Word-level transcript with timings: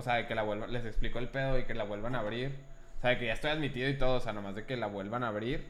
o 0.00 0.02
sea, 0.02 0.14
de 0.16 0.26
que 0.26 0.34
la 0.34 0.42
vuelvan, 0.42 0.72
les 0.72 0.84
explico 0.84 1.18
el 1.18 1.28
pedo 1.28 1.58
y 1.58 1.64
que 1.64 1.74
la 1.74 1.84
vuelvan 1.84 2.14
a 2.14 2.18
abrir. 2.20 2.58
O 2.98 3.00
sea, 3.00 3.10
de 3.10 3.18
que 3.18 3.26
ya 3.26 3.32
estoy 3.32 3.50
admitido 3.50 3.88
y 3.88 3.96
todo, 3.96 4.16
o 4.16 4.20
sea, 4.20 4.32
nomás 4.32 4.54
de 4.54 4.66
que 4.66 4.76
la 4.76 4.86
vuelvan 4.88 5.24
a 5.24 5.28
abrir 5.28 5.66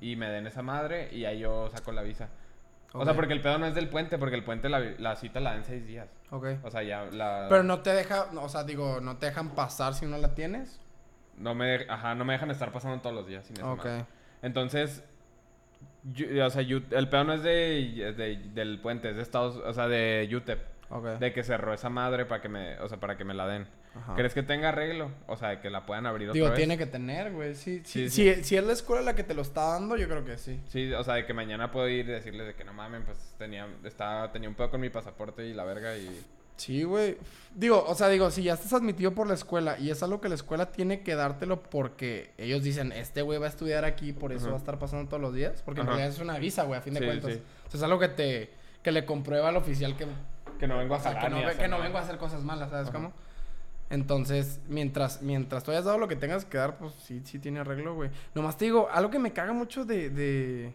y 0.00 0.16
me 0.16 0.28
den 0.28 0.46
esa 0.46 0.62
madre 0.62 1.08
y 1.12 1.24
ahí 1.24 1.40
yo 1.40 1.68
saco 1.70 1.90
la 1.92 2.02
visa. 2.02 2.28
O 2.92 3.04
sea, 3.04 3.14
porque 3.14 3.32
el 3.32 3.40
pedo 3.40 3.58
no 3.58 3.66
es 3.66 3.74
del 3.74 3.88
puente, 3.88 4.18
porque 4.18 4.36
el 4.36 4.44
puente 4.44 4.68
la, 4.68 4.78
la 4.78 5.16
cita 5.16 5.40
la 5.40 5.50
dan 5.54 5.64
seis 5.64 5.84
días. 5.86 6.14
Ok. 6.30 6.46
O 6.62 6.70
sea, 6.70 6.82
ya 6.84 7.06
la... 7.06 7.46
Pero 7.48 7.64
no 7.64 7.80
te 7.80 7.90
deja, 7.92 8.26
o 8.40 8.48
sea, 8.48 8.62
digo, 8.62 9.00
no 9.00 9.16
te 9.16 9.26
dejan 9.26 9.54
pasar 9.56 9.94
si 9.94 10.06
no 10.06 10.16
la 10.18 10.34
tienes. 10.34 10.78
No 11.36 11.54
me, 11.56 11.66
de- 11.78 11.86
ajá, 11.90 12.14
no 12.14 12.24
me 12.24 12.34
dejan 12.34 12.50
estar 12.52 12.70
pasando 12.70 13.00
todos 13.00 13.16
los 13.16 13.26
días 13.26 13.44
sin 13.46 13.56
esa 13.56 13.68
Ok. 13.72 13.84
madre. 13.84 14.04
Entonces, 14.42 15.02
yo- 16.04 16.46
o 16.46 16.50
sea, 16.50 16.62
Ut- 16.62 16.92
el 16.92 17.08
pedo 17.08 17.24
no 17.24 17.32
es 17.32 17.42
de, 17.42 18.08
es 18.10 18.16
de- 18.16 18.36
del 18.54 18.80
puente, 18.80 19.10
es 19.10 19.16
de 19.16 19.22
Estados, 19.22 19.56
o 19.56 19.72
sea, 19.72 19.88
de 19.88 20.28
UTEP, 20.32 20.60
De 21.18 21.32
que 21.32 21.42
cerró 21.42 21.72
esa 21.74 21.88
madre 21.88 22.24
para 22.26 22.40
que 22.40 22.48
me, 22.48 22.78
o 22.80 22.88
sea, 22.88 22.98
para 23.00 23.16
que 23.16 23.24
me 23.24 23.34
la 23.34 23.46
den. 23.46 23.66
Ajá. 23.96 24.14
¿Crees 24.16 24.34
que 24.34 24.42
tenga 24.42 24.68
arreglo? 24.70 25.10
O 25.26 25.36
sea, 25.36 25.60
que 25.60 25.70
la 25.70 25.86
puedan 25.86 26.06
abrir 26.06 26.28
otra 26.28 26.34
Digo, 26.34 26.46
vez. 26.48 26.56
tiene 26.56 26.76
que 26.78 26.86
tener, 26.86 27.32
güey. 27.32 27.54
Sí, 27.54 27.80
sí, 27.84 28.08
Sí, 28.10 28.34
Si, 28.34 28.44
si 28.44 28.56
es 28.56 28.64
la 28.64 28.72
escuela 28.72 29.02
la 29.02 29.14
que 29.14 29.22
te 29.24 29.34
lo 29.34 29.42
está 29.42 29.62
dando, 29.70 29.96
yo 29.96 30.08
creo 30.08 30.24
que 30.24 30.36
sí. 30.36 30.60
Sí, 30.68 30.92
o 30.92 31.02
sea, 31.04 31.14
de 31.14 31.26
que 31.26 31.32
mañana 31.34 31.70
puedo 31.70 31.88
ir 31.88 32.08
y 32.08 32.12
decirles 32.12 32.46
de 32.46 32.54
que 32.54 32.64
no 32.64 32.72
mamen, 32.72 33.04
pues 33.04 33.34
tenía, 33.38 33.66
estaba, 33.84 34.30
tenía 34.32 34.48
un 34.48 34.54
pedo 34.54 34.70
con 34.70 34.80
mi 34.80 34.90
pasaporte 34.90 35.44
y 35.46 35.52
la 35.54 35.64
verga 35.64 35.96
y... 35.96 36.08
Sí, 36.56 36.84
güey. 36.84 37.16
Digo, 37.54 37.84
o 37.84 37.94
sea, 37.96 38.08
digo, 38.08 38.30
si 38.30 38.44
ya 38.44 38.54
estás 38.54 38.72
admitido 38.74 39.12
por 39.12 39.26
la 39.26 39.34
escuela 39.34 39.76
y 39.78 39.90
es 39.90 40.00
algo 40.04 40.20
que 40.20 40.28
la 40.28 40.36
escuela 40.36 40.70
tiene 40.70 41.02
que 41.02 41.16
dártelo 41.16 41.62
porque 41.64 42.30
ellos 42.38 42.62
dicen, 42.62 42.92
este 42.92 43.22
güey 43.22 43.40
va 43.40 43.46
a 43.46 43.48
estudiar 43.48 43.84
aquí, 43.84 44.12
por 44.12 44.30
eso 44.32 44.42
Ajá. 44.44 44.50
va 44.50 44.56
a 44.56 44.58
estar 44.60 44.78
pasando 44.78 45.08
todos 45.08 45.20
los 45.20 45.34
días. 45.34 45.62
Porque 45.64 45.80
en 45.80 45.88
realidad 45.88 46.08
es 46.10 46.20
una 46.20 46.38
visa, 46.38 46.62
güey, 46.62 46.78
a 46.78 46.82
fin 46.82 46.94
de 46.94 47.00
Sí, 47.00 47.06
cuentas. 47.06 47.32
sí. 47.32 47.42
O 47.66 47.70
sea, 47.70 47.78
es 47.78 47.82
algo 47.82 47.98
que 47.98 48.08
te 48.08 48.50
que 48.82 48.92
le 48.92 49.04
comprueba 49.06 49.48
al 49.48 49.56
oficial 49.56 49.96
que, 49.96 50.06
Que 50.58 50.66
no 50.66 50.78
vengo 50.78 50.94
a 50.94 50.98
o 50.98 51.00
sea, 51.00 51.12
jalar 51.12 51.24
que 51.24 51.30
no, 51.30 51.36
ni 51.36 51.42
a 51.42 51.46
ve- 51.46 51.52
hacer 51.52 51.62
que 51.62 51.68
no 51.68 51.80
vengo 51.80 51.98
a 51.98 52.00
hacer 52.00 52.18
cosas 52.18 52.42
malas, 52.42 52.70
¿sabes 52.70 52.88
Ajá. 52.88 52.96
cómo? 52.96 53.12
Entonces, 53.90 54.60
mientras, 54.68 55.22
mientras 55.22 55.62
tú 55.62 55.70
hayas 55.70 55.84
dado 55.84 55.98
lo 55.98 56.08
que 56.08 56.16
tengas 56.16 56.44
que 56.44 56.56
dar, 56.58 56.78
pues 56.78 56.94
sí, 56.94 57.20
sí 57.24 57.38
tiene 57.38 57.60
arreglo, 57.60 57.94
güey. 57.94 58.10
Nomás 58.34 58.56
te 58.56 58.64
digo, 58.64 58.88
algo 58.90 59.10
que 59.10 59.18
me 59.18 59.32
caga 59.32 59.52
mucho 59.52 59.84
de, 59.84 60.10
de, 60.10 60.74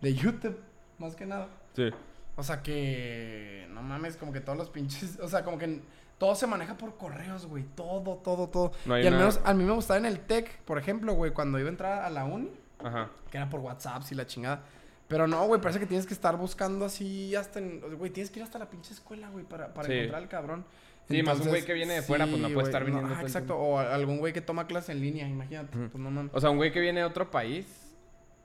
de 0.00 0.14
YouTube, 0.14 0.58
más 0.98 1.14
que 1.14 1.26
nada. 1.26 1.48
Sí. 1.74 1.90
O 2.36 2.42
sea 2.42 2.62
que, 2.62 3.66
no 3.70 3.82
mames, 3.82 4.16
como 4.16 4.32
que 4.32 4.40
todos 4.40 4.56
los 4.56 4.70
pinches, 4.70 5.18
o 5.20 5.28
sea, 5.28 5.44
como 5.44 5.58
que 5.58 5.82
todo 6.18 6.34
se 6.34 6.46
maneja 6.46 6.76
por 6.76 6.96
correos, 6.96 7.46
güey. 7.46 7.64
Todo, 7.76 8.16
todo, 8.16 8.48
todo. 8.48 8.72
No 8.86 8.94
hay 8.94 9.04
y 9.04 9.06
al 9.06 9.14
menos 9.14 9.40
a 9.44 9.52
mí 9.54 9.64
me 9.64 9.72
gustaba 9.72 9.98
en 9.98 10.06
el 10.06 10.20
TEC, 10.20 10.62
por 10.62 10.78
ejemplo, 10.78 11.12
güey, 11.14 11.32
cuando 11.32 11.58
iba 11.58 11.68
a 11.68 11.70
entrar 11.72 12.02
a 12.02 12.10
la 12.10 12.24
uni, 12.24 12.50
Ajá. 12.82 13.10
que 13.30 13.36
era 13.36 13.48
por 13.50 13.60
WhatsApp, 13.60 14.02
y 14.10 14.14
la 14.14 14.26
chingada. 14.26 14.62
Pero 15.08 15.26
no, 15.26 15.46
güey, 15.46 15.60
parece 15.60 15.80
que 15.80 15.86
tienes 15.86 16.06
que 16.06 16.12
estar 16.14 16.36
buscando 16.36 16.84
así 16.84 17.34
hasta 17.34 17.58
en... 17.58 17.80
Güey, 17.96 18.10
tienes 18.10 18.30
que 18.30 18.40
ir 18.40 18.44
hasta 18.44 18.58
la 18.58 18.68
pinche 18.68 18.92
escuela, 18.92 19.30
güey, 19.30 19.44
para, 19.44 19.72
para 19.72 19.86
Sí. 19.88 19.94
encontrar 19.94 20.22
al 20.22 20.28
cabrón. 20.28 20.64
Sí, 21.08 21.22
más 21.22 21.40
un 21.40 21.48
güey 21.48 21.64
que 21.64 21.72
viene 21.72 21.94
de 21.94 22.02
fuera, 22.02 22.26
pues, 22.26 22.38
no 22.38 22.50
puede 22.50 22.66
estar 22.66 22.84
viniendo 22.84 23.14
el 23.14 23.20
exacto, 23.22 23.56
o 23.56 23.78
algún 23.78 24.18
güey 24.18 24.34
que 24.34 24.42
toma 24.42 24.66
clase 24.66 24.92
en 24.92 25.00
línea, 25.00 25.26
imagínate. 25.26 25.74
Pues 25.76 25.94
no 25.94 26.10
mames. 26.10 26.30
O 26.34 26.40
sea, 26.40 26.50
un 26.50 26.58
güey 26.58 26.70
que 26.70 26.80
viene 26.80 27.00
de 27.00 27.06
otro 27.06 27.30
país, 27.30 27.66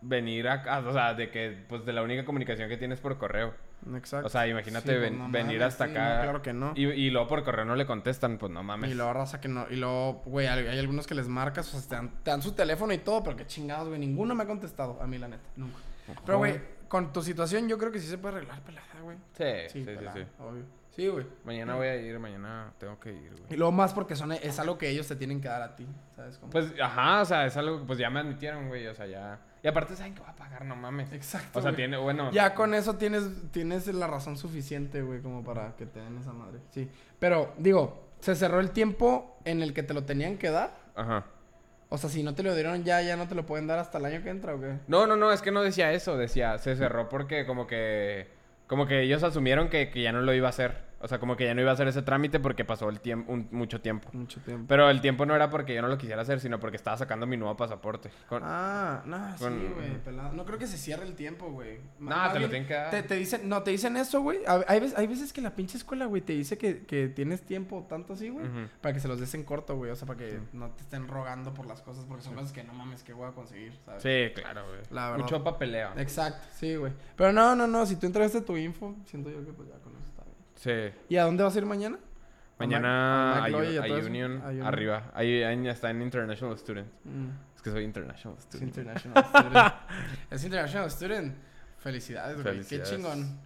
venir 0.01 0.47
acá, 0.47 0.79
o 0.79 0.93
sea, 0.93 1.13
de 1.13 1.29
que, 1.29 1.65
pues, 1.67 1.85
de 1.85 1.91
la 1.91 2.01
única 2.01 2.23
comunicación 2.23 2.69
que 2.69 2.77
tienes 2.77 3.01
por 3.01 3.17
correo. 3.17 3.53
Exacto. 3.95 4.27
O 4.27 4.29
sea, 4.29 4.47
imagínate 4.47 4.85
Sí, 4.93 4.97
pues, 4.97 5.01
ven- 5.01 5.17
no 5.19 5.29
venir 5.29 5.57
mames, 5.59 5.73
hasta 5.73 5.85
sí, 5.87 5.91
acá. 5.91 6.15
no, 6.15 6.21
claro 6.23 6.41
que 6.41 6.53
no. 6.53 6.71
Y, 6.77 6.85
y 6.85 7.09
luego 7.09 7.27
por 7.27 7.43
correo 7.43 7.65
no 7.65 7.75
le 7.75 7.85
contestan, 7.85 8.37
pues 8.37 8.49
no 8.53 8.63
mames. 8.63 8.89
Y 8.89 8.93
luego 8.93 9.11
raza 9.11 9.41
que 9.41 9.49
no. 9.49 9.65
Y 9.69 9.75
luego, 9.75 10.21
güey, 10.25 10.47
hay, 10.47 10.65
hay 10.65 10.79
algunos 10.79 11.05
que 11.05 11.15
les 11.15 11.27
marcas, 11.27 11.67
o 11.73 11.77
sea, 11.77 11.89
te 11.89 11.95
dan, 11.95 12.23
te 12.23 12.31
dan 12.31 12.41
su 12.41 12.53
teléfono 12.53 12.93
y 12.93 12.99
todo, 12.99 13.21
pero 13.21 13.35
qué 13.35 13.45
chingados, 13.45 13.89
güey. 13.89 13.99
Ninguno 13.99 14.35
me 14.35 14.43
ha 14.43 14.47
contestado, 14.47 15.01
a 15.01 15.05
mí, 15.07 15.17
la 15.17 15.27
neta. 15.27 15.43
Nunca. 15.57 15.79
Pero, 16.25 16.37
güey, 16.37 16.61
con 16.87 17.11
tu 17.13 17.21
situación, 17.21 17.67
yo 17.67 17.77
creo 17.77 17.91
que 17.91 17.99
sí 17.99 18.07
se 18.07 18.17
puede 18.17 18.35
arreglar, 18.37 18.61
pelada, 18.61 19.01
güey. 19.01 19.17
Sí, 19.37 19.43
sí, 19.69 19.79
sí, 19.79 19.85
pelada, 19.85 20.13
sí. 20.13 20.25
Obvio. 20.39 20.63
Sí, 20.95 21.07
güey. 21.07 21.25
Mañana 21.43 21.75
voy 21.75 21.87
a 21.87 21.95
ir, 21.95 22.19
mañana 22.19 22.71
tengo 22.77 22.99
que 22.99 23.11
ir, 23.11 23.33
Y 23.35 23.41
güey. 23.47 23.57
luego 23.57 23.71
más 23.71 23.93
porque 23.93 24.15
son, 24.15 24.31
es 24.31 24.59
algo 24.59 24.77
que 24.77 24.89
ellos 24.89 25.07
te 25.07 25.15
tienen 25.15 25.41
que 25.41 25.47
dar 25.47 25.63
a 25.63 25.75
ti, 25.75 25.87
¿sabes? 26.15 26.37
cómo? 26.37 26.51
Pues, 26.51 26.71
ajá, 26.79 27.21
o 27.21 27.25
sea, 27.25 27.45
es 27.47 27.57
algo 27.57 27.79
que 27.79 27.85
pues 27.85 27.97
ya 27.97 28.11
me 28.11 28.19
admitieron, 28.19 28.67
güey, 28.67 28.85
o 28.85 28.93
sea, 28.93 29.07
ya. 29.07 29.39
Y 29.63 29.67
aparte 29.67 29.95
saben 29.95 30.13
que 30.13 30.21
va 30.21 30.29
a 30.29 30.35
pagar, 30.35 30.65
no 30.65 30.75
mames. 30.75 31.11
Exacto. 31.13 31.57
O 31.57 31.61
sea, 31.63 31.71
güey. 31.71 31.77
tiene, 31.77 31.97
bueno. 31.97 32.31
Ya 32.31 32.53
con 32.53 32.75
eso 32.75 32.95
tienes, 32.95 33.23
tienes 33.51 33.87
la 33.87 34.05
razón 34.05 34.37
suficiente, 34.37 35.01
güey, 35.01 35.19
como 35.21 35.43
para 35.43 35.75
que 35.75 35.87
te 35.87 35.99
den 35.99 36.17
esa 36.19 36.31
madre. 36.33 36.59
Sí. 36.69 36.87
Pero, 37.17 37.53
digo, 37.57 38.09
se 38.19 38.35
cerró 38.35 38.59
el 38.59 38.69
tiempo 38.69 39.39
en 39.45 39.63
el 39.63 39.73
que 39.73 39.81
te 39.81 39.95
lo 39.95 40.03
tenían 40.03 40.37
que 40.37 40.51
dar. 40.51 40.77
Ajá. 40.95 41.25
O 41.93 41.97
sea, 41.99 42.09
si 42.09 42.23
no 42.23 42.33
te 42.33 42.41
lo 42.41 42.55
dieron 42.55 42.83
ya, 42.83 43.03
ya 43.03 43.15
no 43.15 43.27
te 43.27 43.35
lo 43.35 43.45
pueden 43.45 43.67
dar 43.67 43.77
hasta 43.77 43.99
el 43.99 44.05
año 44.05 44.23
que 44.23 44.31
entra, 44.31 44.55
¿o 44.55 44.59
qué? 44.59 44.79
No, 44.87 45.05
no, 45.05 45.15
no, 45.15 45.31
es 45.31 45.43
que 45.43 45.51
no 45.51 45.61
decía 45.61 45.91
eso, 45.91 46.17
decía, 46.17 46.57
se 46.57 46.75
cerró 46.75 47.07
porque 47.07 47.45
como 47.45 47.67
que, 47.67 48.25
como 48.65 48.87
que 48.87 49.03
ellos 49.03 49.21
asumieron 49.21 49.69
que, 49.69 49.91
que 49.91 50.01
ya 50.01 50.11
no 50.11 50.21
lo 50.21 50.33
iba 50.33 50.47
a 50.47 50.49
hacer. 50.49 50.73
O 51.03 51.07
sea, 51.09 51.19
como 51.19 51.35
que 51.35 51.45
ya 51.45 51.53
no 51.53 51.59
iba 51.59 51.69
a 51.69 51.73
hacer 51.73 51.87
ese 51.89 52.01
trámite 52.01 52.39
porque 52.39 52.63
pasó 52.63 52.87
el 52.87 53.01
tiempo, 53.01 53.35
mucho 53.51 53.81
tiempo. 53.81 54.07
Mucho 54.13 54.39
tiempo. 54.39 54.65
Pero 54.69 54.89
el 54.89 55.01
tiempo 55.01 55.25
no 55.25 55.35
era 55.35 55.49
porque 55.49 55.75
yo 55.75 55.81
no 55.81 55.89
lo 55.89 55.97
quisiera 55.97 56.21
hacer, 56.21 56.39
sino 56.39 56.59
porque 56.61 56.77
estaba 56.77 56.95
sacando 56.97 57.27
mi 57.27 57.35
nuevo 57.35 57.57
pasaporte. 57.57 58.09
Con- 58.29 58.41
Ah, 58.45 59.01
no, 59.05 59.37
sí, 59.37 59.43
güey, 59.75 60.01
pelado. 60.03 60.31
No 60.33 60.45
creo 60.45 60.57
que 60.57 60.65
se 60.65 60.77
cierre 60.77 61.03
el 61.05 61.15
tiempo, 61.15 61.51
güey. 61.51 61.79
No, 61.99 62.31
te 62.31 62.39
lo 62.39 62.47
tienen 62.49 62.67
que 62.67 62.73
dar. 62.73 62.89
Te, 62.89 63.03
te 63.03 63.15
dicen, 63.15 63.49
no, 63.49 63.63
te 63.63 63.71
dicen 63.71 63.97
eso, 63.97 64.21
güey. 64.21 64.39
Hay 64.67 64.79
veces, 64.79 64.97
hay 64.97 65.07
veces 65.07 65.33
que 65.33 65.41
la 65.41 65.53
pinche 65.55 65.77
escuela, 65.77 66.05
güey, 66.05 66.21
te 66.21 66.31
dice 66.33 66.57
que, 66.57 66.85
que 66.85 67.09
tienes 67.09 67.41
tiempo 67.41 67.85
tanto 67.89 68.13
así, 68.13 68.29
güey. 68.29 68.45
Para 68.79 68.93
que 68.93 69.01
se 69.01 69.09
los 69.09 69.19
des 69.19 69.33
en 69.33 69.43
corto, 69.43 69.75
güey. 69.75 69.91
O 69.91 69.95
sea, 69.97 70.07
para 70.07 70.19
que 70.19 70.31
Sí. 70.31 70.37
no 70.53 70.69
te 70.71 70.83
estén 70.83 71.09
rogando 71.09 71.53
por 71.53 71.65
las 71.67 71.81
cosas. 71.81 72.05
Porque 72.05 72.23
son 72.23 72.33
cosas 72.35 72.53
que 72.53 72.63
no 72.63 72.73
mames 72.73 73.03
que 73.03 73.11
voy 73.11 73.27
a 73.27 73.31
conseguir, 73.33 73.77
¿sabes? 73.85 74.01
Sí, 74.03 74.31
claro, 74.41 74.65
güey. 74.67 74.79
La 74.91 75.09
verdad. 75.11 75.23
Mucho 75.25 75.43
papeleo. 75.43 75.89
Exacto, 75.97 76.47
sí, 76.53 76.75
güey. 76.77 76.93
Pero 77.17 77.33
no, 77.33 77.55
no, 77.57 77.67
no. 77.67 77.85
Si 77.85 77.97
tú 77.97 78.05
entregaste 78.07 78.39
tu 78.39 78.55
info, 78.55 78.95
siento 79.05 79.29
yo 79.29 79.43
que 79.45 79.51
pues 79.51 79.67
ya 79.67 79.75
con 79.79 79.91
eso. 79.97 80.12
Sí. 80.55 80.71
¿Y 81.09 81.17
a 81.17 81.23
dónde 81.23 81.43
vas 81.43 81.55
a 81.55 81.57
ir 81.57 81.65
mañana? 81.65 81.97
Mañana 82.59 83.43
¿A 83.45 83.49
Mac-? 83.49 84.05
Union, 84.05 84.41
arriba. 84.63 85.11
Ahí, 85.13 85.43
ahí 85.43 85.67
está 85.67 85.89
en 85.89 86.01
International 86.01 86.57
Student. 86.57 86.87
Mm, 87.03 87.27
Es 87.55 87.61
que 87.61 87.71
soy 87.71 87.83
International 87.83 88.37
es 88.37 88.43
Student. 88.45 88.67
International 88.77 89.25
Student. 89.25 89.73
es 90.31 90.43
International 90.43 90.91
Student. 90.91 91.35
Felicidades, 91.79 92.41
güey. 92.41 92.63
Qué 92.63 92.81
chingón. 92.83 93.39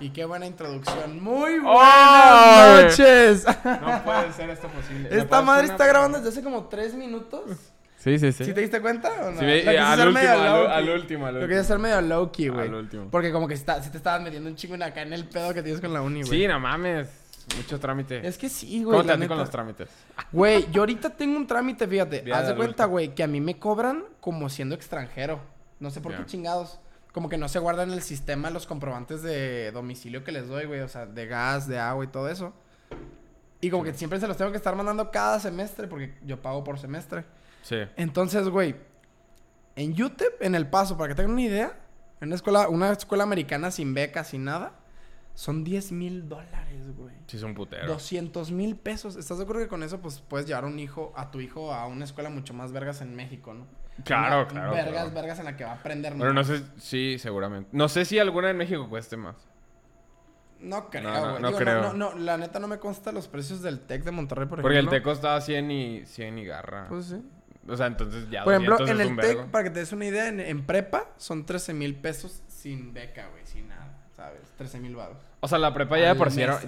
Y 0.00 0.10
qué 0.10 0.24
buena 0.24 0.46
introducción. 0.46 1.22
Muy 1.22 1.58
buenas 1.58 1.74
¡Oh! 1.74 2.82
noches. 2.82 3.46
No 3.64 4.04
puede 4.04 4.32
ser 4.32 4.50
esto 4.50 4.68
posible. 4.68 5.10
¿Me 5.10 5.16
Esta 5.18 5.42
madre 5.42 5.66
está 5.66 5.86
grabando 5.86 6.18
desde 6.18 6.30
hace 6.30 6.42
como 6.42 6.66
tres 6.68 6.94
minutos. 6.94 7.72
Sí, 7.98 8.16
sí, 8.18 8.32
¿Sí, 8.32 8.44
sí. 8.44 8.52
te 8.52 8.60
diste 8.60 8.80
cuenta 8.80 9.10
o 9.26 9.32
no? 9.32 9.40
Sí, 9.40 9.46
al 9.46 10.08
último, 10.08 10.18
al, 10.18 10.44
low-key. 10.44 10.72
al 10.72 10.88
último, 10.88 11.24
Lo 11.26 11.28
último. 11.32 11.40
quería 11.48 11.60
hacer 11.60 11.78
medio 11.80 12.00
low-key, 12.00 12.48
güey. 12.48 12.68
Al 12.68 12.74
último. 12.74 13.08
Porque 13.10 13.32
como 13.32 13.48
que 13.48 13.54
está, 13.54 13.82
si 13.82 13.90
te 13.90 13.96
estabas 13.96 14.22
metiendo 14.22 14.48
un 14.48 14.54
chingo 14.54 14.76
en 14.76 14.84
acá 14.84 15.02
en 15.02 15.12
el 15.12 15.24
pedo 15.24 15.52
que 15.52 15.62
tienes 15.62 15.80
con 15.80 15.92
la 15.92 16.00
uni, 16.00 16.22
güey. 16.22 16.40
Sí, 16.42 16.46
no 16.46 16.60
mames. 16.60 17.08
Mucho 17.56 17.80
trámite. 17.80 18.26
Es 18.26 18.38
que 18.38 18.48
sí, 18.48 18.84
güey. 18.84 19.00
¿Cómo 19.00 19.18
te 19.18 19.26
con 19.26 19.38
los 19.38 19.50
trámites? 19.50 19.88
Güey, 20.30 20.70
yo 20.70 20.82
ahorita 20.82 21.10
tengo 21.10 21.36
un 21.36 21.46
trámite, 21.46 21.88
fíjate. 21.88 22.32
Haz 22.32 22.48
de 22.48 22.54
cuenta, 22.54 22.84
güey, 22.84 23.14
que 23.14 23.22
a 23.22 23.26
mí 23.26 23.40
me 23.40 23.58
cobran 23.58 24.04
como 24.20 24.48
siendo 24.48 24.74
extranjero. 24.74 25.40
No 25.80 25.90
sé 25.90 26.00
por 26.00 26.14
qué 26.14 26.24
chingados. 26.26 26.78
Como 27.12 27.28
que 27.28 27.38
no 27.38 27.48
se 27.48 27.58
guardan 27.58 27.88
en 27.88 27.94
el 27.94 28.02
sistema 28.02 28.50
los 28.50 28.66
comprobantes 28.66 29.22
de 29.22 29.72
domicilio 29.72 30.22
que 30.22 30.30
les 30.30 30.46
doy, 30.46 30.66
güey. 30.66 30.80
O 30.80 30.88
sea, 30.88 31.06
de 31.06 31.26
gas, 31.26 31.66
de 31.66 31.78
agua 31.78 32.04
y 32.04 32.08
todo 32.08 32.28
eso. 32.28 32.52
Y 33.60 33.70
como 33.70 33.82
que 33.82 33.92
siempre 33.94 34.20
se 34.20 34.28
los 34.28 34.36
tengo 34.36 34.52
que 34.52 34.56
estar 34.56 34.76
mandando 34.76 35.10
cada 35.10 35.40
semestre 35.40 35.88
porque 35.88 36.14
yo 36.24 36.40
pago 36.40 36.62
por 36.62 36.78
semestre. 36.78 37.24
Sí. 37.62 37.76
Entonces, 37.96 38.48
güey, 38.48 38.76
en 39.76 40.00
UTEP, 40.02 40.42
en 40.42 40.54
El 40.54 40.68
Paso, 40.68 40.96
para 40.96 41.08
que 41.08 41.14
tengan 41.14 41.32
una 41.32 41.42
idea, 41.42 41.78
en 42.20 42.28
una 42.28 42.34
escuela, 42.36 42.68
una 42.68 42.92
escuela 42.92 43.24
americana 43.24 43.70
sin 43.70 43.94
beca, 43.94 44.24
sin 44.24 44.44
nada, 44.44 44.72
son 45.34 45.62
10 45.62 45.92
mil 45.92 46.28
dólares, 46.28 46.96
güey. 46.96 47.14
Sí, 47.28 47.36
es 47.36 47.42
un 47.44 47.54
putero. 47.54 47.86
200 47.86 48.50
mil 48.50 48.74
pesos. 48.76 49.14
¿Estás 49.16 49.38
de 49.38 49.44
acuerdo 49.44 49.62
que 49.62 49.68
con 49.68 49.82
eso 49.84 50.00
pues 50.00 50.20
puedes 50.20 50.46
llevar 50.46 50.64
un 50.64 50.78
hijo, 50.80 51.12
a 51.16 51.30
tu 51.30 51.40
hijo 51.40 51.72
a 51.72 51.86
una 51.86 52.04
escuela 52.04 52.28
mucho 52.30 52.54
más 52.54 52.72
vergas 52.72 53.00
en 53.02 53.14
México, 53.14 53.54
¿no? 53.54 53.66
Claro, 54.04 54.42
Una 54.42 54.48
claro, 54.48 54.70
Vergas, 54.72 54.92
claro. 54.92 55.10
vergas 55.12 55.38
en 55.40 55.44
la 55.44 55.56
que 55.56 55.64
va 55.64 55.72
a 55.72 55.74
aprender 55.74 56.14
Bueno, 56.14 56.32
no 56.32 56.44
sé. 56.44 56.62
Sí, 56.78 57.18
seguramente. 57.18 57.68
No 57.72 57.88
sé 57.88 58.04
si 58.04 58.18
alguna 58.18 58.50
en 58.50 58.56
México 58.56 58.88
cueste 58.88 59.16
más. 59.16 59.36
No 60.60 60.88
creo, 60.90 61.02
No, 61.04 61.14
no, 61.14 61.30
güey. 61.30 61.42
no 61.42 61.48
Digo, 61.48 61.58
creo. 61.60 61.82
No, 61.82 61.92
no, 61.92 62.18
la 62.18 62.36
neta 62.36 62.58
no 62.58 62.66
me 62.66 62.78
consta 62.78 63.12
los 63.12 63.28
precios 63.28 63.62
del 63.62 63.80
TEC 63.80 64.02
de 64.04 64.10
Monterrey, 64.10 64.46
por 64.48 64.60
Porque 64.60 64.78
el 64.78 64.86
ejemplo. 64.86 64.98
té 64.98 65.02
costaba 65.04 65.40
100 65.40 65.70
y, 65.70 66.06
100 66.06 66.38
y 66.38 66.44
garra. 66.44 66.86
Pues 66.88 67.06
sí. 67.06 67.22
O 67.68 67.76
sea, 67.76 67.86
entonces 67.86 68.28
ya 68.30 68.44
Por 68.44 68.54
ejemplo, 68.54 68.76
200 68.78 69.06
en 69.06 69.12
el 69.12 69.16
TEC, 69.20 69.46
para 69.50 69.64
que 69.64 69.70
te 69.70 69.80
des 69.80 69.92
una 69.92 70.06
idea, 70.06 70.28
en, 70.28 70.40
en 70.40 70.64
prepa 70.66 71.06
son 71.16 71.44
13 71.46 71.74
mil 71.74 71.94
pesos 71.96 72.42
sin 72.48 72.92
beca, 72.92 73.28
güey, 73.28 73.46
sin 73.46 73.68
nada, 73.68 73.98
¿sabes? 74.16 74.40
13 74.56 74.80
mil 74.80 74.96
baros. 74.96 75.18
O 75.40 75.46
sea, 75.46 75.58
la 75.58 75.72
prepa 75.72 75.96
ya 75.98 76.08
de 76.08 76.14
por 76.16 76.32
sí 76.32 76.42
era... 76.42 76.60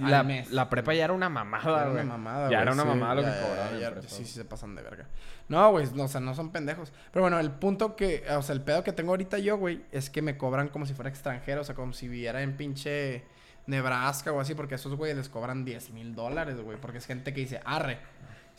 La, 0.50 0.70
prepa 0.70 0.94
ya 0.94 1.05
era 1.05 1.12
una 1.12 1.29
mamada, 1.29 1.81
Era 1.81 1.91
güey. 1.91 2.05
una 2.05 2.17
mamada, 2.17 2.43
Ya 2.43 2.49
güey, 2.49 2.62
era 2.62 2.73
una 2.73 2.82
sí, 2.82 2.88
mamada 2.88 3.14
lo 3.17 3.23
ya, 3.23 3.29
que 3.32 3.35
ya, 3.41 3.49
cobraban. 3.49 3.81
ya, 3.81 4.02
sí, 4.08 4.25
sí 4.25 4.32
se 4.32 4.44
pasan 4.44 4.76
de 4.76 4.82
verga. 4.82 5.06
No, 5.49 5.70
güey, 5.73 5.88
no, 5.94 6.05
o 6.05 6.08
sea, 6.08 6.20
no 6.20 6.35
son 6.37 6.52
pendejos. 6.52 6.93
Pero 7.12 7.23
bueno, 7.23 7.41
el 7.41 7.50
punto 7.50 7.97
que, 7.97 8.25
o 8.31 8.43
sea, 8.43 8.55
el 8.55 8.61
pedo 8.62 8.85
que 8.85 8.93
tengo 8.93 9.11
ahorita 9.11 9.38
yo, 9.38 9.56
güey, 9.58 9.82
es 9.91 10.08
que 10.08 10.23
me 10.23 10.37
cobran 10.38 10.69
como 10.69 10.87
si 10.87 10.94
fuera 10.94 11.11
extranjero, 11.11 11.62
o 11.62 11.64
sea, 11.64 11.75
como 11.75 11.93
si 11.93 12.06
viviera 12.06 12.43
en 12.43 12.56
pinche 12.56 13.25
Nebraska 13.67 14.31
o 14.32 14.38
así, 14.41 14.55
porque 14.55 14.75
a 14.75 14.76
esos 14.76 14.94
güeyes 14.94 15.17
les 15.17 15.29
cobran 15.29 15.64
10 15.64 15.91
mil 15.91 16.14
dólares, 16.14 16.61
güey, 16.61 16.79
porque 16.81 16.99
es 16.99 17.06
gente 17.06 17.35
que 17.35 17.41
dice, 17.41 17.61
arre, 17.64 17.99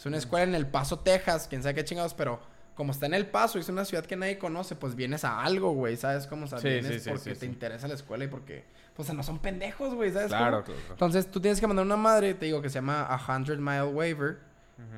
es 0.01 0.06
una 0.07 0.18
escuela 0.18 0.44
en 0.45 0.56
El 0.56 0.68
Paso, 0.68 1.00
Texas, 1.00 1.48
quién 1.50 1.62
sabe 1.63 1.75
qué 1.75 1.83
chingados, 1.83 2.13
pero 2.13 2.39
como 2.75 2.92
está 2.94 3.06
en 3.06 3.13
El 3.13 3.27
Paso 3.27 3.57
y 3.57 3.62
es 3.62 3.69
una 3.69 3.86
ciudad 3.86 4.06
que 4.06 4.15
nadie 4.15 4.38
conoce, 4.39 4.75
pues 4.75 4.95
vienes 4.95 5.24
a 5.24 5.42
algo, 5.44 5.71
güey, 5.74 5.98
¿sabes 5.98 6.25
cómo? 6.27 6.45
O 6.45 6.48
sea, 6.48 6.59
Sí, 6.59 6.69
vienes 6.69 6.94
sí, 6.94 7.00
sí, 7.01 7.09
porque 7.09 7.36
te 7.36 7.45
interesa 7.45 7.88
la 7.88 7.94
escuela 7.94 8.24
y 8.24 8.27
porque, 8.27 8.63
pues, 8.95 9.06
o 9.06 9.07
sea, 9.07 9.15
no 9.15 9.24
son 9.24 9.39
pendejos, 9.39 9.94
güey, 9.94 10.12
¿sabes 10.12 10.30
Claro, 10.30 10.63
cómo? 10.63 10.75
claro. 10.77 10.92
Entonces, 10.94 11.30
tú 11.30 11.39
tienes 11.39 11.59
que 11.59 11.68
mandar 11.68 11.86
una 11.86 11.98
madre, 11.98 12.33
te 12.33 12.45
digo, 12.48 12.62
que 12.62 12.69
se 12.69 12.75
llama 12.75 13.03
a 13.03 13.19
100 13.19 13.63
Mile 13.63 13.83
Waiver, 13.83 14.39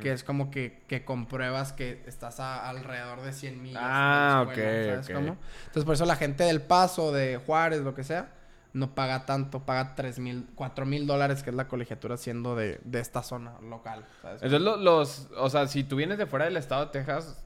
que 0.01 0.13
es 0.13 0.23
como 0.23 0.49
que, 0.49 0.81
que 0.87 1.03
compruebas 1.03 1.73
que 1.73 2.01
estás 2.07 2.39
a 2.39 2.69
alrededor 2.69 3.21
de 3.21 3.33
100 3.33 3.61
millas. 3.61 3.81
de 3.81 3.87
la 3.89 4.39
Ah, 4.39 4.45
escuela, 4.47 4.69
ok, 4.79 4.85
¿sabes 4.93 5.07
ok. 5.09 5.13
cómo? 5.15 5.37
Entonces, 5.65 5.83
por 5.83 5.93
eso 5.95 6.05
la 6.05 6.15
gente 6.15 6.43
del 6.45 6.61
Paso, 6.61 7.11
de 7.11 7.35
Juárez, 7.45 7.81
lo 7.81 7.93
que 7.93 8.05
sea, 8.05 8.29
no 8.73 8.95
paga 8.95 9.25
tanto, 9.25 9.65
paga 9.65 9.93
3 9.95 10.19
mil, 10.19 10.47
4 10.55 10.85
mil 10.85 11.05
dólares, 11.07 11.43
que 11.43 11.51
es 11.51 11.55
la 11.55 11.67
colegiatura 11.67 12.17
siendo 12.17 12.55
de, 12.55 12.79
de 12.83 12.99
esta 12.99 13.21
zona 13.23 13.59
local, 13.61 14.05
¿sabes? 14.21 14.41
Entonces, 14.41 14.61
lo- 14.61 14.77
los. 14.77 15.29
O 15.37 15.49
sea, 15.49 15.67
si 15.67 15.83
tú 15.83 15.95
vienes 15.95 16.17
de 16.17 16.25
fuera 16.25 16.45
del 16.45 16.57
estado 16.57 16.85
de 16.85 16.91
Texas, 16.91 17.43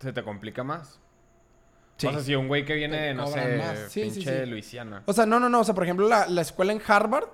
se 0.00 0.12
te 0.12 0.22
complica 0.22 0.62
más. 0.62 1.00
Sí. 1.96 2.06
O 2.06 2.12
sea, 2.12 2.20
si 2.20 2.34
un 2.34 2.48
güey 2.48 2.64
que 2.64 2.74
viene, 2.74 2.98
de, 3.00 3.14
no 3.14 3.26
sé. 3.26 3.88
Sí, 3.88 4.10
sí, 4.10 4.20
pinche 4.20 4.44
sí. 4.44 4.50
Luisiana. 4.50 5.02
O 5.06 5.12
sea, 5.12 5.26
no, 5.26 5.38
no, 5.40 5.48
no. 5.48 5.60
O 5.60 5.64
sea, 5.64 5.74
por 5.74 5.84
ejemplo, 5.84 6.08
la, 6.08 6.26
la 6.28 6.40
escuela 6.42 6.72
en 6.72 6.80
Harvard, 6.86 7.28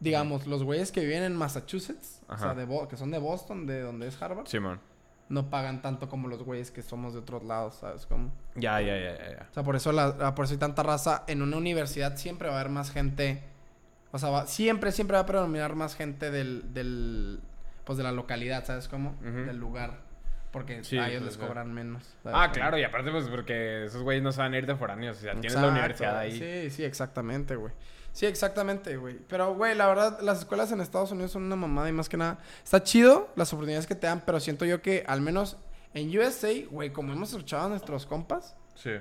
digamos, 0.00 0.46
los 0.46 0.62
güeyes 0.62 0.92
que 0.92 1.00
viven 1.00 1.22
en 1.22 1.34
Massachusetts, 1.36 2.20
o 2.28 2.36
sea, 2.36 2.54
de 2.54 2.64
Bo- 2.64 2.86
que 2.88 2.96
son 2.96 3.10
de 3.10 3.18
Boston, 3.18 3.66
de 3.66 3.80
donde 3.80 4.08
es 4.08 4.20
Harvard, 4.20 4.46
Simón. 4.46 4.80
No 5.28 5.50
pagan 5.50 5.82
tanto 5.82 6.08
como 6.08 6.28
los 6.28 6.42
güeyes 6.44 6.70
que 6.70 6.82
somos 6.82 7.12
de 7.12 7.18
otros 7.20 7.42
lados, 7.44 7.74
¿sabes? 7.80 8.06
Como... 8.06 8.30
Ya, 8.54 8.80
ya, 8.80 8.96
ya, 8.96 9.18
ya, 9.18 9.30
ya. 9.30 9.46
O 9.50 9.54
sea, 9.54 9.62
por 9.64 9.74
eso, 9.76 9.90
la, 9.92 10.08
la- 10.16 10.34
por 10.34 10.44
eso 10.44 10.54
hay 10.54 10.58
tanta 10.60 10.82
raza. 10.82 11.24
En 11.26 11.42
una 11.42 11.56
universidad 11.56 12.16
siempre 12.16 12.48
va 12.48 12.56
a 12.56 12.60
haber 12.60 12.70
más 12.70 12.90
gente. 12.92 13.42
O 14.12 14.18
sea, 14.18 14.30
va- 14.30 14.46
siempre, 14.46 14.92
siempre 14.92 15.16
va 15.16 15.22
a 15.22 15.26
predominar 15.26 15.74
más 15.74 15.96
gente 15.96 16.30
del, 16.30 16.72
del, 16.72 17.40
pues 17.84 17.98
de 17.98 18.04
la 18.04 18.12
localidad, 18.12 18.64
¿sabes 18.64 18.86
cómo? 18.88 19.14
Del 19.20 19.56
lugar. 19.58 20.05
Porque 20.50 20.82
Sí, 20.84 20.96
a 20.98 21.08
ellos 21.08 21.22
pues, 21.22 21.36
les 21.36 21.46
cobran 21.46 21.72
menos. 21.74 22.02
¿sabes 22.22 22.38
Ah, 22.40 22.50
claro, 22.52 22.78
y 22.78 22.84
aparte, 22.84 23.10
pues, 23.10 23.28
porque 23.28 23.84
esos 23.84 24.02
güeyes 24.02 24.22
no 24.22 24.32
se 24.32 24.40
van 24.40 24.54
a 24.54 24.58
ir 24.58 24.66
de 24.66 24.74
foráneos. 24.76 25.18
O 25.18 25.20
sea, 25.20 25.32
tienes 25.32 25.54
la 25.60 25.68
universidad 25.68 26.18
ahí. 26.18 26.38
Sí, 26.38 26.70
sí, 26.70 26.84
exactamente, 26.84 27.56
güey. 27.56 27.72
Sí, 28.12 28.24
exactamente, 28.24 28.96
güey. 28.96 29.18
Pero, 29.28 29.54
güey, 29.54 29.74
la 29.74 29.86
verdad, 29.86 30.18
las 30.22 30.38
escuelas 30.38 30.72
en 30.72 30.80
Estados 30.80 31.10
Unidos 31.12 31.32
son 31.32 31.42
una 31.42 31.56
mamada 31.56 31.88
y 31.90 31.92
más 31.92 32.08
que 32.08 32.16
nada. 32.16 32.38
Está 32.64 32.82
chido 32.82 33.28
las 33.36 33.52
oportunidades 33.52 33.86
que 33.86 33.94
te 33.94 34.06
dan, 34.06 34.22
pero 34.24 34.40
siento 34.40 34.64
yo 34.64 34.80
que 34.80 35.04
al 35.06 35.20
menos 35.20 35.58
en 35.92 36.16
USA, 36.18 36.48
güey, 36.70 36.90
como 36.92 37.12
hemos 37.12 37.30
escuchado 37.32 37.66
a 37.66 37.68
nuestros 37.68 38.06
compas, 38.06 38.56
Sí. 38.74 38.92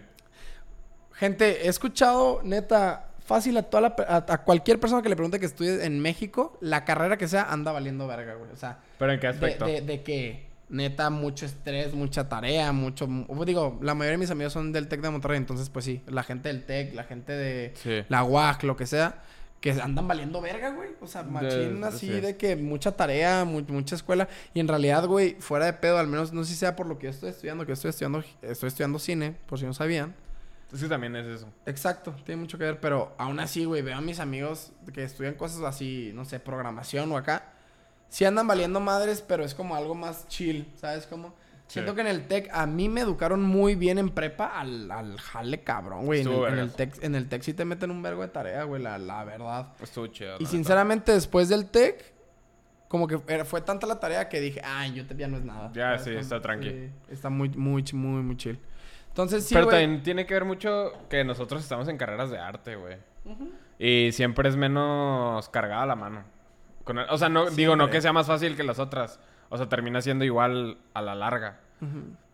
gente, 1.13 1.65
he 1.65 1.69
escuchado, 1.69 2.41
neta, 2.43 3.07
fácil 3.25 3.57
a 3.57 3.63
toda 3.63 3.81
la, 3.81 3.95
a, 4.07 4.33
a 4.33 4.43
cualquier 4.43 4.79
persona 4.79 5.01
que 5.01 5.09
le 5.09 5.15
pregunte 5.15 5.39
que 5.39 5.45
estudie 5.45 5.83
en 5.85 5.99
México, 5.99 6.57
la 6.61 6.83
carrera 6.85 7.17
que 7.17 7.27
sea, 7.27 7.43
anda 7.51 7.71
valiendo 7.71 8.07
verga, 8.07 8.33
güey. 8.35 8.51
O 8.51 8.55
sea, 8.57 8.79
¿Pero 8.99 9.13
en 9.13 9.19
qué 9.19 9.27
de, 9.27 9.33
aspecto? 9.33 9.65
de, 9.65 9.81
de 9.81 10.03
que 10.03 10.47
neta 10.69 11.09
mucho 11.09 11.45
estrés, 11.45 11.93
mucha 11.93 12.27
tarea, 12.27 12.71
mucho 12.71 13.07
pues, 13.27 13.45
digo, 13.45 13.77
la 13.81 13.93
mayoría 13.93 14.13
de 14.13 14.17
mis 14.19 14.31
amigos 14.31 14.53
son 14.53 14.71
del 14.71 14.87
Tec 14.87 15.01
de 15.01 15.09
Monterrey, 15.09 15.37
entonces 15.37 15.69
pues 15.69 15.85
sí, 15.85 16.01
la 16.07 16.23
gente 16.23 16.49
del 16.49 16.63
Tec, 16.65 16.93
la 16.95 17.03
gente 17.03 17.33
de 17.33 17.73
Sí. 17.75 18.03
la 18.09 18.23
UAC, 18.23 18.63
lo 18.63 18.75
que 18.75 18.87
sea, 18.87 19.21
que 19.61 19.71
andan 19.71 20.07
valiendo 20.07 20.41
verga, 20.41 20.69
güey. 20.71 20.89
O 21.01 21.07
sea, 21.07 21.23
machín 21.23 21.81
De- 21.81 21.87
así 21.87 22.07
sí. 22.07 22.19
de 22.19 22.37
que 22.37 22.55
mucha 22.55 22.91
tarea, 22.95 23.45
mu- 23.45 23.63
mucha 23.67 23.95
escuela 23.95 24.27
y 24.53 24.59
en 24.59 24.67
realidad, 24.67 25.05
güey, 25.07 25.35
fuera 25.39 25.65
de 25.65 25.73
pedo, 25.73 25.97
al 25.97 26.07
menos 26.07 26.33
no 26.33 26.43
sé 26.43 26.51
si 26.51 26.55
sea 26.57 26.75
por 26.75 26.85
lo 26.87 26.97
que 26.99 27.05
yo 27.05 27.09
estoy 27.11 27.29
estudiando, 27.29 27.65
que 27.65 27.71
estoy 27.71 27.89
estudiando 27.89 28.23
estoy 28.41 28.67
estudiando 28.67 28.99
cine, 28.99 29.35
por 29.47 29.57
si 29.59 29.65
no 29.65 29.73
sabían. 29.73 30.13
Es 30.73 30.81
que 30.81 30.87
también 30.89 31.15
es 31.15 31.25
eso. 31.27 31.47
Exacto, 31.67 32.15
tiene 32.25 32.41
mucho 32.41 32.57
que 32.57 32.65
ver, 32.65 32.79
pero 32.79 33.15
aún 33.17 33.39
así, 33.39 33.65
güey, 33.65 33.81
veo 33.81 33.95
a 33.97 34.01
mis 34.01 34.19
amigos 34.19 34.71
que 34.93 35.03
estudian 35.03 35.35
cosas 35.35 35.61
así, 35.63 36.11
no 36.13 36.25
sé, 36.25 36.39
programación 36.39 37.11
o 37.11 37.17
acá. 37.17 37.53
Sí 38.15 38.23
andan 38.23 38.47
valiendo 38.47 38.79
madres, 38.79 39.21
pero 39.21 39.43
es 39.43 39.53
como 39.53 39.75
algo 39.75 39.93
más 39.93 40.25
chill, 40.29 40.65
¿sabes 40.75 41.05
cómo? 41.05 41.35
Siento 41.67 41.95
que 41.95 41.99
en 41.99 42.07
el 42.07 42.27
tech 42.29 42.47
a 42.53 42.65
mí 42.65 42.87
me 42.87 43.01
educaron 43.01 43.41
muy 43.43 43.75
bien 43.75 43.97
en 43.97 44.09
prepa 44.09 44.57
al, 44.57 44.89
al 44.89 45.19
jale 45.19 45.63
cabrón, 45.63 46.05
güey. 46.05 46.21
En, 46.21 46.27
el- 46.27 46.33
en 46.33 46.39
el 46.45 46.51
vergas. 46.55 46.75
tech, 46.77 47.03
en 47.03 47.15
el 47.15 47.27
tech 47.27 47.41
sí 47.41 47.53
te 47.53 47.65
meten 47.65 47.91
un 47.91 48.01
vergo 48.01 48.21
de 48.21 48.29
tarea, 48.29 48.63
güey, 48.63 48.81
la, 48.81 48.97
la 48.99 49.25
verdad. 49.25 49.73
Estuvo 49.81 50.07
chido. 50.07 50.37
Y 50.39 50.45
sinceramente, 50.45 51.11
después 51.11 51.49
del 51.49 51.65
tech, 51.69 52.13
como 52.87 53.05
que 53.05 53.19
era- 53.27 53.43
fue 53.43 53.59
tanta 53.59 53.85
la 53.85 53.99
tarea 53.99 54.29
que 54.29 54.39
dije, 54.39 54.61
ay, 54.63 54.93
yo 54.93 55.03
ya 55.17 55.27
no 55.27 55.35
es 55.35 55.43
nada. 55.43 55.71
Ya, 55.73 55.97
¿sabes 55.97 56.03
sí, 56.05 56.11
está 56.11 56.41
tranqui. 56.41 56.69
Sí, 56.69 56.89
está 57.09 57.29
muy, 57.29 57.49
muy, 57.49 57.83
muy, 57.91 58.21
muy 58.23 58.37
chill. 58.37 58.57
Entonces, 59.09 59.45
sí, 59.45 59.53
Pero 59.55 59.67
también 59.67 60.03
tiene 60.03 60.25
que 60.25 60.35
ver 60.35 60.45
mucho 60.45 60.93
que 61.09 61.25
nosotros 61.25 61.61
estamos 61.61 61.89
en 61.89 61.97
carreras 61.97 62.29
de 62.29 62.37
arte, 62.39 62.77
güey. 62.77 62.95
Y 63.77 64.13
siempre 64.13 64.47
es 64.47 64.55
menos 64.55 65.49
cargada 65.49 65.85
la 65.85 65.95
mano. 65.97 66.33
Con 66.85 66.99
el- 66.99 67.09
o 67.09 67.17
sea, 67.17 67.27
no, 67.27 67.49
digo, 67.49 67.75
no 67.75 67.89
que 67.89 67.99
sea 68.01 68.13
más 68.13 68.27
fácil 68.27 68.55
que 68.55 68.63
las 68.63 68.79
otras. 68.79 69.19
O 69.49 69.57
sea, 69.57 69.67
termina 69.67 70.01
siendo 70.01 70.23
igual 70.23 70.77
a 70.93 71.01
la 71.01 71.13
larga. 71.15 71.59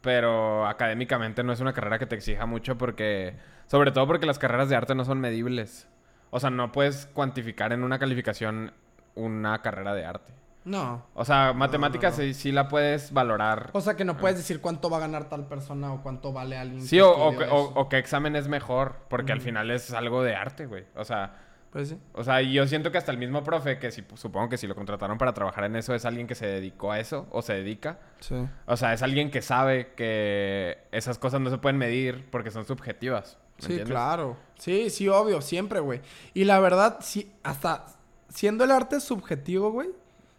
Pero 0.01 0.65
académicamente 0.67 1.43
no 1.43 1.51
es 1.53 1.59
una 1.59 1.73
carrera 1.73 1.99
que 1.99 2.05
te 2.05 2.15
exija 2.15 2.45
mucho 2.45 2.77
porque... 2.77 3.35
Sobre 3.67 3.91
todo 3.91 4.05
porque 4.07 4.25
las 4.25 4.39
carreras 4.39 4.67
de 4.69 4.75
arte 4.75 4.95
no 4.95 5.05
son 5.05 5.19
medibles. 5.19 5.87
O 6.29 6.39
sea, 6.39 6.49
no 6.49 6.71
puedes 6.71 7.05
cuantificar 7.07 7.71
en 7.73 7.83
una 7.83 7.99
calificación 7.99 8.73
una 9.15 9.61
carrera 9.61 9.93
de 9.93 10.05
arte. 10.05 10.33
No. 10.63 11.05
O 11.13 11.25
sea, 11.25 11.53
matemáticas 11.53 12.17
no. 12.17 12.23
Sí, 12.23 12.33
sí 12.33 12.51
la 12.51 12.67
puedes 12.67 13.11
valorar. 13.13 13.69
O 13.73 13.81
sea 13.81 13.95
que 13.95 14.05
no 14.05 14.17
puedes 14.17 14.37
decir 14.37 14.61
cuánto 14.61 14.89
va 14.89 14.97
a 14.97 15.01
ganar 15.01 15.25
tal 15.29 15.47
persona 15.47 15.91
o 15.93 16.01
cuánto 16.03 16.31
vale 16.33 16.57
alguien. 16.57 16.81
Sí, 16.81 16.97
que 16.97 17.01
o, 17.01 17.29
o, 17.29 17.73
o- 17.81 17.89
qué 17.89 17.97
examen 17.97 18.35
es 18.35 18.47
mejor, 18.47 18.95
porque 19.09 19.31
al 19.31 19.41
final 19.41 19.71
es 19.71 19.91
algo 19.93 20.23
de 20.23 20.35
arte, 20.35 20.65
güey. 20.67 20.85
O 20.95 21.03
sea, 21.03 21.33
Pues 21.71 21.87
sí. 21.89 21.97
o 22.13 22.23
sea, 22.23 22.41
yo 22.41 22.67
siento 22.67 22.91
que 22.91 22.97
hasta 22.97 23.11
el 23.13 23.17
mismo 23.17 23.43
profe, 23.45 23.79
que 23.79 23.91
si, 23.91 24.03
supongo 24.15 24.49
que 24.49 24.57
si 24.57 24.67
lo 24.67 24.75
contrataron 24.75 25.17
para 25.17 25.33
trabajar 25.33 25.63
en 25.63 25.77
eso, 25.77 25.95
es 25.95 26.03
alguien 26.03 26.27
que 26.27 26.35
se 26.35 26.45
dedicó 26.45 26.91
a 26.91 26.99
eso 26.99 27.27
o 27.31 27.41
se 27.41 27.53
dedica. 27.53 27.99
Sí. 28.19 28.35
O 28.65 28.75
sea, 28.75 28.91
es 28.93 29.01
alguien 29.01 29.31
que 29.31 29.41
sabe 29.41 29.93
que 29.95 30.79
esas 30.91 31.17
cosas 31.17 31.39
no 31.39 31.49
se 31.49 31.57
pueden 31.59 31.77
medir 31.77 32.27
porque 32.29 32.51
son 32.51 32.65
subjetivas. 32.65 33.37
¿me 33.59 33.61
Sí, 33.67 33.71
entiendes? 33.73 33.89
claro. 33.93 34.37
Sí, 34.57 34.89
sí, 34.89 35.07
obvio, 35.07 35.39
siempre, 35.41 35.79
güey. 35.79 36.01
Y 36.33 36.43
la 36.43 36.59
verdad, 36.59 36.97
sí, 37.01 37.31
hasta 37.41 37.85
siendo 38.27 38.65
el 38.65 38.71
arte 38.71 38.99
subjetivo, 38.99 39.71
güey, 39.71 39.89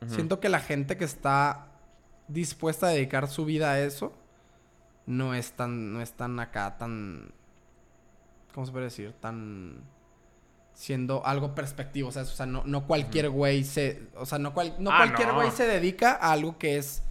siento 0.08 0.38
que 0.38 0.48
la 0.50 0.60
gente 0.60 0.96
que 0.98 1.04
está 1.04 1.68
dispuesta 2.28 2.88
a 2.88 2.90
dedicar 2.90 3.26
su 3.28 3.44
vida 3.46 3.72
a 3.72 3.80
eso 3.80 4.12
no 5.06 5.34
es 5.34 5.52
tan, 5.52 5.92
no 5.94 6.02
es 6.02 6.12
tan 6.12 6.38
acá, 6.40 6.76
tan, 6.76 7.32
¿cómo 8.52 8.66
se 8.66 8.72
puede 8.72 8.84
decir? 8.86 9.12
Tan 9.20 9.80
siendo 10.74 11.24
algo 11.26 11.54
perspectivo, 11.54 12.08
o 12.08 12.12
sea, 12.12 12.22
o 12.22 12.26
sea, 12.26 12.46
no, 12.46 12.62
no 12.64 12.86
cualquier 12.86 13.30
güey 13.30 13.62
se, 13.64 14.02
o 14.16 14.26
sea, 14.26 14.38
no, 14.38 14.52
cual- 14.54 14.74
no 14.78 14.90
Ah, 14.90 14.98
cualquier 14.98 15.28
no. 15.28 15.34
güey 15.34 15.50
se 15.50 15.66
dedica 15.66 16.12
a 16.20 16.32
algo 16.32 16.58
que 16.58 16.76
es 16.78 17.02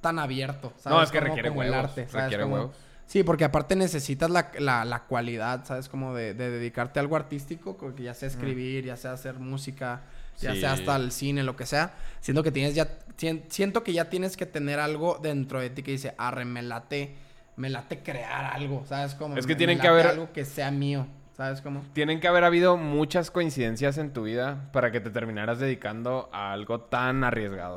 tan 0.00 0.18
abierto, 0.18 0.72
¿sabes? 0.78 0.96
No, 0.96 1.02
es 1.02 1.10
que 1.10 1.18
Como- 1.18 1.28
requiere 1.28 1.48
como 1.50 1.60
huevos. 1.60 1.74
el 1.76 1.84
arte, 1.84 2.08
¿sabes? 2.08 2.24
requiere 2.24 2.42
Como- 2.44 2.54
huevos. 2.56 2.76
Sí, 3.06 3.22
porque 3.22 3.44
aparte 3.44 3.76
necesitas 3.76 4.30
la, 4.30 4.50
la, 4.58 4.84
la 4.84 5.04
cualidad, 5.04 5.64
¿sabes? 5.64 5.88
Como 5.88 6.12
de, 6.14 6.34
de 6.34 6.50
dedicarte 6.50 6.98
a 6.98 7.02
algo 7.02 7.14
artístico, 7.14 7.76
que 7.94 8.02
ya 8.02 8.14
sea 8.14 8.26
escribir, 8.28 8.84
ya 8.84 8.96
sea 8.96 9.12
hacer 9.12 9.34
música, 9.38 10.00
ya 10.40 10.54
Sí. 10.54 10.60
sea 10.60 10.72
hasta 10.72 10.96
el 10.96 11.12
cine, 11.12 11.44
lo 11.44 11.54
que 11.54 11.66
sea. 11.66 11.94
Siento 12.20 12.42
que 12.42 12.50
tienes 12.50 12.74
ya, 12.74 12.88
sien- 13.16 13.44
siento 13.48 13.84
que 13.84 13.92
ya 13.92 14.10
tienes 14.10 14.36
que 14.36 14.44
tener 14.44 14.80
algo 14.80 15.20
dentro 15.22 15.60
de 15.60 15.70
ti 15.70 15.84
que 15.84 15.92
dice, 15.92 16.14
arre, 16.18 16.44
me 16.44 16.62
late, 16.62 17.14
me 17.54 17.70
late 17.70 18.02
crear 18.02 18.44
algo, 18.46 18.84
¿sabes? 18.88 19.14
Como 19.14 19.36
Es 19.36 19.46
que 19.46 19.54
me- 19.76 19.82
que 19.82 19.88
haber- 19.88 20.06
algo 20.08 20.32
que 20.32 20.44
sea 20.44 20.72
mío, 20.72 21.06
¿sabes? 21.36 21.60
Como 21.60 21.82
Tienen 21.92 22.20
que 22.20 22.28
haber 22.28 22.44
habido 22.44 22.76
muchas 22.76 23.30
coincidencias 23.30 23.98
en 23.98 24.12
tu 24.12 24.22
vida 24.24 24.70
para 24.72 24.90
que 24.90 25.00
te 25.00 25.10
terminaras 25.10 25.58
dedicando 25.58 26.30
a 26.32 26.52
algo 26.52 26.80
tan 26.80 27.24
arriesgado. 27.24 27.76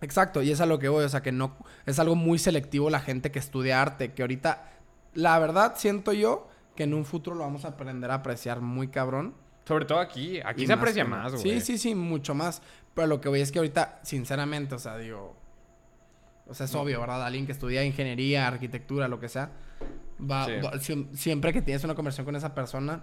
Exacto, 0.00 0.42
y 0.42 0.50
es 0.50 0.60
a 0.60 0.66
lo 0.66 0.78
que 0.78 0.88
voy, 0.88 1.04
o 1.04 1.08
sea 1.08 1.22
que 1.22 1.32
no 1.32 1.56
es 1.84 1.98
algo 1.98 2.16
muy 2.16 2.38
selectivo 2.38 2.90
la 2.90 3.00
gente 3.00 3.30
que 3.30 3.38
estudia 3.38 3.80
arte, 3.80 4.12
que 4.12 4.22
ahorita 4.22 4.70
la 5.14 5.38
verdad 5.38 5.74
siento 5.76 6.12
yo 6.12 6.48
que 6.74 6.84
en 6.84 6.94
un 6.94 7.04
futuro 7.04 7.36
lo 7.36 7.44
vamos 7.44 7.64
a 7.64 7.68
aprender 7.68 8.10
a 8.10 8.14
apreciar 8.14 8.60
muy 8.60 8.88
cabrón. 8.88 9.34
Sobre 9.66 9.84
todo 9.84 9.98
aquí. 9.98 10.40
Aquí 10.44 10.62
Y 10.62 10.66
se 10.66 10.74
aprecia 10.74 11.04
que 11.04 11.10
más, 11.10 11.32
güey. 11.32 11.42
Sí, 11.42 11.60
sí, 11.60 11.78
sí, 11.78 11.94
mucho 11.94 12.34
más. 12.34 12.62
Pero 12.94 13.08
lo 13.08 13.20
que 13.20 13.28
voy 13.28 13.40
es 13.40 13.50
que 13.50 13.58
ahorita, 13.58 13.98
sinceramente, 14.02 14.74
o 14.74 14.78
sea, 14.78 14.96
digo. 14.96 15.34
O 16.48 16.54
sea, 16.54 16.66
es 16.66 16.74
obvio, 16.74 17.00
¿verdad? 17.00 17.24
Alguien 17.24 17.44
que 17.46 17.52
estudia 17.52 17.82
ingeniería, 17.84 18.46
arquitectura, 18.46 19.08
lo 19.08 19.18
que 19.18 19.28
sea. 19.28 19.50
Va, 20.20 20.46
Sí. 20.46 20.52
va- 20.64 20.72
siem- 20.74 21.12
siempre 21.14 21.52
que 21.52 21.60
tienes 21.62 21.82
una 21.84 21.94
conversación 21.94 22.24
con 22.24 22.36
esa 22.36 22.54
persona, 22.54 23.02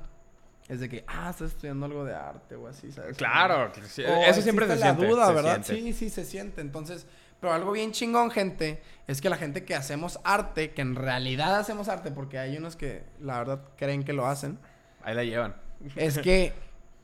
es 0.69 0.79
de 0.79 0.87
que, 0.89 1.03
ah, 1.07 1.29
estás 1.29 1.51
estudiando 1.51 1.85
algo 1.85 2.05
de 2.05 2.15
arte 2.15 2.55
o 2.55 2.67
así, 2.67 2.91
¿sabes? 2.91 3.17
Claro, 3.17 3.71
que 3.73 3.81
sí, 3.83 4.01
O 4.03 4.07
eso 4.23 4.41
siempre 4.41 4.65
se 4.67 4.77
la 4.77 4.85
siente. 4.93 5.05
duda, 5.07 5.27
se 5.27 5.33
¿verdad? 5.33 5.61
siente. 5.63 5.91
Sí, 5.91 5.93
sí, 5.93 6.09
se 6.09 6.23
siente. 6.25 6.61
Entonces, 6.61 7.05
pero 7.41 7.51
algo 7.53 7.73
bien 7.73 7.91
chingón, 7.91 8.31
gente, 8.31 8.81
es 9.07 9.19
que 9.19 9.29
la 9.29 9.35
gente 9.35 9.65
que 9.65 9.75
hacemos 9.75 10.19
arte, 10.23 10.71
que 10.71 10.81
en 10.81 10.95
realidad 10.95 11.57
hacemos 11.59 11.89
arte, 11.89 12.11
porque 12.11 12.39
hay 12.39 12.55
unos 12.57 12.77
que 12.77 13.03
la 13.19 13.39
verdad 13.39 13.61
creen 13.75 14.03
que 14.03 14.13
lo 14.13 14.25
hacen, 14.25 14.57
Ahí 15.03 15.13
la 15.13 15.25
llevan. 15.25 15.55
es 15.97 16.17
que 16.19 16.53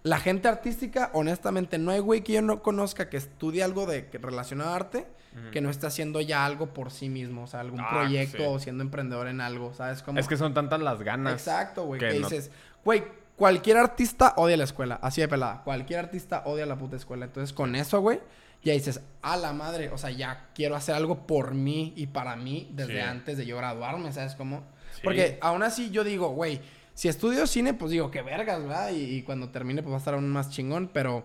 la 0.03 0.19
gente 0.19 0.47
artística, 0.47 1.09
honestamente, 1.13 1.77
no 1.77 1.91
hay 1.91 1.99
güey 1.99 2.21
que 2.23 2.31
yo 2.33 2.41
no 2.41 2.63
conozca 2.63 3.09
que 3.09 3.17
estudie 3.17 3.61
algo 3.61 3.85
de 3.85 4.07
que 4.07 4.17
relacionado 4.17 4.69
a 4.71 4.75
arte, 4.77 5.05
que 5.51 5.61
no 5.61 5.69
esté 5.69 5.87
haciendo 5.87 6.21
ya 6.21 6.45
algo 6.45 6.73
por 6.73 6.91
sí 6.91 7.09
mismo, 7.09 7.43
o 7.43 7.47
sea, 7.47 7.59
algún 7.61 7.79
Ah, 7.81 7.89
proyecto 7.89 8.37
sí. 8.37 8.43
o 8.47 8.59
siendo 8.59 8.83
emprendedor 8.83 9.27
en 9.27 9.41
algo, 9.41 9.73
¿sabes? 9.73 10.01
Como... 10.03 10.19
Es 10.19 10.27
que 10.27 10.37
son 10.37 10.53
tantas 10.53 10.79
las 10.81 11.01
ganas. 11.01 11.33
Exacto, 11.33 11.83
güey. 11.85 11.99
que 11.99 12.09
Que, 12.09 12.19
no- 12.19 12.29
dices, 12.29 12.51
güey, 12.83 13.03
cualquier 13.35 13.77
artista 13.77 14.33
odia 14.37 14.57
la 14.57 14.63
escuela. 14.65 14.99
Así 15.01 15.21
de 15.21 15.27
pelada. 15.27 15.61
Cualquier 15.63 15.99
artista 15.99 16.43
odia 16.45 16.65
la 16.65 16.77
puta 16.77 16.95
escuela. 16.95 17.25
Entonces, 17.25 17.53
con 17.53 17.75
eso, 17.75 18.01
güey, 18.01 18.19
ya 18.63 18.73
dices, 18.73 19.01
a 19.21 19.37
la 19.37 19.53
madre, 19.53 19.89
o 19.89 19.97
sea, 19.97 20.09
ya 20.11 20.49
quiero 20.53 20.75
hacer 20.75 20.93
algo 20.95 21.25
por 21.25 21.53
mí 21.53 21.93
y 21.95 22.07
para 22.07 22.35
mí 22.35 22.69
desde 22.73 22.93
Sí. 22.95 22.99
antes 22.99 23.37
de 23.37 23.45
yo 23.45 23.55
graduarme, 23.57 24.11
¿sabes 24.11 24.35
cómo? 24.35 24.63
Sí. 24.93 25.01
Porque 25.03 25.37
aún 25.41 25.63
así 25.63 25.91
yo 25.91 26.03
digo, 26.03 26.29
güey, 26.29 26.59
si 26.93 27.07
estudio 27.07 27.47
cine, 27.47 27.73
pues 27.73 27.91
digo, 27.91 28.11
qué 28.11 28.21
vergas, 28.21 28.59
¿verdad? 28.61 28.89
Y, 28.91 29.03
y 29.15 29.21
cuando 29.23 29.47
termine, 29.49 29.81
pues 29.81 29.91
va 29.93 29.95
a 29.95 29.99
estar 29.99 30.13
aún 30.15 30.27
más 30.29 30.49
chingón, 30.49 30.89
pero, 30.91 31.23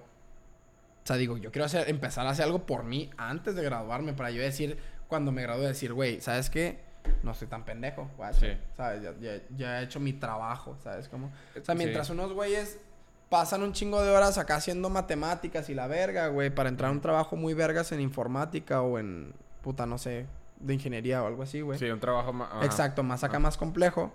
o 1.04 1.06
sea, 1.06 1.16
digo, 1.16 1.36
yo 1.36 1.52
quiero 1.52 1.66
hacer, 1.66 1.88
empezar 1.90 2.26
a 2.26 2.30
hacer 2.30 2.46
algo 2.46 2.64
por 2.66 2.82
mí 2.84 3.10
antes 3.18 3.54
de 3.54 3.62
graduarme, 3.62 4.14
para 4.14 4.30
yo 4.30 4.40
decir, 4.42 4.78
cuando 5.06 5.32
me 5.32 5.42
gradúe, 5.42 5.62
decir, 5.64 5.92
güey, 5.92 6.20
¿sabes 6.22 6.48
qué? 6.50 6.80
No 7.22 7.34
soy 7.34 7.46
tan 7.48 7.64
pendejo, 7.66 8.10
güey. 8.16 8.32
Sí. 8.32 8.46
¿Sabes? 8.76 9.02
Ya, 9.02 9.12
ya- 9.20 9.42
ya 9.56 9.80
he 9.80 9.84
hecho 9.84 10.00
mi 10.00 10.14
trabajo, 10.14 10.76
¿sabes 10.82 11.08
cómo? 11.10 11.26
O 11.60 11.64
sea, 11.64 11.74
Sí. 11.74 11.78
mientras 11.78 12.08
unos 12.10 12.32
güeyes 12.32 12.78
pasan 13.28 13.62
un 13.62 13.72
chingo 13.72 14.02
de 14.02 14.10
horas 14.10 14.38
acá 14.38 14.56
haciendo 14.56 14.88
matemáticas 14.88 15.68
y 15.68 15.74
la 15.74 15.86
verga, 15.86 16.28
güey, 16.28 16.48
para 16.48 16.68
entrar 16.70 16.88
a 16.88 16.92
un 16.92 17.00
trabajo 17.02 17.36
muy 17.36 17.52
vergas 17.52 17.92
en 17.92 18.00
informática 18.00 18.80
o 18.80 18.98
en, 18.98 19.34
puta, 19.62 19.84
no 19.86 19.98
sé, 19.98 20.26
de 20.60 20.72
ingeniería 20.74 21.22
o 21.22 21.26
algo 21.26 21.42
así, 21.42 21.60
güey. 21.60 21.78
Sí, 21.78 21.90
un 21.90 22.00
trabajo 22.00 22.32
más... 22.32 22.64
Exacto, 22.64 23.02
más 23.02 23.24
acá, 23.24 23.38
más 23.38 23.56
complejo. 23.58 24.14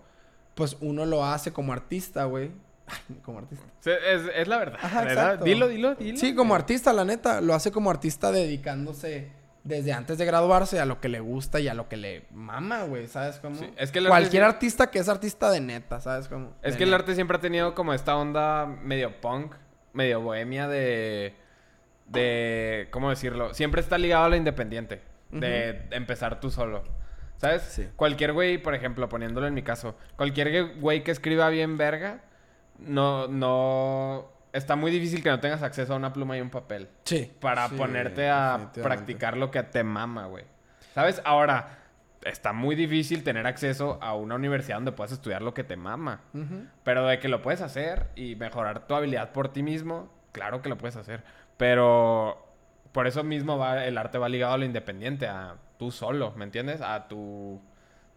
Pues 0.55 0.77
uno 0.81 1.05
lo 1.05 1.23
hace 1.23 1.53
como 1.53 1.71
artista, 1.73 2.23
güey. 2.25 2.51
Como 3.23 3.39
artista. 3.39 3.65
es, 3.85 4.21
es 4.35 4.47
la 4.47 4.57
verdad, 4.57 4.79
Ajá. 4.81 5.37
Dilo, 5.37 5.67
dilo, 5.67 5.95
dilo. 5.95 6.17
Sí, 6.17 6.35
como 6.35 6.55
artista, 6.55 6.93
la 6.93 7.05
neta. 7.05 7.41
Lo 7.41 7.53
hace 7.53 7.71
como 7.71 7.89
artista 7.89 8.31
dedicándose 8.31 9.31
desde 9.63 9.93
antes 9.93 10.17
de 10.17 10.25
graduarse 10.25 10.79
a 10.79 10.85
lo 10.85 10.99
que 10.99 11.09
le 11.09 11.19
gusta 11.19 11.59
y 11.59 11.67
a 11.67 11.73
lo 11.73 11.89
que 11.89 11.97
le 11.97 12.25
mama, 12.31 12.83
güey. 12.83 13.07
¿Sabes 13.07 13.39
cómo? 13.39 13.55
Sí, 13.55 13.69
es 13.77 13.91
que 13.91 14.03
Cualquier 14.03 14.43
artista 14.43 14.89
que 14.89 14.99
es 14.99 15.09
artista 15.09 15.51
de 15.51 15.61
neta, 15.61 15.99
¿sabes 15.99 16.27
cómo? 16.27 16.53
Es 16.61 16.73
De 16.73 16.77
que 16.77 16.83
el 16.85 16.93
arte 16.93 17.15
siempre 17.15 17.37
ha 17.37 17.41
tenido 17.41 17.75
como 17.75 17.93
esta 17.93 18.15
onda 18.15 18.65
medio 18.65 19.19
punk, 19.21 19.53
medio 19.93 20.21
bohemia 20.21 20.67
de... 20.67 21.35
De... 22.07 22.87
¿Cómo 22.91 23.09
decirlo? 23.09 23.53
Siempre 23.53 23.81
está 23.81 23.97
ligado 23.97 24.25
a 24.25 24.29
lo 24.29 24.35
independiente. 24.35 25.01
De 25.29 25.83
empezar 25.91 26.39
tú 26.39 26.49
solo. 26.49 26.83
¿Sabes? 27.37 27.61
Sí. 27.61 27.87
Cualquier 27.95 28.33
güey, 28.33 28.57
por 28.57 28.73
ejemplo, 28.73 29.07
poniéndolo 29.07 29.45
en 29.45 29.53
mi 29.53 29.61
caso. 29.61 29.95
Cualquier 30.17 30.79
güey 30.79 31.03
que 31.03 31.11
escriba 31.11 31.49
bien 31.49 31.77
verga, 31.77 32.21
no... 32.85 33.27
no 33.27 34.39
está 34.51 34.75
muy 34.75 34.91
difícil 34.91 35.21
que 35.21 35.29
no 35.29 35.39
tengas 35.39 35.61
acceso 35.61 35.93
a 35.93 35.97
una 35.97 36.11
pluma 36.11 36.37
y 36.37 36.41
un 36.41 36.49
papel. 36.49 36.89
Sí. 37.03 37.31
Para 37.39 37.69
Sí, 37.69 37.75
ponerte 37.75 38.29
a 38.29 38.71
practicar 38.81 39.37
lo 39.37 39.51
que 39.51 39.61
te 39.63 39.83
mama, 39.83 40.25
güey. 40.25 40.45
¿Sabes? 40.95 41.21
Ahora, 41.23 41.77
está 42.23 42.51
muy 42.51 42.75
difícil 42.75 43.23
tener 43.23 43.45
acceso 43.47 43.99
a 44.01 44.15
una 44.15 44.35
universidad 44.35 44.77
donde 44.77 44.91
puedas 44.91 45.11
estudiar 45.11 45.41
lo 45.41 45.53
que 45.53 45.63
te 45.63 45.75
mama. 45.75 46.21
Pero 46.83 47.05
de 47.05 47.19
que 47.19 47.27
lo 47.27 47.41
puedes 47.41 47.61
hacer 47.61 48.09
y 48.15 48.35
mejorar 48.35 48.87
tu 48.87 48.95
habilidad 48.95 49.31
por 49.31 49.53
ti 49.53 49.63
mismo, 49.63 50.11
claro 50.31 50.61
que 50.61 50.69
lo 50.69 50.77
puedes 50.77 50.95
hacer. 50.95 51.23
Pero 51.57 52.45
por 52.91 53.05
eso 53.07 53.23
mismo 53.23 53.57
va, 53.57 53.85
el 53.85 53.97
arte 53.97 54.17
va 54.17 54.29
ligado 54.29 54.53
a 54.53 54.57
lo 54.57 54.65
independiente, 54.65 55.27
a 55.27 55.55
tú 55.77 55.91
solo, 55.91 56.33
¿me 56.35 56.43
entiendes? 56.43 56.81
A 56.81 57.07
tu, 57.07 57.61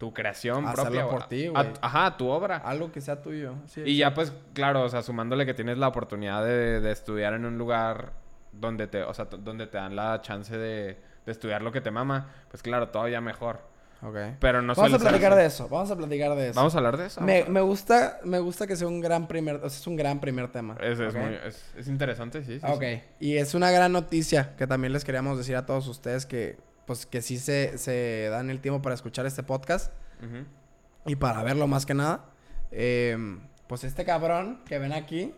tu 0.03 0.13
creación 0.13 0.67
Hacerlo 0.67 0.91
propia. 0.91 1.09
por 1.09 1.29
ti, 1.29 1.47
güey. 1.47 1.65
Ajá, 1.81 2.17
tu 2.17 2.27
obra. 2.27 2.57
Algo 2.57 2.91
que 2.91 3.01
sea 3.01 3.23
tuyo. 3.23 3.55
Sí, 3.67 3.83
Y 3.87 3.99
ya 3.99 4.13
pues, 4.13 4.33
claro, 4.53 4.83
o 4.83 4.89
sea, 4.89 5.01
sumándole 5.01 5.47
que 5.47 5.55
tienes 5.55 5.79
la 5.79 5.87
oportunidad 5.87 6.45
de, 6.45 6.81
de 6.81 6.91
estudiar 6.91 7.35
en 7.35 7.45
un 7.45 7.57
lugar 7.57 8.11
donde 8.51 8.89
te, 8.89 9.05
o 9.05 9.15
sea, 9.15 9.27
donde 9.27 9.69
te 9.69 9.79
dan 9.79 9.95
la 9.95 10.21
chance 10.21 10.59
de, 10.59 10.99
de 11.25 11.31
estudiar 11.31 11.63
lo 11.63 11.71
que 11.71 11.81
te 11.81 11.93
mama, 11.93 12.33
pues 12.51 12.65
claro, 12.65 12.89
todavía 12.89 13.21
mejor. 13.21 13.61
Ok. 14.03 14.17
Pero 14.41 14.61
no 14.61 14.75
Vamos 14.75 14.95
a 14.95 14.99
platicar 14.99 15.37
de 15.37 15.47
eso. 15.47 15.69
Vamos 15.69 15.89
a 15.93 15.95
platicar 15.97 16.35
de 16.35 16.49
eso. 16.49 16.57
Vamos 16.59 16.75
a 16.75 16.79
hablar 16.79 16.97
de 16.97 17.07
eso. 17.07 17.21
Me, 17.21 17.45
me 17.45 17.61
gusta, 17.61 18.19
me 18.25 18.41
gusta 18.41 18.67
que 18.67 18.75
sea 18.75 18.89
un 18.89 19.01
gran 19.01 19.29
primer, 19.29 19.55
o 19.55 19.71
sea, 19.71 19.79
es 19.79 19.87
un 19.87 19.95
gran 19.95 20.19
primer 20.19 20.51
tema. 20.51 20.77
Es, 20.81 20.99
muy, 20.99 21.39
es, 21.47 21.65
es 21.77 21.87
interesante, 21.87 22.43
sí. 22.43 22.59
sí, 22.59 22.67
Ok, 22.69 22.83
sí. 22.83 23.03
y 23.21 23.37
es 23.37 23.55
una 23.55 23.71
gran 23.71 23.93
noticia 23.93 24.57
que 24.57 24.67
también 24.67 24.93
les 24.93 25.05
queríamos 25.05 25.39
decir 25.39 25.55
a 25.55 25.65
todos 25.65 25.87
ustedes 25.87 26.27
que, 26.27 26.59
pues, 26.93 27.07
que 27.07 27.23
sí 27.23 27.39
se, 27.39 27.79
se 27.79 28.29
dan 28.31 28.51
el 28.51 28.61
tiempo 28.61 28.83
para 28.83 28.95
escuchar 28.95 29.25
este 29.25 29.43
podcast 29.43 29.91
y 31.07 31.17
para 31.17 31.43
verlo 31.43 31.67
más 31.67 31.87
que 31.87 31.95
nada. 31.95 32.27
Eh, 32.71 33.17
pues 33.67 33.85
este 33.85 34.05
cabrón 34.05 34.61
que 34.67 34.79
ven 34.79 34.93
aquí 34.93 35.33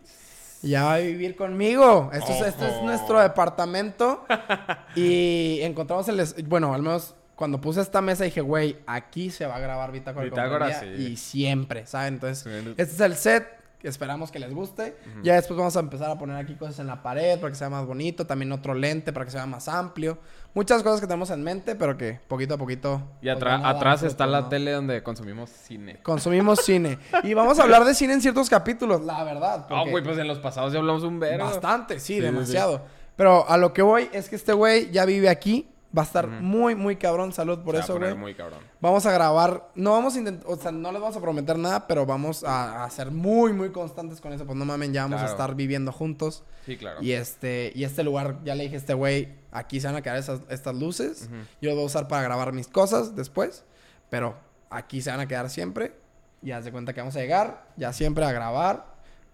ya 0.61 0.83
va 0.83 0.95
a 0.95 0.97
vivir 0.97 1.37
conmigo. 1.37 2.09
Esto 2.11 2.33
es, 2.33 2.41
esto 2.41 2.65
es 2.65 2.83
nuestro 2.83 3.21
departamento 3.21 4.25
y 4.97 5.59
encontramos 5.61 6.09
el, 6.09 6.21
bueno, 6.45 6.73
al 6.73 6.81
menos 6.81 7.15
cuando 7.37 7.61
puse 7.61 7.79
esta 7.79 8.01
mesa 8.01 8.25
dije, 8.25 8.41
güey, 8.41 8.75
aquí 8.85 9.29
se 9.29 9.45
va 9.45 9.55
a 9.55 9.59
grabar 9.59 9.93
Bitácora, 9.93 10.25
Bitácora, 10.25 10.71
Compañía", 10.71 10.97
sí. 10.97 11.03
y 11.03 11.15
siempre, 11.15 11.85
¿saben? 11.85 12.15
Entonces, 12.15 12.45
este 12.75 12.95
es 12.95 12.99
el 12.99 13.15
set. 13.15 13.47
Esperamos 13.87 14.31
que 14.31 14.39
les 14.39 14.53
guste. 14.53 14.97
Ya 15.23 15.35
después 15.35 15.57
vamos 15.57 15.75
a 15.77 15.79
empezar 15.79 16.09
a 16.09 16.17
poner 16.17 16.35
aquí 16.37 16.55
cosas 16.55 16.79
en 16.79 16.87
la 16.87 17.01
pared 17.03 17.39
para 17.39 17.51
que 17.51 17.55
sea 17.55 17.69
más 17.69 17.85
bonito. 17.85 18.25
También 18.25 18.51
otro 18.51 18.73
lente 18.73 19.13
para 19.13 19.25
que 19.25 19.31
sea 19.31 19.45
más 19.45 19.67
amplio. 19.67 20.17
Muchas 20.53 20.83
cosas 20.83 21.01
que 21.01 21.07
tenemos 21.07 21.29
en 21.29 21.43
mente, 21.43 21.75
pero 21.75 21.97
que 21.97 22.19
poquito 22.27 22.55
a 22.55 22.57
poquito. 22.57 23.01
Y 23.21 23.25
pues, 23.25 23.37
atrás 23.43 23.99
frutos, 23.99 24.03
está 24.03 24.25
la 24.25 24.49
tele 24.49 24.71
donde 24.71 25.03
consumimos 25.03 25.49
cine. 25.49 25.99
Consumimos 26.01 26.59
cine. 26.63 26.97
Y 27.23 27.33
vamos 27.33 27.59
a 27.59 27.63
hablar 27.63 27.83
de 27.85 27.93
cine 27.93 28.13
en 28.13 28.21
ciertos 28.21 28.49
capítulos, 28.49 29.01
la 29.01 29.23
verdad. 29.23 29.67
Ah, 29.69 29.83
güey, 29.89 30.03
pues 30.03 30.17
en 30.17 30.27
los 30.27 30.39
pasados 30.39 30.73
ya 30.73 30.79
hablamos 30.79 31.03
un 31.03 31.19
verbo. 31.19 31.45
Bastante, 31.45 31.99
sí, 31.99 32.05
Sí, 32.05 32.13
sí, 32.15 32.21
demasiado. 32.21 32.81
Pero 33.15 33.47
a 33.49 33.57
lo 33.57 33.73
que 33.73 33.81
voy 33.81 34.09
es 34.11 34.29
que 34.29 34.35
este 34.35 34.53
güey 34.53 34.91
ya 34.91 35.05
vive 35.05 35.29
aquí. 35.29 35.69
Va 35.97 36.01
a 36.01 36.05
estar 36.05 36.27
muy, 36.27 36.75
muy 36.75 36.95
cabrón. 36.97 37.31
Salud 37.31 37.59
por 37.59 37.75
eso, 37.75 37.97
güey. 37.97 38.13
muy 38.15 38.33
cabrón. 38.35 38.59
Vamos 38.81 39.05
a 39.05 39.11
grabar. 39.11 39.69
No 39.75 39.91
vamos 39.91 40.15
a 40.15 40.19
intentar. 40.19 40.45
O 40.51 40.55
sea, 40.57 40.71
no 40.71 40.91
les 40.91 40.99
vamos 40.99 41.15
a 41.15 41.21
prometer 41.21 41.57
nada, 41.57 41.87
pero 41.87 42.05
vamos 42.05 42.43
a, 42.43 42.83
a 42.83 42.89
ser 42.89 43.11
muy, 43.11 43.53
muy 43.53 43.71
constantes 43.71 44.19
con 44.19 44.33
eso. 44.33 44.45
Pues 44.45 44.57
no 44.57 44.65
mamen, 44.65 44.91
ya 44.91 45.03
vamos 45.03 45.21
a 45.21 45.25
estar 45.31 45.55
viviendo 45.55 45.91
juntos. 45.91 46.43
Sí, 46.65 46.75
claro. 46.77 47.01
Y 47.01 47.11
este, 47.13 47.71
y 47.75 47.83
este 47.83 48.03
lugar, 48.03 48.39
ya 48.43 48.55
le 48.55 48.63
dije 48.63 48.75
a 48.75 48.79
este 48.79 48.93
güey, 48.93 49.29
aquí 49.51 49.79
se 49.79 49.87
van 49.87 49.95
a 49.95 50.01
quedar 50.01 50.17
esas, 50.17 50.41
estas 50.49 50.75
luces. 50.75 51.29
Yo 51.61 51.69
lo 51.69 51.75
voy 51.75 51.83
a 51.83 51.87
usar 51.87 52.07
para 52.07 52.23
grabar 52.23 52.51
mis 52.51 52.67
cosas 52.67 53.15
después. 53.15 53.63
Pero 54.09 54.35
aquí 54.69 55.01
se 55.01 55.11
van 55.11 55.19
a 55.21 55.27
quedar 55.27 55.49
siempre. 55.49 55.95
Y 56.41 56.51
haz 56.51 56.65
de 56.65 56.71
cuenta 56.71 56.93
que 56.93 56.99
vamos 57.01 57.15
a 57.15 57.19
llegar, 57.21 57.65
ya 57.77 57.91
siempre 57.93 58.23
a 58.25 58.31
grabar, 58.31 58.85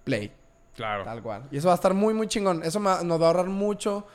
play. 0.03 0.31
Claro. 0.75 1.03
Tal 1.03 1.21
cual. 1.21 1.43
Y 1.51 1.57
eso 1.57 1.67
va 1.67 1.73
a 1.73 1.75
estar 1.75 1.93
muy, 1.93 2.13
muy 2.13 2.27
chingón. 2.27 2.63
Eso 2.63 2.79
me- 2.79 3.03
nos 3.03 3.19
va 3.19 3.25
a 3.25 3.27
ahorrar 3.27 3.47
mucho. 3.47 4.05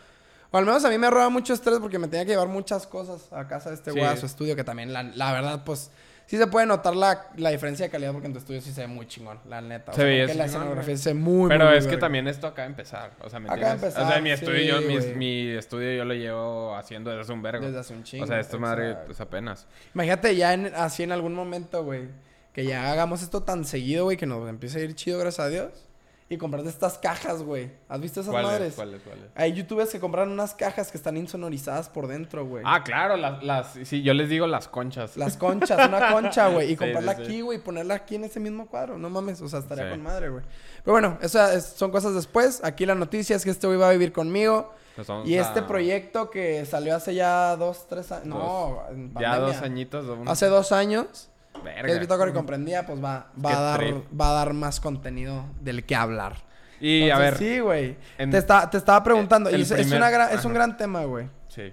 O 0.51 0.59
al 0.59 0.65
menos 0.65 0.85
a 0.85 0.91
mí 0.91 0.99
me 0.99 1.07
ahorraba 1.07 1.29
mucho 1.29 1.53
estrés 1.53 1.79
porque 1.81 1.99
me 1.99 2.09
tenía 2.09 2.25
que 2.25 2.33
llevar 2.33 2.49
muchas 2.49 2.87
cosas 2.87 3.33
a 3.33 3.47
casa 3.49 3.71
de 3.71 3.77
este 3.77 3.91
Sí. 3.93 3.99
güey, 3.99 4.11
a 4.11 4.17
su 4.17 4.27
estudio, 4.27 4.55
que 4.57 4.65
también, 4.65 4.93
la, 4.93 5.03
la 5.03 5.33
verdad, 5.33 5.63
pues, 5.65 5.91
sí 6.27 6.37
se 6.39 6.47
puede 6.47 6.67
notar 6.67 6.95
la, 6.97 7.29
la 7.37 7.51
diferencia 7.51 7.87
de 7.87 7.91
calidad 7.91 8.13
porque 8.13 8.27
en 8.27 8.33
tu 8.33 8.39
estudio 8.39 8.61
sí 8.61 8.73
se 8.73 8.81
ve 8.83 8.87
muy 8.87 9.07
chingón, 9.07 9.39
la 9.49 9.61
neta. 9.61 9.93
O 9.93 9.95
Se 9.95 10.05
veía 10.05 10.25
porque 10.25 10.39
la 10.39 10.45
escenografía 10.47 10.97
se 10.97 11.11
ve 11.11 11.15
muy, 11.21 11.49
Pero 11.49 11.65
muy, 11.65 11.71
muy 11.71 11.79
es 11.79 11.85
que 11.85 11.91
verga. 11.91 12.01
también 12.01 12.29
esto 12.29 12.47
acaba 12.47 12.63
de 12.67 12.71
empezar. 12.73 13.11
O 13.23 13.29
sea, 13.31 13.39
¿me 13.41 13.47
Acaba 13.47 13.57
de 13.61 13.63
entiendes? 13.73 13.83
empezar, 13.97 14.05
o 14.05 14.09
sea, 14.13 14.21
mi 14.23 14.31
estudio, 14.31 14.59
sí, 14.59 14.67
yo, 14.67 14.81
mi, 14.81 15.15
mi 15.17 15.49
estudio 15.57 15.93
yo 15.97 16.05
lo 16.05 16.15
llevo 16.15 16.75
haciendo 16.77 17.11
desde 17.11 17.23
hace 17.23 17.33
un 17.33 17.43
vergo. 17.43 17.65
Desde 17.67 17.79
hace 17.81 17.93
un 17.95 18.03
chingo. 18.05 18.25
o 18.25 18.27
sea, 18.27 18.41
esto 18.41 18.59
madre, 18.59 18.87
exacto. 18.87 19.07
pues 19.07 19.21
apenas. 19.21 19.67
Imagínate 19.95 20.35
ya 20.37 20.55
en- 20.55 20.73
así 20.75 21.03
en 21.03 21.13
algún 21.13 21.35
momento, 21.35 21.85
güey, 21.85 22.09
que 22.53 22.65
ya 22.65 22.91
hagamos 22.91 23.23
esto 23.23 23.43
tan 23.43 23.65
seguido, 23.65 24.05
güey, 24.05 24.17
que 24.17 24.27
nos 24.27 24.49
empiece 24.49 24.79
a 24.81 24.83
ir 24.83 24.95
chido, 24.95 25.19
gracias 25.19 25.47
a 25.47 25.49
Dios. 25.51 25.86
Y 26.29 26.39
comprarte 26.39 26.69
estas 26.69 26.99
cajas, 26.99 27.45
güey. 27.45 27.71
¿Has 27.89 28.01
visto 28.01 28.21
esas 28.21 28.33
¿Cuáles? 28.33 28.51
madres? 28.51 28.75
¿Cuáles? 28.75 29.01
¿Cuáles? 29.03 29.25
Hay 29.37 29.53
youtubers 29.53 29.91
que 29.93 30.01
compraron 30.01 30.33
unas 30.33 30.55
cajas 30.55 30.91
que 30.91 30.97
están 30.97 31.17
insonorizadas 31.17 31.89
por 31.89 32.09
dentro, 32.09 32.45
güey. 32.45 32.65
Ah, 32.67 32.83
claro, 32.83 33.17
las, 33.17 33.45
las, 33.45 33.75
sí, 33.85 34.03
yo 34.03 34.13
les 34.13 34.29
digo 34.29 34.49
las 34.49 34.67
conchas. 34.67 35.17
Las 35.17 35.37
conchas, 35.37 35.87
una 35.89 36.11
concha, 36.13 36.49
güey. 36.49 36.67
Y 36.67 36.71
Sí, 36.71 36.77
comprarla 36.79 37.15
sí, 37.15 37.23
aquí, 37.23 37.41
güey. 37.43 37.59
Y 37.59 37.61
ponerla 37.61 37.95
aquí 37.95 38.17
en 38.17 38.25
ese 38.25 38.41
mismo 38.41 38.67
cuadro. 38.67 38.99
No 38.99 39.09
mames, 39.09 39.41
o 39.41 39.49
sea, 39.49 39.61
estaría 39.61 39.89
con 39.89 40.03
madre, 40.03 40.29
güey. 40.31 40.43
Pero 40.85 40.93
bueno, 40.95 41.17
esas 41.23 41.65
son 41.65 41.93
cosas 41.93 42.13
después. 42.15 42.61
Aquí 42.65 42.87
la 42.87 42.97
noticia 42.97 43.37
es 43.37 43.45
que 43.45 43.51
este 43.51 43.69
güey 43.69 43.79
va 43.79 43.89
a 43.89 43.93
vivir 43.93 44.13
conmigo. 44.13 44.75
Vamos 45.07 45.29
Y 45.29 45.39
a- 45.39 45.43
este 45.43 45.63
proyecto 45.63 46.31
que 46.31 46.65
salió 46.67 46.97
hace 46.97 47.15
ya 47.15 47.55
dos, 47.55 47.87
tres 47.89 48.11
años. 48.11 48.27
No, 48.27 48.81
en 48.91 49.15
Ya 49.15 49.39
dos 49.39 49.59
añitos. 49.63 50.07
Hace 50.27 50.47
dos 50.47 50.73
años. 50.73 51.31
Verga. 51.63 51.83
Que 51.87 51.93
es 51.93 52.01
Bitácora 52.01 52.31
y 52.31 52.35
comprendía, 52.35 52.87
pues 52.87 53.03
va, 53.03 53.31
va, 53.45 53.59
a 53.59 53.61
dar, 53.61 53.81
trip. 53.81 53.97
va 54.21 54.31
a 54.31 54.35
dar 54.35 54.53
más 54.53 54.81
contenido 54.81 55.45
del 55.61 55.85
que 55.85 55.95
hablar. 55.95 56.35
Y 56.81 57.09
a 57.11 57.19
ver. 57.19 57.39
Sí, 57.39 57.59
güey. 57.61 57.97
Te, 58.17 58.37
está- 58.39 58.69
te 58.69 58.77
estaba 58.77 59.03
preguntando. 59.03 59.51
y 59.51 59.55
es, 59.63 59.71
es 59.71 59.79
primer- 59.81 59.97
una 59.99 60.11
gran- 60.11 60.35
es 60.35 60.45
un 60.45 60.53
gran 60.55 60.77
tema, 60.77 61.05
güey. 61.05 61.27
Sí. 61.49 61.73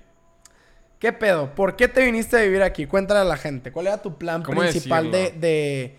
¿Qué 1.00 1.12
pedo? 1.12 1.54
¿Por 1.54 1.76
qué 1.76 1.90
te 1.90 2.04
viniste 2.06 2.38
a 2.38 2.42
vivir 2.42 2.64
aquí? 2.64 2.86
Cuéntale 2.86 3.20
a 3.20 3.24
la 3.26 3.36
gente. 3.36 3.72
¿Cuál 3.74 3.88
era 3.88 4.02
tu 4.02 4.18
plan 4.18 4.42
¿Cómo 4.44 4.62
principal 4.62 5.12
de, 5.12 5.32
de, 5.32 5.98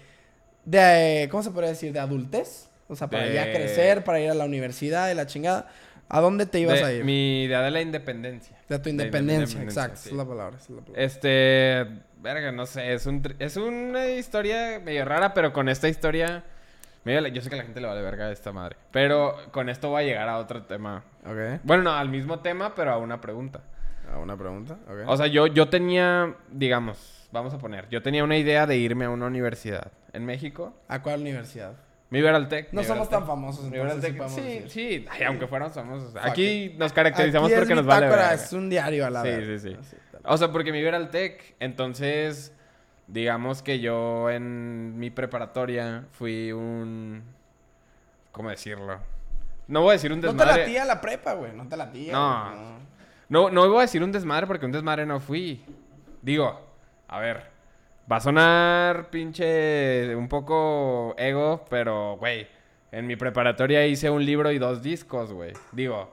de- 0.64 1.28
¿Cómo 1.30 1.42
se 1.42 1.50
podría 1.50 1.70
decir? 1.70 1.92
¿De 1.92 2.00
adultez? 2.00 2.70
O 2.88 2.96
sea, 2.96 3.08
para 3.10 3.24
De- 3.24 3.34
ya 3.34 3.52
crecer, 3.52 4.04
para 4.04 4.20
ir 4.20 4.30
a 4.30 4.34
la 4.34 4.44
universidad 4.46 5.10
y 5.10 5.14
la 5.14 5.26
chingada. 5.26 5.68
¿A 6.08 6.20
dónde 6.20 6.46
te 6.46 6.60
ibas 6.60 6.78
De- 6.80 6.84
a 6.84 6.92
ir? 6.92 7.04
Mi 7.04 7.44
idea 7.44 7.60
de 7.62 7.70
la 7.70 7.80
independencia. 7.82 8.56
De 8.68 8.78
tu 8.78 8.84
de 8.84 8.90
independencia, 8.90 9.60
independencia, 9.60 9.82
exacto. 9.82 9.96
sí. 10.00 10.08
Esa 10.08 10.10
es 10.10 10.16
la 10.16 10.24
palabra. 10.24 10.56
esa 10.56 10.64
es 10.64 10.70
la 10.70 10.80
palabra. 10.82 11.02
Este, 11.02 11.86
verga, 12.24 12.50
no 12.50 12.66
sé, 12.66 12.92
es 12.94 13.06
un 13.06 13.22
es 13.38 13.56
una 13.56 14.06
historia 14.08 14.80
medio 14.82 15.04
rara, 15.04 15.32
pero 15.34 15.52
con 15.52 15.68
esta 15.68 15.88
historia 15.88 16.42
medio- 17.04 17.28
yo 17.28 17.40
sé 17.42 17.48
que 17.50 17.54
a 17.54 17.58
la 17.58 17.64
gente 17.64 17.80
le 17.80 17.86
vale 17.86 18.02
verga 18.02 18.32
esta 18.32 18.50
madre, 18.50 18.76
pero 18.90 19.36
con 19.52 19.68
esto 19.68 19.90
voy 19.90 20.02
a 20.02 20.06
llegar 20.06 20.28
a 20.28 20.38
otro 20.38 20.62
tema. 20.64 21.04
Ok. 21.24 21.60
Bueno, 21.62 21.82
no, 21.84 21.92
al 21.92 22.08
mismo 22.08 22.40
tema, 22.40 22.74
pero 22.74 22.90
a 22.92 22.98
una 22.98 23.20
pregunta. 23.20 23.60
¿A 24.12 24.18
una 24.18 24.36
pregunta? 24.36 24.78
Ok. 24.88 25.06
O 25.06 25.16
sea, 25.16 25.26
yo 25.28 25.46
yo 25.46 25.68
tenía, 25.68 26.34
digamos, 26.50 27.28
vamos 27.30 27.52
a 27.54 27.58
poner, 27.58 27.88
yo 27.90 28.02
tenía 28.02 28.24
una 28.24 28.36
idea 28.36 28.66
de 28.66 28.76
irme 28.78 29.04
a 29.04 29.10
una 29.10 29.26
universidad 29.26 29.92
en 30.12 30.24
México. 30.24 30.74
¿A 30.88 31.02
cuál 31.02 31.20
universidad? 31.20 31.74
Me 32.14 32.20
iba 32.20 32.30
al 32.30 32.46
TEC. 32.48 32.72
No 32.72 32.84
somos 32.84 33.08
tan 33.08 33.26
famosos, 33.26 33.64
entonces 33.72 34.14
sí 34.30 34.40
Sí, 34.40 34.64
sí. 34.68 35.06
Ay, 35.10 35.24
aunque 35.24 35.48
fuéramos 35.48 35.74
famosos. 35.74 36.12
Fuck 36.12 36.22
Aquí 36.24 36.72
nos 36.78 36.92
caracterizamos 36.92 37.50
Aquí 37.50 37.58
porque 37.58 37.74
nos 37.74 37.84
vale 37.84 38.06
verga. 38.06 38.34
Es 38.34 38.52
un 38.52 38.70
diario 38.70 39.04
a 39.04 39.10
la 39.10 39.22
Sí, 39.22 39.28
verga. 39.28 39.58
sí, 39.58 39.76
sí. 39.82 39.96
Tal. 40.12 40.20
O 40.24 40.36
sea, 40.38 40.52
porque 40.52 40.70
me 40.70 40.78
iba 40.78 40.96
al 40.96 41.10
TEC. 41.10 41.56
Entonces, 41.58 42.52
digamos 43.08 43.62
que 43.64 43.80
yo 43.80 44.30
en 44.30 44.96
mi 44.96 45.10
preparatoria 45.10 46.04
fui 46.12 46.52
un... 46.52 47.24
¿Cómo 48.30 48.48
decirlo? 48.50 49.00
No 49.66 49.80
voy 49.82 49.90
a 49.90 49.92
decir 49.94 50.12
un 50.12 50.20
No 50.20 50.28
te 50.28 50.36
desmadre. 50.36 50.60
la 50.60 50.66
tía 50.66 50.84
la 50.84 51.00
prepa, 51.00 51.32
güey. 51.32 51.52
No 51.52 51.66
te 51.66 51.76
la 51.76 51.90
tía. 51.90 52.12
No. 52.12 52.54
no. 52.54 52.78
No, 53.28 53.50
no 53.50 53.68
voy 53.68 53.78
a 53.78 53.82
decir 53.82 54.04
un 54.04 54.12
desmadre 54.12 54.46
porque 54.46 54.66
un 54.66 54.70
desmadre 54.72 55.04
no 55.04 55.18
fui. 55.18 55.64
Digo, 56.22 56.60
a 57.08 57.18
ver, 57.18 57.50
va 58.10 58.16
a 58.16 58.20
sonar 58.20 59.10
pinche 59.10 60.14
un 60.16 60.28
poco 60.28 61.14
ego, 61.18 61.64
pero, 61.70 62.16
güey, 62.18 62.46
en 62.92 63.06
mi 63.06 63.16
preparatoria 63.16 63.86
hice 63.86 64.10
un 64.10 64.24
libro 64.24 64.50
y 64.52 64.58
dos 64.58 64.82
discos, 64.82 65.32
güey. 65.32 65.52
Digo, 65.72 66.12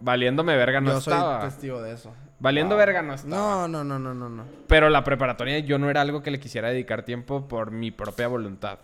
valiéndome 0.00 0.56
verga 0.56 0.80
no 0.80 0.92
Yo 0.92 1.00
soy 1.00 1.14
estaba. 1.14 1.40
testigo 1.40 1.82
de 1.82 1.92
eso. 1.92 2.12
Valiendo 2.38 2.74
Wow. 2.74 2.78
verga 2.86 3.02
no 3.02 3.14
estaba. 3.14 3.36
No, 3.36 3.68
no, 3.68 3.84
no, 3.84 3.98
no, 3.98 4.14
no, 4.14 4.28
no. 4.28 4.44
Pero 4.66 4.88
la 4.90 5.04
preparatoria 5.04 5.58
yo 5.60 5.78
no 5.78 5.90
era 5.90 6.00
algo 6.00 6.22
que 6.22 6.30
le 6.30 6.40
quisiera 6.40 6.68
dedicar 6.68 7.02
tiempo 7.04 7.46
por 7.46 7.70
mi 7.70 7.90
propia 7.90 8.28
voluntad. 8.28 8.78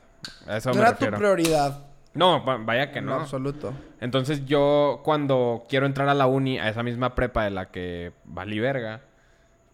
A 0.46 0.56
eso 0.56 0.70
No 0.70 0.76
me 0.76 0.80
era 0.82 0.96
tu 0.96 1.06
prioridad. 1.06 1.84
No, 2.14 2.44
va- 2.44 2.56
vaya 2.58 2.90
que 2.90 3.00
no. 3.00 3.14
lo 3.14 3.20
absoluto. 3.22 3.72
Entonces 4.00 4.44
yo 4.46 5.00
cuando 5.04 5.64
quiero 5.68 5.86
entrar 5.86 6.08
a 6.08 6.14
la 6.14 6.26
uni, 6.26 6.58
a 6.58 6.68
esa 6.68 6.82
misma 6.82 7.14
prepa 7.14 7.44
de 7.44 7.50
la 7.50 7.66
que 7.70 8.12
valí 8.24 8.58
verga, 8.60 9.02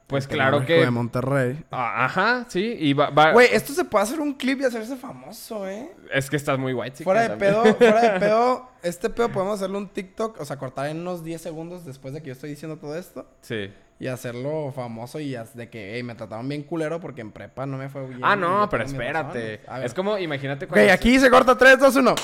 pues 0.07 0.27
claro 0.29 0.65
que... 0.67 0.75
de 0.81 0.91
Monterrey. 0.91 1.65
Ah, 1.71 2.05
Ajá, 2.05 2.45
sí, 2.49 2.77
y 2.79 2.93
va... 2.93 3.11
va- 3.11 3.33
Güey, 3.33 3.49
esto 3.53 3.73
se 3.73 3.85
puede 3.85 4.03
hacer 4.05 4.21
un 4.21 4.35
clip 4.35 4.61
y 4.61 4.65
hacerse 4.65 4.97
famoso, 4.97 5.67
¿eh? 5.67 5.91
Es 6.13 6.29
que 6.29 6.37
estás 6.37 6.59
muy 6.59 6.73
white. 6.75 7.03
Fuera 7.05 7.23
de 7.29 7.37
pedo, 7.37 7.65
fuera 7.75 8.13
de 8.13 8.21
pedo, 8.21 8.69
este 8.83 9.09
pedo 9.11 9.31
podemos 9.31 9.55
hacerlo 9.57 9.79
un 9.79 9.89
TikTok, 9.89 10.41
o 10.41 10.45
sea, 10.45 10.57
cortar 10.59 10.87
en 10.89 11.01
unos 11.01 11.25
10 11.25 11.41
segundos 11.41 11.85
después 11.85 12.13
de 12.15 12.21
que 12.21 12.27
yo 12.29 12.33
estoy 12.35 12.51
diciendo 12.51 12.77
todo 12.77 12.97
esto 12.97 13.27
Sí. 13.41 13.73
y 13.99 14.07
hacerlo 14.09 14.73
famoso 14.75 15.21
y 15.21 15.35
de 15.55 15.71
que, 15.71 15.95
hey, 15.95 16.03
me 16.03 16.15
trataron 16.15 16.49
bien 16.49 16.63
culero 16.65 17.01
porque 17.01 17.23
en 17.23 17.33
prepa 17.33 17.65
no 17.65 17.79
me 17.79 17.89
fue 17.89 18.07
bien. 18.07 18.21
Ah, 18.23 18.37
no, 18.37 18.69
pero 18.71 18.85
espérate. 18.85 19.61
Es 19.83 19.95
como, 19.95 20.19
imagínate 20.19 20.67
cuando... 20.67 20.93
aquí 20.93 21.19
se 21.19 21.31
corta 21.31 21.57
3, 21.57 21.79
2, 21.79 21.97
1. 21.97 22.15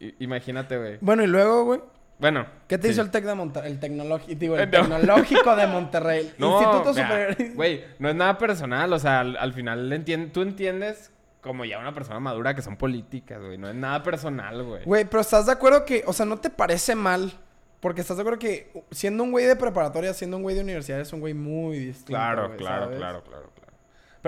I- 0.00 0.14
Imagínate, 0.20 0.78
güey. 0.78 0.98
Bueno, 1.00 1.24
y 1.24 1.26
luego, 1.26 1.64
güey, 1.64 1.80
Bueno. 2.18 2.46
¿qué 2.66 2.78
te 2.78 2.88
sí. 2.88 2.92
hizo 2.92 3.02
el 3.02 3.10
Tec 3.10 3.24
de 3.24 3.34
Monterrey? 3.34 3.70
El 3.72 3.78
tecnológico, 3.80 4.38
digo, 4.38 4.56
el 4.56 4.70
No. 4.70 4.80
tecnológico 4.82 5.56
de 5.56 5.66
Monterrey. 5.66 6.32
No, 6.38 6.60
Instituto 6.60 6.94
Superior. 6.94 7.54
Güey, 7.54 7.84
no 7.98 8.08
es 8.08 8.14
nada 8.14 8.36
personal. 8.38 8.92
O 8.92 8.98
sea, 8.98 9.20
al, 9.20 9.36
al 9.36 9.52
final 9.52 9.90
entien- 9.92 10.32
tú 10.32 10.42
entiendes 10.42 11.12
como 11.40 11.64
ya 11.64 11.78
una 11.78 11.94
persona 11.94 12.18
madura 12.20 12.54
que 12.54 12.62
son 12.62 12.76
políticas, 12.76 13.40
güey. 13.40 13.56
No 13.58 13.68
es 13.68 13.74
nada 13.76 14.02
personal, 14.02 14.62
güey. 14.64 14.84
Güey, 14.84 15.04
pero 15.04 15.20
¿estás 15.20 15.46
de 15.46 15.52
acuerdo 15.52 15.84
que, 15.84 16.02
o 16.06 16.12
sea, 16.12 16.26
no 16.26 16.38
te 16.38 16.50
parece 16.50 16.94
mal? 16.94 17.32
Porque 17.80 18.00
estás 18.00 18.16
de 18.16 18.22
acuerdo 18.22 18.40
que 18.40 18.72
siendo 18.90 19.22
un 19.22 19.30
güey 19.30 19.44
de 19.46 19.54
preparatoria, 19.54 20.12
siendo 20.12 20.36
un 20.36 20.42
güey 20.42 20.56
de 20.56 20.62
universidad, 20.62 20.98
es 21.00 21.12
un 21.12 21.20
güey 21.20 21.32
muy 21.34 21.78
distinto. 21.78 22.08
Claro, 22.12 22.46
güey, 22.48 22.58
claro, 22.58 22.84
¿sabes? 22.86 22.98
claro, 22.98 23.22
claro, 23.22 23.50
claro. 23.54 23.57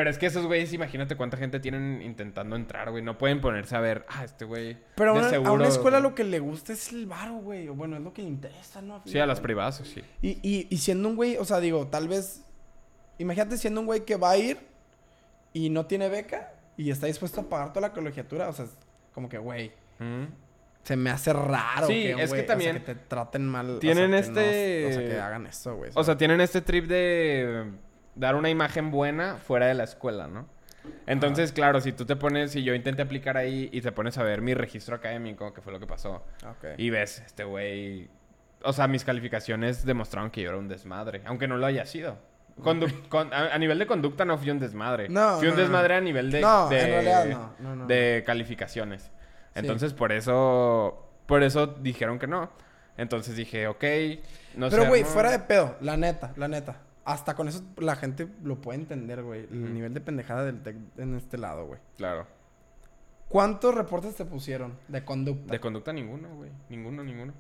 Pero 0.01 0.09
es 0.09 0.17
que 0.17 0.25
esos 0.25 0.47
güeyes, 0.47 0.73
imagínate 0.73 1.15
cuánta 1.15 1.37
gente 1.37 1.61
tienen 1.61 2.01
intentando 2.01 2.57
entrar, 2.57 2.91
güey. 2.91 3.05
No 3.05 3.19
pueden 3.19 3.43
ponerse 3.43 3.77
a 3.77 3.81
ver, 3.81 4.07
ah, 4.09 4.25
este 4.25 4.47
güey. 4.47 4.79
Pero 4.95 5.15
a 5.15 5.31
de 5.31 5.39
una, 5.39 5.49
a 5.51 5.53
una 5.53 5.69
escuela 5.69 6.01
lo 6.01 6.15
que 6.15 6.25
le 6.25 6.39
gusta 6.39 6.73
es 6.73 6.91
el 6.91 7.05
varo, 7.05 7.35
güey. 7.35 7.69
O 7.69 7.75
bueno, 7.75 7.97
es 7.99 8.03
lo 8.03 8.15
que 8.15 8.23
le 8.23 8.29
interesa, 8.29 8.81
¿no? 8.81 9.03
Sí, 9.05 9.19
a 9.19 9.27
las 9.27 9.41
privadas, 9.41 9.77
sí. 9.85 10.03
Y, 10.23 10.39
y, 10.43 10.67
y 10.71 10.79
siendo 10.79 11.07
un 11.11 11.17
güey, 11.17 11.37
o 11.37 11.45
sea, 11.45 11.61
digo, 11.61 11.87
tal 11.89 12.09
vez. 12.09 12.43
Imagínate 13.19 13.59
siendo 13.59 13.81
un 13.81 13.87
güey 13.87 14.07
que 14.07 14.17
va 14.17 14.31
a 14.31 14.39
ir 14.39 14.57
y 15.53 15.69
no 15.69 15.85
tiene 15.85 16.09
beca 16.09 16.55
y 16.79 16.91
está 16.91 17.07
dispuesto 17.07 17.43
a 17.43 17.49
pagar 17.51 17.75
toda 17.75 17.89
la 17.89 17.93
colegiatura. 17.93 18.49
O 18.49 18.55
sea, 18.55 18.65
es 18.65 18.71
como 19.13 19.29
que, 19.29 19.37
güey, 19.37 19.71
Mm. 19.99 20.25
se 20.83 20.97
me 20.97 21.11
hace 21.11 21.35
raro. 21.35 21.87
Sí, 21.89 22.07
es 22.07 22.17
que 22.17 22.23
güey- 22.23 22.25
o 22.25 22.29
sea, 22.29 22.47
también 22.47 22.73
que 22.77 22.81
te 22.81 22.95
traten 22.95 23.47
mal. 23.47 23.69
o 23.73 23.79
tienen 23.81 24.11
sea, 24.11 24.21
que 24.23 24.31
no- 24.31 24.41
este- 24.41 24.87
o 24.87 24.93
sea, 24.99 25.09
que 25.11 25.21
hagan 25.21 25.47
eso, 25.47 25.77
güey. 25.77 25.91
O 25.95 26.03
sea, 26.03 26.17
tienen 26.17 26.41
este 26.41 26.63
trip 26.63 26.87
de 26.87 27.67
dar 28.15 28.35
una 28.35 28.51
imagen 28.51 28.91
buena 28.91 29.37
fuera 29.37 29.67
de 29.67 29.75
la 29.75 29.85
escuela, 29.85 30.27
¿no? 30.29 30.47
Entonces, 31.07 31.53
claro, 31.53 31.81
si 31.81 31.93
tú 31.93 32.07
te 32.07 32.17
pones, 32.17 32.53
si 32.53 32.63
yo 32.63 32.75
intenté 32.75 33.03
aplicar 33.03 33.37
ahí 33.37 33.69
y 33.73 33.81
te 33.83 33.93
pones 33.93 34.17
a 34.19 34.23
ver 34.23 34.41
mi 34.41 34.55
registro 34.55 34.97
académico, 34.97 35.53
que 35.53 35.61
fue 35.61 35.73
lo 35.73 35.79
que 35.81 35.87
pasó, 35.87 36.25
Ok. 36.49 36.65
y 36.79 36.89
ves, 36.91 37.23
este 37.27 37.45
güey, 37.45 38.09
o 38.63 38.73
sea, 38.73 38.89
mis 38.89 39.05
calificaciones 39.05 39.85
demostraron 39.85 40.31
que 40.31 40.43
yo 40.43 40.49
era 40.49 40.59
un 40.59 40.69
desmadre, 40.69 41.23
aunque 41.27 41.47
no 41.49 41.57
lo 41.59 41.67
haya 41.67 41.85
sido. 41.87 42.17
Condu- 42.63 42.91
con- 43.09 43.33
a, 43.33 43.55
a 43.55 43.59
nivel 43.59 43.79
de 43.79 43.87
conducta 43.87 44.25
no 44.25 44.37
fui 44.39 44.51
un 44.51 44.59
desmadre. 44.59 45.09
No, 45.09 45.39
fui 45.39 45.49
un 45.49 45.55
no. 45.55 45.61
desmadre 45.61 45.95
a 45.97 46.01
nivel 46.01 46.31
de, 46.31 46.41
de, 47.87 48.23
calificaciones. 48.25 49.11
Entonces, 49.55 49.93
por 49.93 50.13
eso, 50.13 51.09
por 51.27 51.43
eso 51.43 51.67
dijeron 51.67 52.19
que 52.19 52.27
no. 52.27 52.51
Entonces 52.97 53.37
dije, 53.37 53.67
ok, 53.67 53.85
no. 54.57 54.69
Pero, 54.69 54.87
güey, 54.87 55.05
fuera 55.05 55.31
de 55.31 55.39
pedo, 55.41 55.77
la 55.81 55.97
neta, 55.97 56.33
la 56.37 56.49
neta. 56.49 56.77
Hasta 57.05 57.35
con 57.35 57.49
eso 57.49 57.63
la 57.79 57.97
gente 57.97 58.29
lo 58.43 58.61
puede 58.61 58.79
entender, 58.81 59.23
güey. 59.23 59.47
El 59.51 59.73
nivel 59.75 59.95
de 59.95 60.01
pendejada 60.01 60.45
del 60.45 60.63
tec 60.63 60.77
en 60.99 61.17
este 61.17 61.39
lado, 61.39 61.67
güey. 61.67 61.81
Claro. 61.97 62.27
¿Cuántos 63.29 63.75
reportes 63.75 64.17
te 64.17 64.25
pusieron 64.25 64.77
de 64.89 65.05
conducta? 65.05 65.53
De 65.53 65.61
conducta 65.61 65.93
ninguno, 65.93 66.35
güey. 66.35 66.51
Ninguno, 66.69 67.05
ninguno. 67.05 67.33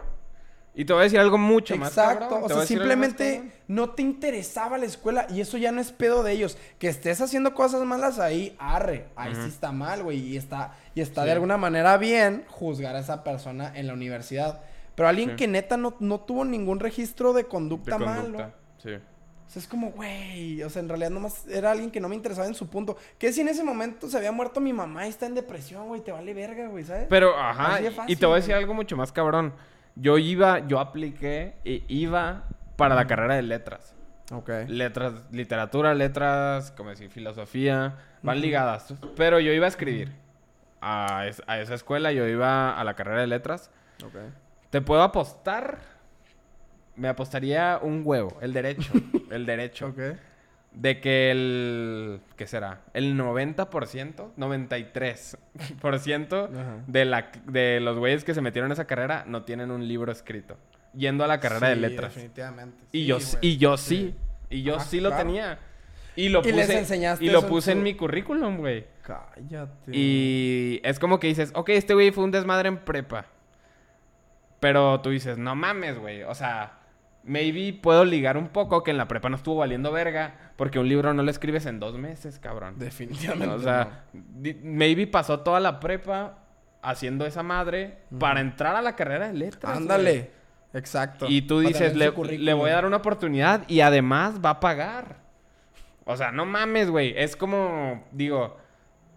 Y 0.72 0.84
te 0.84 0.92
voy 0.92 1.00
a 1.00 1.04
decir 1.04 1.18
algo 1.18 1.36
mucho 1.36 1.76
más 1.76 1.88
Exacto, 1.88 2.44
o 2.44 2.48
sea, 2.48 2.64
simplemente 2.64 3.50
no 3.66 3.90
te 3.90 4.02
interesaba 4.02 4.78
la 4.78 4.86
escuela 4.86 5.26
y 5.28 5.40
eso 5.40 5.58
ya 5.58 5.72
no 5.72 5.80
es 5.80 5.90
pedo 5.90 6.22
de 6.22 6.30
ellos. 6.30 6.56
Que 6.78 6.86
estés 6.88 7.20
haciendo 7.20 7.54
cosas 7.54 7.84
malas 7.84 8.20
ahí, 8.20 8.54
arre, 8.60 9.08
ahí 9.16 9.34
sí 9.34 9.48
está 9.48 9.72
mal, 9.72 10.04
güey, 10.04 10.18
y 10.20 10.36
está 10.36 10.76
y 10.94 11.00
está 11.00 11.22
Sí. 11.22 11.26
de 11.26 11.32
alguna 11.32 11.56
manera 11.56 11.96
bien 11.96 12.44
juzgar 12.48 12.94
a 12.94 13.00
esa 13.00 13.24
persona 13.24 13.72
en 13.76 13.88
la 13.88 13.94
universidad. 13.94 14.60
Pero 14.94 15.08
alguien 15.08 15.30
Sí. 15.30 15.36
que 15.36 15.48
neta 15.48 15.76
no, 15.76 15.96
no 15.98 16.20
tuvo 16.20 16.44
ningún 16.44 16.78
registro 16.78 17.32
de 17.32 17.42
De 17.42 17.48
conducta, 17.48 17.98
malo. 17.98 18.22
conducta. 18.22 18.54
Sí. 18.78 18.90
O 19.50 19.52
sea, 19.52 19.60
es 19.62 19.66
como, 19.66 19.90
güey, 19.90 20.62
o 20.62 20.70
sea, 20.70 20.80
en 20.80 20.88
realidad 20.88 21.10
nomás 21.10 21.44
era 21.48 21.72
alguien 21.72 21.90
que 21.90 21.98
no 21.98 22.08
me 22.08 22.14
interesaba 22.14 22.46
en 22.46 22.54
su 22.54 22.68
punto. 22.70 22.96
Que 23.18 23.32
si 23.32 23.40
en 23.40 23.48
ese 23.48 23.64
momento 23.64 24.08
se 24.08 24.16
había 24.16 24.30
muerto 24.30 24.60
mi 24.60 24.72
mamá 24.72 25.06
y 25.06 25.08
está 25.10 25.26
en 25.26 25.34
depresión, 25.34 25.88
güey, 25.88 26.02
te 26.02 26.12
vale 26.12 26.32
verga, 26.34 26.68
güey, 26.68 26.84
¿sabes? 26.84 27.08
Pero, 27.10 27.36
ajá, 27.36 27.80
y- 27.80 28.14
te 28.14 28.26
voy 28.26 28.34
a 28.34 28.38
güey. 28.38 28.40
decir 28.42 28.54
algo 28.54 28.74
mucho 28.74 28.96
más 28.96 29.10
cabrón. 29.10 29.52
Yo 29.96 30.18
iba, 30.18 30.60
yo 30.68 30.78
apliqué 30.78 31.56
e 31.64 31.82
iba 31.88 32.44
para 32.76 32.94
la 32.94 33.08
carrera 33.08 33.34
de 33.34 33.42
letras. 33.42 33.96
Ok. 34.32 34.48
Letras, 34.68 35.14
literatura, 35.32 35.94
letras, 35.94 36.70
como 36.70 36.90
decir, 36.90 37.10
filosofía, 37.10 37.96
van 38.22 38.40
ligadas. 38.40 38.94
Pero 39.16 39.40
yo 39.40 39.50
iba 39.52 39.64
a 39.66 39.68
escribir. 39.68 40.12
A, 40.80 41.26
es- 41.26 41.42
a 41.48 41.58
esa 41.58 41.74
escuela 41.74 42.12
yo 42.12 42.24
iba 42.28 42.78
a 42.78 42.84
la 42.84 42.94
carrera 42.94 43.20
de 43.22 43.26
letras. 43.26 43.72
Ok. 44.04 44.14
Te 44.70 44.80
puedo 44.80 45.02
apostar. 45.02 45.78
Me 47.00 47.08
apostaría 47.08 47.78
un 47.82 48.02
huevo, 48.04 48.36
el 48.42 48.52
derecho. 48.52 48.92
el 49.30 49.46
derecho. 49.46 49.88
Ok. 49.88 49.98
De 50.72 51.00
que 51.00 51.30
el. 51.32 52.20
¿Qué 52.36 52.46
será? 52.46 52.82
El 52.94 53.16
90%, 53.18 54.34
93% 54.36 56.48
Ajá. 56.52 56.76
de, 56.86 57.04
la, 57.04 57.30
de 57.46 57.80
los 57.80 57.98
güeyes 57.98 58.24
que 58.24 58.34
se 58.34 58.40
metieron 58.40 58.68
en 58.68 58.72
esa 58.72 58.86
carrera 58.86 59.24
no 59.26 59.42
tienen 59.44 59.70
un 59.70 59.86
libro 59.88 60.12
escrito. 60.12 60.56
Yendo 60.94 61.24
a 61.24 61.26
la 61.26 61.40
carrera 61.40 61.68
de 61.70 61.76
letras. 61.76 62.14
Definitivamente. 62.14 62.76
Y 62.92 63.00
Sí, 63.00 63.06
yo, 63.06 63.16
güey. 63.18 63.28
y 63.40 63.56
yo 63.56 63.76
sí. 63.76 64.14
Y 64.50 64.62
yo 64.62 64.76
Ajá, 64.76 64.84
sí 64.84 65.00
lo 65.00 65.08
claro. 65.10 65.24
tenía. 65.24 65.58
Y 66.16 66.28
lo 66.28 66.40
Y 66.40 66.42
puse, 66.42 66.56
les 66.56 66.70
enseñaste 66.70 67.24
y 67.24 67.28
lo 67.30 67.38
eso 67.38 67.46
en 67.46 67.52
puse 67.52 67.72
en 67.72 67.82
mi 67.82 67.94
currículum, 67.94 68.58
güey. 68.58 68.84
Cállate. 69.02 69.90
Y 69.96 70.80
es 70.84 70.98
como 70.98 71.18
que 71.18 71.28
dices, 71.28 71.52
ok, 71.54 71.68
este 71.70 71.94
güey 71.94 72.10
fue 72.10 72.24
un 72.24 72.30
desmadre 72.32 72.68
en 72.68 72.78
prepa. 72.78 73.26
Pero 74.58 75.00
tú 75.00 75.10
dices, 75.10 75.38
no 75.38 75.54
mames, 75.54 75.98
güey. 75.98 76.22
O 76.24 76.34
sea, 76.34 76.79
maybe 77.24 77.72
puedo 77.72 78.04
ligar 78.04 78.36
un 78.36 78.48
poco 78.48 78.82
que 78.82 78.90
en 78.90 78.96
la 78.96 79.08
prepa 79.08 79.28
no 79.28 79.36
estuvo 79.36 79.56
valiendo 79.56 79.92
verga. 79.92 80.52
Porque 80.56 80.78
un 80.78 80.88
libro 80.88 81.14
no 81.14 81.22
lo 81.22 81.30
escribes 81.30 81.66
en 81.66 81.80
dos 81.80 81.96
meses, 81.98 82.38
cabrón. 82.38 82.74
Definitivamente. 82.78 83.54
O 83.54 83.60
sea, 83.60 84.04
maybe 84.62 85.06
pasó 85.06 85.40
toda 85.40 85.60
la 85.60 85.80
prepa 85.80 86.38
haciendo 86.82 87.26
esa 87.26 87.42
madre 87.42 87.98
para 88.18 88.40
entrar 88.40 88.76
a 88.76 88.82
la 88.82 88.96
carrera 88.96 89.28
de 89.28 89.34
letras. 89.34 89.76
Ándale. 89.76 90.12
güey. 90.12 90.30
Exacto. 90.72 91.26
Y 91.28 91.42
tú 91.42 91.60
dices, 91.60 91.96
le, 91.96 92.12
le 92.38 92.54
voy 92.54 92.70
a 92.70 92.74
dar 92.74 92.86
una 92.86 92.98
oportunidad 92.98 93.62
y 93.68 93.80
además 93.80 94.40
va 94.44 94.50
a 94.50 94.60
pagar. 94.60 95.16
O 96.04 96.16
sea, 96.16 96.30
no 96.30 96.44
mames, 96.44 96.90
güey. 96.90 97.14
Es 97.16 97.36
como, 97.36 98.04
digo, 98.12 98.56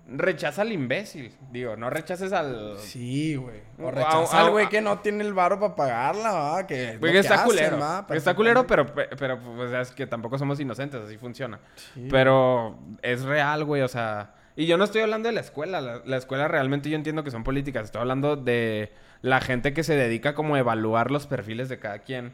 rechaza 0.08 0.63
al 0.63 0.72
imbécil. 0.72 1.34
Digo, 1.52 1.76
no 1.76 1.89
rechaces 1.89 2.34
al... 2.34 2.78
Sí, 2.78 3.36
güey. 3.36 3.62
O 3.80 3.89
rechaza 3.89 4.42
al 4.42 4.52
güey 4.52 4.70
que 4.70 4.82
no 4.82 5.00
tiene 5.00 5.24
el 5.24 5.34
varo 5.34 5.60
para 5.60 5.76
pagarla, 5.76 6.32
¿va? 6.32 6.68
Que 6.68 6.98
que 7.02 7.20
está 7.20 7.44
culero. 7.44 7.80
¿va? 7.80 8.06
Está 8.10 8.36
culero, 8.36 8.68
pero, 8.68 8.86
pero 8.86 9.39
pues, 9.39 9.72
es 9.72 9.92
que 9.92 10.08
tampoco 10.08 10.38
somos 10.38 10.60
inocentes, 10.60 11.02
así 11.02 11.18
funciona. 11.18 11.60
Sí. 11.94 12.08
Pero 12.10 12.78
es 13.02 13.24
real, 13.24 13.63
güey, 13.63 13.82
o 13.82 13.88
sea... 13.88 14.36
Y 14.56 14.68
yo 14.68 14.78
no 14.78 14.84
estoy 14.84 15.02
hablando 15.02 15.30
de 15.30 15.34
la 15.34 15.42
escuela. 15.42 15.82
La, 15.82 16.02
la 16.06 16.18
escuela 16.18 16.48
realmente 16.48 16.88
yo 16.89 16.96
entiendo 16.96 17.24
que 17.24 17.32
son 17.32 17.44
políticas. 17.44 17.86
Estoy 17.86 18.02
hablando 18.02 18.36
de 18.36 18.94
la 19.22 19.42
gente 19.42 19.74
que 19.74 19.84
se 19.84 19.96
dedica 19.96 20.36
como 20.36 20.56
a 20.56 20.60
evaluar 20.60 21.10
los 21.10 21.26
perfiles 21.26 21.70
de 21.70 21.80
cada 21.80 22.00
quien. 22.00 22.34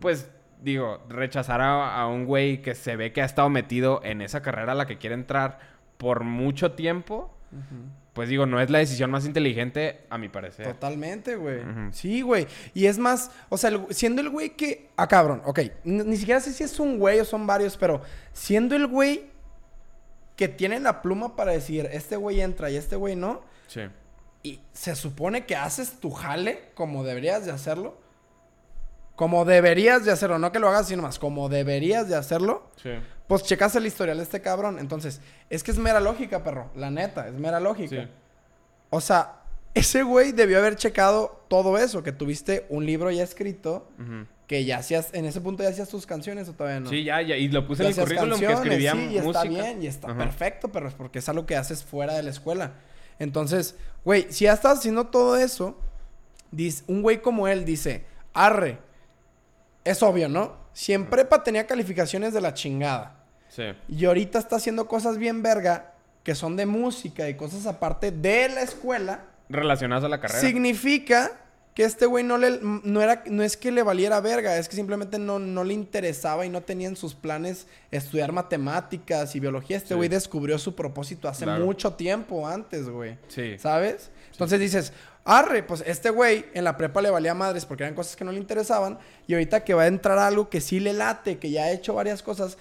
Pues, 0.00 0.28
digo, 0.60 1.04
rechazar 1.08 1.60
a, 1.60 2.00
a 2.00 2.08
un 2.08 2.24
güey 2.24 2.62
que 2.62 2.74
se 2.74 2.96
ve 2.96 3.12
que 3.12 3.22
ha 3.22 3.24
estado 3.24 3.48
metido 3.48 4.00
en 4.02 4.22
esa 4.22 4.42
carrera 4.42 4.72
a 4.72 4.74
la 4.74 4.86
que 4.86 4.98
quiere 4.98 5.14
entrar 5.14 5.71
por 6.02 6.24
mucho 6.24 6.72
tiempo. 6.72 7.30
Pues 8.12 8.28
digo, 8.28 8.44
no 8.44 8.60
es 8.60 8.68
la 8.68 8.78
decisión 8.78 9.10
más 9.10 9.24
inteligente, 9.24 10.00
a 10.10 10.18
mi 10.18 10.28
parecer. 10.28 10.66
Totalmente, 10.66 11.36
güey. 11.36 11.60
Sí, 11.92 12.20
güey. 12.20 12.46
Y 12.74 12.84
es 12.86 12.98
más, 12.98 13.30
o 13.48 13.56
sea, 13.56 13.70
el- 13.70 13.86
siendo 13.90 14.20
el 14.20 14.28
güey 14.28 14.50
que. 14.50 14.90
Ah, 14.96 15.06
cabrón, 15.08 15.40
ok. 15.46 15.60
Ni, 15.84 16.02
ni 16.04 16.16
siquiera 16.18 16.40
sé 16.40 16.52
si 16.52 16.62
es 16.64 16.78
un 16.80 16.98
güey 16.98 17.20
o 17.20 17.24
son 17.24 17.46
varios, 17.46 17.76
pero 17.78 18.02
siendo 18.34 18.74
el 18.76 18.86
güey 18.86 19.30
que 20.36 20.48
tiene 20.48 20.80
la 20.80 21.00
pluma 21.02 21.36
para 21.36 21.52
decir, 21.52 21.88
este 21.92 22.16
güey 22.16 22.40
entra 22.40 22.68
y 22.70 22.76
este 22.76 22.96
güey 22.96 23.16
no. 23.16 23.42
Sí. 23.68 23.82
Y 24.42 24.60
se 24.72 24.94
supone 24.96 25.46
que 25.46 25.54
haces 25.56 26.00
tu 26.00 26.10
jale 26.10 26.70
como 26.74 27.04
deberías 27.04 27.46
de 27.46 27.52
hacerlo. 27.52 28.01
Como 29.16 29.44
deberías 29.44 30.04
de 30.04 30.12
hacerlo, 30.12 30.38
no 30.38 30.52
que 30.52 30.58
lo 30.58 30.68
hagas 30.68 30.88
sino 30.88 31.02
más, 31.02 31.18
como 31.18 31.48
deberías 31.48 32.08
de 32.08 32.16
hacerlo. 32.16 32.70
Sí. 32.82 32.90
Pues 33.26 33.44
checaste 33.44 33.78
el 33.78 33.86
historial 33.86 34.16
de 34.18 34.24
este 34.24 34.40
cabrón. 34.40 34.78
Entonces, 34.78 35.20
es 35.50 35.62
que 35.62 35.70
es 35.70 35.78
mera 35.78 36.00
lógica, 36.00 36.42
perro. 36.42 36.70
La 36.74 36.90
neta, 36.90 37.28
es 37.28 37.34
mera 37.34 37.60
lógica. 37.60 38.04
Sí. 38.04 38.08
O 38.90 39.00
sea, 39.00 39.42
ese 39.74 40.02
güey 40.02 40.32
debió 40.32 40.58
haber 40.58 40.76
checado 40.76 41.44
todo 41.48 41.78
eso, 41.78 42.02
que 42.02 42.12
tuviste 42.12 42.66
un 42.68 42.84
libro 42.84 43.10
ya 43.10 43.22
escrito, 43.22 43.88
que 44.46 44.64
ya 44.64 44.78
hacías, 44.78 45.14
en 45.14 45.24
ese 45.24 45.40
punto 45.40 45.62
ya 45.62 45.70
hacías 45.70 45.88
tus 45.88 46.04
canciones 46.04 46.48
o 46.48 46.52
todavía 46.52 46.80
no. 46.80 46.90
Sí, 46.90 47.04
ya, 47.04 47.22
ya. 47.22 47.36
Y 47.36 47.48
lo 47.48 47.66
puse 47.66 47.84
Ya 47.84 47.90
en 47.90 47.98
el 47.98 48.04
currículum 48.04 48.38
que 48.38 48.52
escribía 48.52 48.92
sí, 48.92 48.98
y 48.98 49.20
música. 49.20 49.28
está 49.28 49.42
bien, 49.44 49.82
y 49.82 49.86
está 49.86 50.14
perfecto, 50.14 50.70
pero 50.70 50.88
es 50.88 50.94
porque 50.94 51.20
es 51.20 51.28
algo 51.28 51.46
que 51.46 51.56
haces 51.56 51.84
fuera 51.84 52.14
de 52.14 52.22
la 52.22 52.30
escuela. 52.30 52.72
Entonces, 53.18 53.76
güey, 54.04 54.26
si 54.30 54.44
ya 54.44 54.52
estás 54.52 54.80
haciendo 54.80 55.06
todo 55.06 55.36
eso, 55.36 55.78
un 56.86 57.02
güey 57.02 57.22
como 57.22 57.48
él 57.48 57.64
dice, 57.64 58.04
arre, 58.34 58.78
es 59.84 60.02
obvio, 60.02 60.28
¿no? 60.28 60.56
Si 60.72 60.92
en 60.92 61.06
prepa 61.06 61.42
tenía 61.42 61.66
calificaciones 61.66 62.32
de 62.32 62.40
la 62.40 62.54
chingada, 62.54 63.16
Sí. 63.48 63.64
y 63.88 64.04
ahorita 64.06 64.38
está 64.38 64.56
haciendo 64.56 64.86
cosas 64.88 65.18
bien 65.18 65.42
verga, 65.42 65.92
que 66.22 66.34
son 66.34 66.56
de 66.56 66.66
música 66.66 67.28
y 67.28 67.34
cosas 67.34 67.66
aparte 67.66 68.10
de 68.10 68.48
la 68.48 68.62
escuela, 68.62 69.24
Relacionadas 69.48 70.04
a 70.04 70.08
la 70.08 70.20
carrera. 70.20 70.40
significa 70.40 71.32
que 71.74 71.84
este 71.84 72.04
güey 72.06 72.22
no 72.22 72.36
le 72.38 72.58
no 72.62 73.00
era 73.02 73.22
no 73.26 73.42
es 73.42 73.56
que 73.56 73.72
le 73.72 73.82
valiera 73.82 74.20
verga, 74.20 74.56
es 74.58 74.68
que 74.68 74.76
simplemente 74.76 75.18
no, 75.18 75.38
no 75.38 75.64
le 75.64 75.72
interesaba 75.74 76.44
y 76.46 76.50
no 76.50 76.60
tenía 76.62 76.86
en 76.88 76.96
sus 76.96 77.14
planes 77.14 77.66
estudiar 77.90 78.30
matemáticas 78.32 79.34
y 79.34 79.40
biología. 79.40 79.76
Este 79.78 79.88
Sí. 79.88 79.94
güey 79.94 80.08
descubrió 80.08 80.58
su 80.58 80.74
propósito 80.74 81.28
hace 81.28 81.44
Claro. 81.44 81.64
mucho 81.64 81.94
tiempo 81.94 82.46
antes, 82.46 82.88
güey. 82.88 83.18
Sí. 83.28 83.56
¿Sabes? 83.58 84.10
Entonces 84.32 84.60
dices, 84.60 84.92
arre, 85.24 85.62
pues 85.62 85.82
este 85.86 86.10
güey 86.10 86.46
en 86.54 86.64
la 86.64 86.76
prepa 86.76 87.00
le 87.02 87.10
valía 87.10 87.34
madres 87.34 87.64
porque 87.64 87.84
eran 87.84 87.94
cosas 87.94 88.16
que 88.16 88.24
no 88.24 88.32
le 88.32 88.38
interesaban. 88.38 88.98
Y 89.26 89.34
ahorita 89.34 89.64
que 89.64 89.74
va 89.74 89.82
a 89.82 89.86
entrar 89.86 90.18
algo 90.18 90.48
que 90.48 90.60
sí 90.60 90.80
le 90.80 90.92
late, 90.92 91.38
que 91.38 91.50
ya 91.50 91.64
ha 91.64 91.70
hecho 91.72 91.94
varias 91.94 92.22
cosas. 92.22 92.58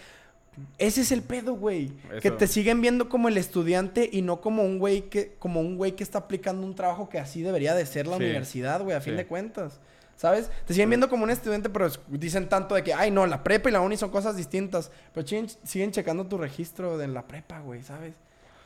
Ese 0.77 1.01
es 1.01 1.11
el 1.11 1.21
pedo, 1.21 1.53
güey. 1.55 1.91
Que 2.21 2.29
te 2.29 2.45
siguen 2.45 2.81
viendo 2.81 3.07
como 3.09 3.29
el 3.29 3.37
estudiante 3.37 4.09
y 4.11 4.21
no 4.21 4.41
como 4.41 4.63
un 4.63 4.79
güey 4.79 5.03
que, 5.09 5.33
como 5.39 5.61
un 5.61 5.77
güey 5.77 5.93
que 5.93 6.03
está 6.03 6.19
aplicando 6.19 6.65
un 6.67 6.75
trabajo 6.75 7.07
que 7.09 7.19
así 7.19 7.41
debería 7.41 7.73
de 7.73 7.85
ser 7.85 8.05
la 8.05 8.17
Sí. 8.17 8.23
universidad, 8.23 8.81
güey, 8.83 8.95
a 8.95 9.01
fin 9.01 9.13
Sí. 9.13 9.17
de 9.17 9.25
cuentas. 9.27 9.79
¿Sabes? 10.17 10.51
Te 10.67 10.73
siguen 10.75 10.89
viendo 10.89 11.09
como 11.09 11.23
un 11.23 11.31
estudiante, 11.31 11.67
pero 11.69 11.87
dicen 12.09 12.47
tanto 12.47 12.75
de 12.75 12.83
que, 12.83 12.93
ay, 12.93 13.09
no, 13.09 13.25
la 13.25 13.41
prepa 13.43 13.69
y 13.69 13.71
la 13.71 13.81
uni 13.81 13.97
son 13.97 14.11
cosas 14.11 14.35
distintas. 14.35 14.91
Pero 15.15 15.25
siguen, 15.25 15.47
siguen 15.63 15.91
checando 15.91 16.27
tu 16.27 16.37
registro 16.37 16.95
de 16.99 17.07
la 17.07 17.25
prepa, 17.27 17.59
güey, 17.61 17.81
¿sabes? 17.81 18.13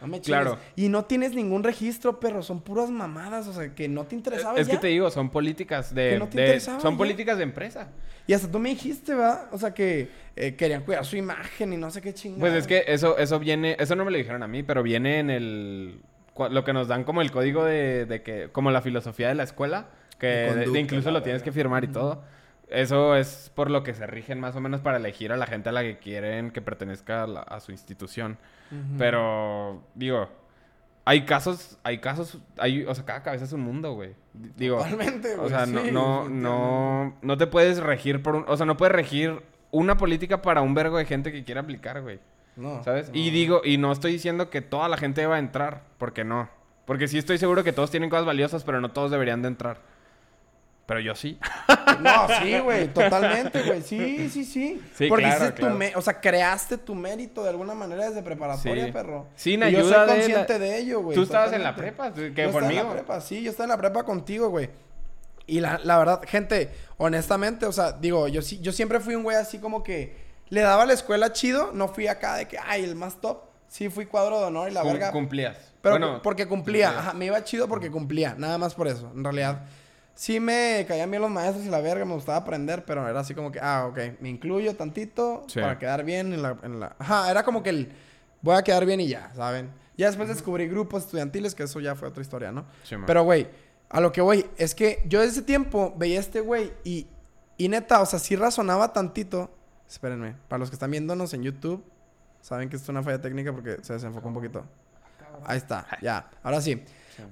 No 0.05 0.11
me 0.11 0.21
chingues. 0.21 0.41
Claro. 0.41 0.57
Y 0.75 0.89
no 0.89 1.05
tienes 1.05 1.33
ningún 1.33 1.63
registro, 1.63 2.19
pero 2.19 2.41
son 2.43 2.61
puras 2.61 2.89
mamadas, 2.89 3.47
o 3.47 3.53
sea, 3.53 3.73
que 3.73 3.87
no 3.87 4.05
te 4.05 4.15
interesaba 4.15 4.59
Es 4.59 4.67
ya. 4.67 4.73
que 4.73 4.79
te 4.79 4.87
digo, 4.87 5.09
son 5.11 5.29
políticas 5.29 5.93
de... 5.93 6.11
Que 6.11 6.19
no 6.19 6.27
te 6.27 6.37
de- 6.37 6.43
interesaba 6.45 6.79
son 6.79 6.93
ya. 6.93 6.97
políticas 6.97 7.37
de 7.37 7.43
empresa. 7.43 7.87
Y 8.27 8.33
hasta 8.33 8.49
tú 8.49 8.59
me 8.59 8.69
dijiste, 8.69 9.13
¿verdad? 9.15 9.47
O 9.51 9.57
sea, 9.57 9.73
que 9.73 10.09
eh, 10.35 10.55
querían 10.55 10.83
cuidar 10.83 11.05
su 11.05 11.15
imagen 11.17 11.73
y 11.73 11.77
no 11.77 11.91
sé 11.91 12.01
qué 12.01 12.13
chingada. 12.13 12.39
Pues 12.39 12.53
es 12.53 12.65
que 12.67 12.83
eso, 12.87 13.17
eso 13.17 13.39
viene... 13.39 13.75
Eso 13.79 13.95
no 13.95 14.05
me 14.05 14.11
lo 14.11 14.17
dijeron 14.17 14.41
a 14.43 14.47
mí, 14.47 14.63
pero 14.63 14.81
viene 14.83 15.19
en 15.19 15.29
el... 15.29 15.99
Lo 16.49 16.63
que 16.63 16.73
nos 16.73 16.87
dan 16.87 17.03
como 17.03 17.21
el 17.21 17.31
código 17.31 17.63
de, 17.63 18.05
de 18.05 18.21
que... 18.23 18.49
Como 18.51 18.71
la 18.71 18.81
filosofía 18.81 19.27
de 19.29 19.35
la 19.35 19.43
escuela. 19.43 19.87
Que 20.19 20.27
De 20.27 20.65
de- 20.67 20.79
incluso 20.79 21.11
lo 21.11 21.21
tienes 21.23 21.43
que 21.43 21.51
firmar 21.51 21.83
y 21.83 21.87
todo. 21.87 22.23
Eso 22.69 23.15
es 23.15 23.51
por 23.53 23.69
lo 23.69 23.83
que 23.83 23.93
se 23.93 24.07
rigen 24.07 24.39
más 24.39 24.55
o 24.55 24.59
menos 24.61 24.81
para 24.81 24.97
elegir 24.97 25.31
a 25.31 25.37
la 25.37 25.45
gente 25.45 25.69
a 25.69 25.71
la 25.71 25.81
que 25.83 25.97
quieren 25.99 26.49
que 26.51 26.61
pertenezca 26.61 27.23
a, 27.23 27.27
la- 27.27 27.41
a 27.41 27.59
su 27.59 27.71
institución. 27.71 28.37
Pero, 28.97 29.83
digo, 29.93 30.29
hay 31.05 31.25
casos, 31.25 31.77
hay 31.83 31.99
casos, 31.99 32.39
hay, 32.57 32.83
o 32.85 32.95
sea, 32.95 33.05
cada 33.05 33.21
cabeza 33.23 33.45
es 33.45 33.53
un 33.53 33.61
mundo, 33.61 33.93
güey. 33.93 34.15
Digo, 34.33 34.77
Totalmente, 34.77 35.35
o 35.35 35.37
güey, 35.41 35.49
sea, 35.49 35.65
no, 35.65 35.83
no, 35.91 36.29
no, 36.29 37.15
no 37.21 37.37
te 37.37 37.47
puedes 37.47 37.79
regir 37.79 38.21
por 38.23 38.35
un, 38.35 38.45
o 38.47 38.57
sea, 38.57 38.65
no 38.65 38.77
puedes 38.77 38.93
regir 38.95 39.41
una 39.71 39.97
política 39.97 40.41
para 40.41 40.61
un 40.61 40.73
vergo 40.73 40.97
de 40.97 41.05
gente 41.05 41.31
que 41.31 41.43
quiera 41.43 41.61
aplicar, 41.61 42.01
güey. 42.01 42.19
No. 42.55 42.83
¿Sabes? 42.83 43.09
no. 43.09 43.15
Y 43.15 43.29
digo, 43.29 43.61
y 43.63 43.77
no 43.77 43.91
estoy 43.91 44.13
diciendo 44.13 44.49
que 44.49 44.61
toda 44.61 44.87
la 44.89 44.97
gente 44.97 45.25
va 45.27 45.35
a 45.35 45.39
entrar, 45.39 45.81
porque 45.97 46.23
no. 46.23 46.49
Porque 46.85 47.07
sí 47.07 47.17
estoy 47.17 47.37
seguro 47.37 47.63
que 47.63 47.73
todos 47.73 47.91
tienen 47.91 48.09
cosas 48.09 48.25
valiosas, 48.25 48.63
pero 48.63 48.79
no 48.81 48.89
todos 48.91 49.11
deberían 49.11 49.41
de 49.41 49.49
entrar. 49.49 49.79
Pero 50.85 50.99
yo 50.99 51.15
sí. 51.15 51.39
No, 52.01 52.27
sí, 52.41 52.59
güey, 52.59 52.87
totalmente, 52.93 53.63
güey. 53.63 53.81
Sí, 53.81 54.29
sí, 54.29 54.45
sí. 54.45 54.81
Sí, 54.95 55.07
Porque 55.07 55.23
claro, 55.25 55.53
tu 55.53 55.65
me- 55.71 55.95
o 55.95 56.01
sea, 56.01 56.19
creaste 56.21 56.77
tu 56.77 56.93
mérito 56.93 57.41
de 57.43 57.49
alguna 57.49 57.73
manera 57.73 58.07
desde 58.07 58.21
preparatoria, 58.21 58.85
Sí. 58.85 58.91
perro. 58.91 59.27
Sin 59.35 59.63
Y 59.63 59.71
yo 59.71 59.79
ayuda 59.79 59.95
soy 60.05 60.05
de 60.07 60.13
consciente 60.21 60.53
la- 60.53 60.59
de 60.59 60.77
ello, 60.77 61.01
güey. 61.01 61.15
Tú 61.15 61.23
estabas 61.23 61.53
en 61.53 61.63
la 61.63 61.75
prepa, 61.75 62.13
que 62.13 62.21
Yo 62.21 62.27
estaba 62.27 62.43
en 62.45 62.51
conmigo. 62.51 62.83
la 62.83 62.91
prepa, 62.93 63.21
sí, 63.21 63.41
yo 63.41 63.49
estaba 63.49 63.65
en 63.65 63.69
la 63.71 63.77
prepa 63.77 64.03
contigo, 64.03 64.49
güey. 64.49 64.69
Y 65.47 65.59
la, 65.59 65.79
la 65.83 65.97
verdad, 65.97 66.21
gente, 66.27 66.71
honestamente, 66.97 67.65
o 67.65 67.71
sea, 67.71 67.91
digo, 67.93 68.27
yo 68.27 68.41
sí, 68.41 68.59
yo 68.61 68.71
siempre 68.71 68.99
fui 68.99 69.15
un 69.15 69.23
güey 69.23 69.37
así 69.37 69.57
como 69.59 69.83
que 69.83 70.15
le 70.49 70.61
daba 70.61 70.83
a 70.83 70.85
la 70.85 70.93
escuela 70.93 71.33
chido, 71.33 71.71
no 71.73 71.87
fui 71.87 72.07
acá 72.07 72.35
de 72.35 72.47
que, 72.47 72.57
ay, 72.63 72.83
el 72.83 72.95
más 72.95 73.19
top. 73.21 73.41
Sí, 73.67 73.89
fui 73.89 74.05
cuadro 74.05 74.39
de 74.39 74.45
honor 74.45 74.69
y 74.69 74.73
la 74.73 74.81
Cum- 74.81 74.91
verga. 74.91 75.11
Cumplías. 75.11 75.57
Pero 75.81 75.97
Bueno, 75.97 76.21
porque 76.21 76.47
cumplía, 76.47 76.87
cumplías. 76.89 77.07
ajá, 77.07 77.13
me 77.17 77.25
iba 77.25 77.43
chido 77.43 77.67
porque 77.67 77.89
cumplía, 77.91 78.35
nada 78.37 78.57
más 78.59 78.73
por 78.75 78.87
eso. 78.87 79.11
En 79.15 79.23
realidad, 79.23 79.63
sí 80.15 80.39
me 80.39 80.85
caían 80.87 81.11
bien 81.11 81.21
los 81.21 81.29
maestros 81.29 81.65
y 81.65 81.69
la 81.69 81.81
verga, 81.81 82.05
me 82.05 82.13
gustaba 82.13 82.37
aprender, 82.39 82.83
pero 82.85 83.07
era 83.07 83.19
así 83.19 83.35
como 83.35 83.51
que, 83.51 83.59
ah, 83.61 83.85
ok, 83.89 84.19
me 84.21 84.29
incluyo 84.29 84.75
tantito 84.75 85.43
Sí. 85.47 85.59
para 85.59 85.77
quedar 85.77 86.03
bien 86.03 86.33
en 86.33 86.41
la, 86.41 86.57
en 86.63 86.79
la... 86.79 86.95
Ajá, 86.97 87.29
era 87.29 87.43
como 87.43 87.61
que 87.61 87.69
el, 87.69 87.91
voy 88.41 88.55
a 88.55 88.63
quedar 88.63 88.85
bien 88.85 88.99
y 89.01 89.07
ya, 89.09 89.31
¿saben? 89.35 89.69
Ya 89.97 90.07
después 90.07 90.27
descubrí 90.27 90.67
grupos 90.67 91.03
estudiantiles, 91.03 91.53
que 91.53 91.63
eso 91.63 91.79
ya 91.79 91.95
fue 91.95 92.07
otra 92.07 92.21
historia, 92.21 92.51
¿no? 92.51 92.65
Sí. 92.83 92.95
Pero, 93.05 93.23
güey, 93.23 93.47
a 93.89 93.99
lo 94.01 94.11
que 94.11 94.21
voy, 94.21 94.45
es 94.57 94.73
que 94.73 95.01
yo 95.05 95.19
desde 95.19 95.33
ese 95.33 95.41
tiempo 95.43 95.93
veía 95.97 96.17
a 96.17 96.21
este 96.21 96.41
güey 96.41 96.73
y, 96.83 97.07
y 97.57 97.69
neta, 97.69 98.01
o 98.01 98.05
sea, 98.05 98.19
sí 98.19 98.35
razonaba 98.35 98.91
tantito. 98.93 99.51
Espérenme, 99.87 100.35
para 100.47 100.59
los 100.59 100.69
que 100.69 100.75
están 100.75 100.91
viéndonos 100.91 101.33
en 101.33 101.43
YouTube, 101.43 101.83
saben 102.41 102.69
que 102.69 102.75
esto 102.75 102.85
es 102.85 102.89
una 102.89 103.03
falla 103.03 103.21
técnica 103.21 103.53
porque 103.53 103.77
se 103.83 103.93
desenfocó 103.93 104.27
un 104.27 104.33
poquito. 104.33 104.65
Ahí 105.45 105.57
está, 105.57 105.85
ya, 106.01 106.29
ahora 106.43 106.59
sí. 106.61 106.81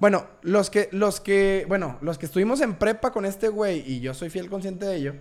Bueno, 0.00 0.26
los 0.42 0.70
que, 0.70 0.88
los 0.92 1.20
que, 1.20 1.64
bueno, 1.68 1.98
los 2.00 2.18
que 2.18 2.26
estuvimos 2.26 2.60
en 2.60 2.74
prepa 2.76 3.12
con 3.12 3.24
este 3.24 3.48
güey, 3.48 3.80
y 3.86 4.00
yo 4.00 4.14
soy 4.14 4.30
fiel 4.30 4.48
consciente 4.48 4.86
de 4.86 4.96
ello, 4.96 5.14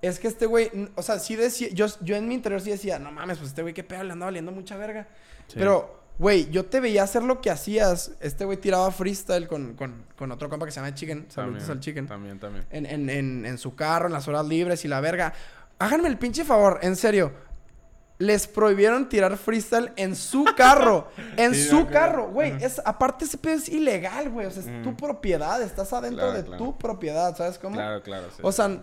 es 0.00 0.18
que 0.18 0.28
este 0.28 0.46
güey, 0.46 0.70
o 0.94 1.02
sea, 1.02 1.18
sí 1.18 1.36
decía, 1.36 1.68
yo, 1.72 1.86
yo 2.00 2.16
en 2.16 2.28
mi 2.28 2.34
interior 2.34 2.60
sí 2.60 2.70
decía, 2.70 2.98
no 2.98 3.10
mames, 3.10 3.38
pues 3.38 3.50
este 3.50 3.62
güey 3.62 3.74
qué 3.74 3.82
pedo, 3.84 4.04
le 4.04 4.12
anda 4.12 4.26
valiendo 4.26 4.52
mucha 4.52 4.76
verga. 4.76 5.08
Sí. 5.48 5.56
Pero, 5.58 6.00
güey, 6.18 6.48
yo 6.50 6.66
te 6.66 6.80
veía 6.80 7.02
hacer 7.02 7.22
lo 7.22 7.40
que 7.40 7.50
hacías. 7.50 8.12
Este 8.20 8.44
güey 8.44 8.58
tiraba 8.58 8.90
freestyle 8.90 9.48
con, 9.48 9.74
con, 9.74 10.04
con 10.16 10.30
otro 10.30 10.48
compa 10.48 10.66
que 10.66 10.72
se 10.72 10.80
llama 10.80 10.94
Chicken. 10.94 11.26
Saludos 11.28 11.58
También, 11.58 11.70
al 11.70 11.80
Chicken. 11.80 12.06
También, 12.06 12.38
también. 12.38 12.66
En, 12.70 12.86
en, 12.86 13.10
en, 13.10 13.46
en 13.46 13.58
su 13.58 13.74
carro, 13.74 14.06
en 14.06 14.12
las 14.12 14.28
horas 14.28 14.46
libres 14.46 14.84
y 14.84 14.88
la 14.88 15.00
verga. 15.00 15.32
Háganme 15.80 16.08
el 16.08 16.18
pinche 16.18 16.44
favor, 16.44 16.78
en 16.82 16.96
serio. 16.96 17.32
Les 18.18 18.48
prohibieron 18.48 19.08
tirar 19.08 19.36
freestyle 19.36 19.92
en 19.96 20.16
su 20.16 20.44
carro. 20.56 21.08
en 21.36 21.54
Sí, 21.54 21.64
su 21.68 21.86
carro, 21.86 22.30
güey. 22.30 22.52
Es, 22.62 22.80
aparte, 22.84 23.24
ese 23.24 23.38
pedo 23.38 23.54
es 23.54 23.68
ilegal, 23.68 24.28
güey. 24.30 24.46
O 24.46 24.50
sea, 24.50 24.62
es 24.62 24.68
Mm. 24.68 24.82
tu 24.82 24.96
propiedad. 24.96 25.62
Estás 25.62 25.92
adentro 25.92 26.24
Claro, 26.24 26.32
de 26.38 26.44
claro. 26.44 26.64
tu 26.64 26.76
propiedad, 26.78 27.36
¿sabes 27.36 27.58
cómo? 27.58 27.76
Claro, 27.76 28.02
claro. 28.02 28.26
sí. 28.34 28.40
O 28.42 28.50
sea, 28.50 28.82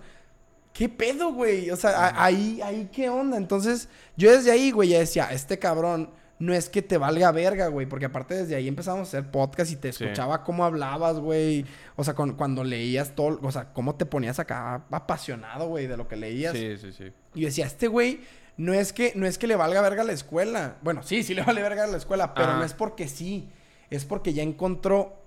¿qué 0.71 0.87
pedo, 0.87 1.33
güey? 1.33 1.69
O 1.69 1.75
sea, 1.75 2.13
ahí, 2.23 2.61
ahí, 2.63 2.89
¿qué 2.93 3.09
onda? 3.09 3.35
Entonces, 3.35 3.89
yo 4.15 4.31
desde 4.31 4.51
ahí, 4.51 4.71
güey, 4.71 4.89
ya 4.89 4.99
decía, 4.99 5.27
este 5.31 5.59
cabrón 5.59 6.11
no 6.39 6.53
es 6.53 6.69
que 6.69 6.81
te 6.81 6.97
valga 6.97 7.31
verga, 7.31 7.67
güey, 7.67 7.87
porque 7.87 8.05
aparte 8.05 8.35
desde 8.35 8.55
ahí 8.55 8.67
empezamos 8.67 8.99
a 8.99 9.03
hacer 9.03 9.31
podcast 9.31 9.71
y 9.71 9.75
te 9.77 9.91
Sí. 9.93 10.03
escuchaba 10.03 10.43
cómo 10.43 10.63
hablabas, 10.65 11.19
güey. 11.19 11.65
O 11.97 12.03
sea, 12.05 12.13
con- 12.13 12.35
cuando 12.35 12.63
leías 12.63 13.15
todo, 13.15 13.39
o 13.41 13.51
sea, 13.51 13.71
cómo 13.73 13.95
te 13.95 14.05
ponías 14.05 14.37
acá 14.39 14.83
apasionado, 14.91 15.67
güey, 15.67 15.87
de 15.87 15.95
lo 15.97 16.07
que 16.07 16.15
leías. 16.17 16.53
Sí, 16.53 16.77
sí, 16.77 16.91
sí. 16.93 17.11
Y 17.33 17.41
yo 17.41 17.47
decía, 17.47 17.65
este 17.65 17.87
güey 17.87 18.21
no 18.57 18.73
es 18.73 18.93
que 18.93 19.13
no 19.15 19.25
es 19.25 19.37
que 19.37 19.47
le 19.47 19.55
valga 19.55 19.81
verga 19.81 20.03
la 20.03 20.13
escuela. 20.13 20.77
Bueno, 20.81 21.03
sí, 21.03 21.23
sí 21.23 21.33
le 21.33 21.43
vale 21.43 21.61
verga 21.61 21.87
la 21.87 21.97
escuela, 21.97 22.33
pero 22.33 22.47
Ajá. 22.49 22.57
no 22.59 22.63
es 22.63 22.73
porque 22.73 23.07
sí. 23.07 23.49
Es 23.89 24.05
porque 24.05 24.33
ya 24.33 24.43
encontró 24.43 25.21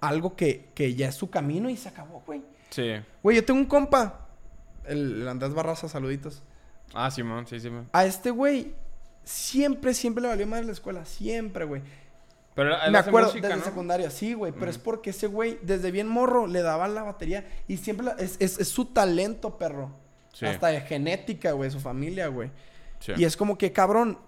algo 0.00 0.36
que, 0.36 0.70
que 0.74 0.94
ya 0.94 1.08
es 1.08 1.14
su 1.14 1.28
camino 1.30 1.68
y 1.68 1.76
se 1.76 1.88
acabó, 1.88 2.22
güey. 2.26 2.42
Sí. 2.70 2.92
Güey, 3.22 3.36
yo 3.36 3.44
tengo 3.44 3.60
un 3.60 3.66
compa. 3.66 4.28
El, 4.86 5.22
el 5.22 5.28
Andrés 5.28 5.52
Barraza, 5.52 5.88
saluditos. 5.88 6.42
Ah, 6.94 7.10
Simón, 7.10 7.46
sí, 7.46 7.60
sí. 7.60 7.70
A 7.92 8.04
este 8.06 8.30
güey 8.30 8.74
siempre, 9.24 9.92
siempre 9.92 10.22
le 10.22 10.28
valió 10.28 10.46
más 10.46 10.64
la 10.64 10.72
escuela. 10.72 11.04
Siempre, 11.04 11.64
güey. 11.64 11.82
Pero 12.54 12.74
él 12.82 12.90
Me 12.92 12.98
hace 12.98 13.10
acuerdo 13.10 13.28
música, 13.28 13.48
desde 13.48 13.60
¿no? 13.60 13.64
secundaria, 13.66 14.10
sí, 14.10 14.32
güey. 14.34 14.52
Pero 14.52 14.70
es 14.70 14.78
porque 14.78 15.10
ese 15.10 15.26
güey, 15.26 15.58
desde 15.62 15.90
bien 15.90 16.08
morro, 16.08 16.46
le 16.46 16.62
daba 16.62 16.88
la 16.88 17.02
batería. 17.02 17.46
Y 17.68 17.76
siempre 17.76 18.06
la- 18.06 18.12
es, 18.12 18.36
es- 18.40 18.58
es 18.58 18.68
su 18.68 18.86
talento, 18.86 19.58
perro. 19.58 19.90
Sí. 20.38 20.46
Hasta 20.46 20.68
de 20.68 20.80
genética, 20.82 21.50
güey, 21.50 21.68
su 21.68 21.80
familia, 21.80 22.28
güey. 22.28 22.50
Sí. 23.00 23.12
Y 23.16 23.24
es 23.24 23.36
como 23.36 23.58
que, 23.58 23.72
cabrón, 23.72 24.18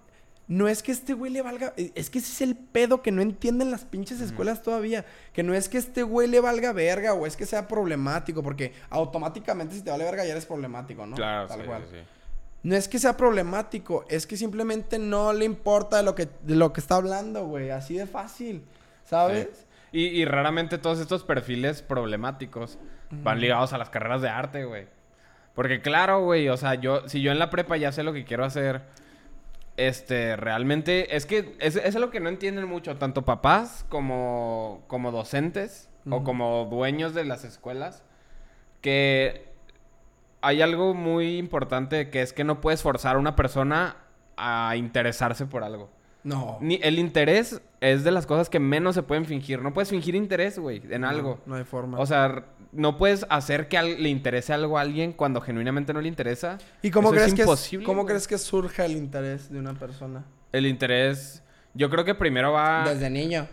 no 0.49 0.66
es 0.66 0.83
que 0.83 0.90
este 0.90 1.12
güey 1.14 1.31
le 1.31 1.40
valga. 1.40 1.73
Es 1.77 2.11
que 2.11 2.18
ese 2.18 2.33
es 2.33 2.40
el 2.40 2.57
pedo 2.57 3.01
que 3.01 3.12
no 3.12 3.23
entienden 3.23 3.70
las 3.70 3.85
pinches 3.85 4.20
escuelas 4.20 4.62
todavía. 4.62 5.05
Que 5.33 5.44
no 5.44 5.55
es 5.55 5.68
que 5.68 5.79
este 5.79 6.03
güey 6.03 6.27
le 6.27 6.40
valga 6.40 6.73
verga 6.73 7.14
o 7.14 7.27
es 7.27 7.37
que 7.37 7.46
sea 7.46 7.68
problemático. 7.68 8.42
Porque 8.42 8.73
automáticamente 8.88 9.77
si 9.77 9.83
te 9.83 9.92
vale 9.92 10.03
verga 10.03 10.25
ya 10.25 10.33
eres 10.33 10.46
problemático, 10.46 11.07
¿no? 11.07 11.14
Claro, 11.14 11.46
Tal 11.46 11.61
sí, 11.61 11.66
cual. 11.66 11.83
sí, 11.88 11.96
sí. 11.99 12.05
No 12.64 12.75
es 12.75 12.88
que 12.88 12.99
sea 12.99 13.16
problemático, 13.16 14.05
es 14.09 14.27
que 14.27 14.37
simplemente 14.37 14.99
no 14.99 15.33
le 15.33 15.44
importa 15.44 15.99
de 15.99 16.03
lo 16.03 16.16
que, 16.16 16.29
de 16.42 16.57
lo 16.57 16.73
que 16.73 16.81
está 16.81 16.96
hablando, 16.96 17.46
güey. 17.46 17.70
Así 17.70 17.94
de 17.94 18.09
fácil. 18.09 18.64
¿Sabes? 19.05 19.66
Y 19.92 20.25
raramente 20.25 20.79
todos 20.79 20.99
estos 20.99 21.23
perfiles 21.23 21.83
problemáticos 21.83 22.79
van 23.11 23.40
ligados 23.40 23.73
a 23.73 23.79
las 23.79 23.88
carreras 23.88 24.20
de 24.20 24.29
arte, 24.29 24.64
güey. 24.64 24.88
Porque 25.55 25.81
claro, 25.81 26.23
güey, 26.23 26.49
o 26.49 26.57
sea, 26.57 26.75
yo, 26.75 27.09
si 27.09 27.23
yo 27.23 27.33
en 27.33 27.39
la 27.39 27.51
prepa 27.51 27.77
ya 27.77 27.93
sé 27.93 28.03
lo 28.03 28.13
que 28.13 28.25
quiero 28.25 28.45
hacer, 28.45 28.83
este, 29.77 30.37
realmente, 30.37 31.17
es 31.17 31.27
que 31.27 31.57
es, 31.59 31.77
es 31.77 31.95
lo 31.95 32.11
que 32.11 32.21
no 32.21 32.29
entienden 32.29 32.67
mucho, 32.67 32.97
tanto 32.97 33.25
papás 33.25 33.85
como, 33.89 34.85
como 34.87 35.11
docentes 35.11 35.89
o 36.09 36.25
como 36.25 36.67
dueños 36.71 37.15
de 37.15 37.25
las 37.25 37.45
escuelas, 37.45 38.03
que 38.81 39.51
hay 40.41 40.63
algo 40.63 40.95
muy 40.95 41.37
importante 41.37 42.11
que 42.11 42.23
es 42.23 42.33
que 42.33 42.45
no 42.45 42.61
puedes 42.61 42.83
forzar 42.83 43.17
a 43.17 43.19
una 43.19 43.37
persona 43.37 43.97
a 44.37 44.77
interesarse 44.77 45.47
por 45.47 45.65
algo. 45.65 45.91
No. 46.22 46.59
Ni, 46.61 46.78
el 46.83 46.98
interés 46.98 47.61
es 47.80 48.04
de 48.04 48.11
las 48.11 48.26
cosas 48.26 48.50
que 48.50 48.61
menos 48.61 48.94
se 48.94 49.02
pueden 49.02 49.24
fingir. 49.24 49.62
No 49.62 49.72
puedes 49.72 49.88
fingir 49.88 50.14
interés, 50.14 50.59
güey, 50.59 50.83
en 50.90 51.04
algo. 51.04 51.40
No, 51.46 51.54
hay 51.54 51.64
forma. 51.64 51.98
O 51.98 52.04
sea, 52.06 52.44
no 52.72 52.98
puedes 52.98 53.26
hacer 53.30 53.68
que 53.68 53.78
al- 53.78 54.02
le 54.02 54.09
interese 54.11 54.52
algo 54.52 54.78
a 54.78 54.83
alguien 54.83 55.12
cuando 55.12 55.40
genuinamente 55.40 55.92
no 55.94 56.00
le 56.00 56.09
interesa. 56.09 56.59
¿Y 56.83 56.90
cómo 56.90 57.09
Eso 57.09 57.14
crees 57.16 57.28
es 57.28 57.35
que 57.35 57.42
es- 57.42 57.46
imposible, 57.48 57.87
cómo 57.87 58.04
crees 58.06 58.28
que 58.28 58.37
surja 58.38 58.85
el 58.85 58.92
interés 58.92 59.50
de 59.50 59.59
una 59.59 59.74
persona? 59.74 60.24
El 60.52 60.66
interés, 60.66 61.42
yo 61.74 61.88
creo 61.88 62.04
que 62.04 62.14
primero 62.14 62.52
va... 62.52 62.85
Desde 62.87 63.09
niño. 63.09 63.46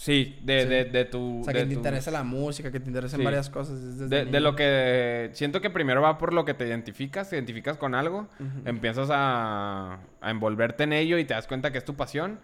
Sí, 0.00 0.38
de, 0.44 0.62
Sí. 0.62 0.68
De, 0.68 0.84
de 0.84 1.04
tu... 1.06 1.40
O 1.40 1.44
sea, 1.44 1.52
que 1.52 1.60
te 1.60 1.66
tu- 1.66 1.72
interesa 1.72 2.12
la 2.12 2.22
música, 2.22 2.70
que 2.70 2.78
te 2.78 2.86
interesen 2.86 3.18
Sí. 3.18 3.24
varias 3.24 3.50
cosas. 3.50 3.80
es 3.80 3.98
desde 3.98 4.26
De, 4.26 4.38
lo 4.40 4.54
que... 4.54 5.30
Siento 5.32 5.60
que 5.60 5.70
primero 5.70 6.00
va 6.00 6.18
por 6.18 6.32
lo 6.32 6.44
que 6.44 6.54
te 6.54 6.68
identificas. 6.68 7.30
Te 7.30 7.34
identificas 7.36 7.76
con 7.78 7.96
algo. 7.96 8.28
Empiezas 8.64 9.08
a, 9.10 9.98
a 10.20 10.30
envolverte 10.30 10.84
en 10.84 10.92
ello 10.92 11.18
y 11.18 11.24
te 11.24 11.34
das 11.34 11.48
cuenta 11.48 11.72
que 11.72 11.78
es 11.78 11.84
tu 11.84 11.96
pasión. 11.96 12.38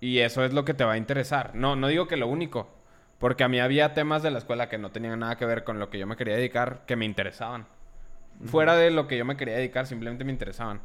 Y 0.00 0.20
eso 0.20 0.42
es 0.42 0.54
lo 0.54 0.64
que 0.64 0.72
te 0.72 0.84
va 0.84 0.92
a 0.92 0.96
interesar. 0.96 1.54
No, 1.54 1.76
no 1.76 1.86
digo 1.88 2.08
que 2.08 2.16
lo 2.16 2.28
único. 2.28 2.70
Porque 3.18 3.44
a 3.44 3.48
mí 3.48 3.60
había 3.60 3.92
temas 3.92 4.22
de 4.22 4.30
la 4.30 4.38
escuela 4.38 4.70
que 4.70 4.78
no 4.78 4.90
tenían 4.90 5.18
nada 5.18 5.36
que 5.36 5.44
ver 5.44 5.64
con 5.64 5.78
lo 5.78 5.90
que 5.90 5.98
yo 5.98 6.06
me 6.06 6.16
quería 6.16 6.34
dedicar, 6.36 6.84
que 6.86 6.96
me 6.96 7.04
interesaban. 7.04 7.66
Fuera 8.46 8.74
de 8.74 8.90
lo 8.90 9.06
que 9.06 9.18
yo 9.18 9.26
me 9.26 9.36
quería 9.36 9.56
dedicar, 9.56 9.86
simplemente 9.86 10.24
me 10.24 10.32
interesaban. 10.32 10.80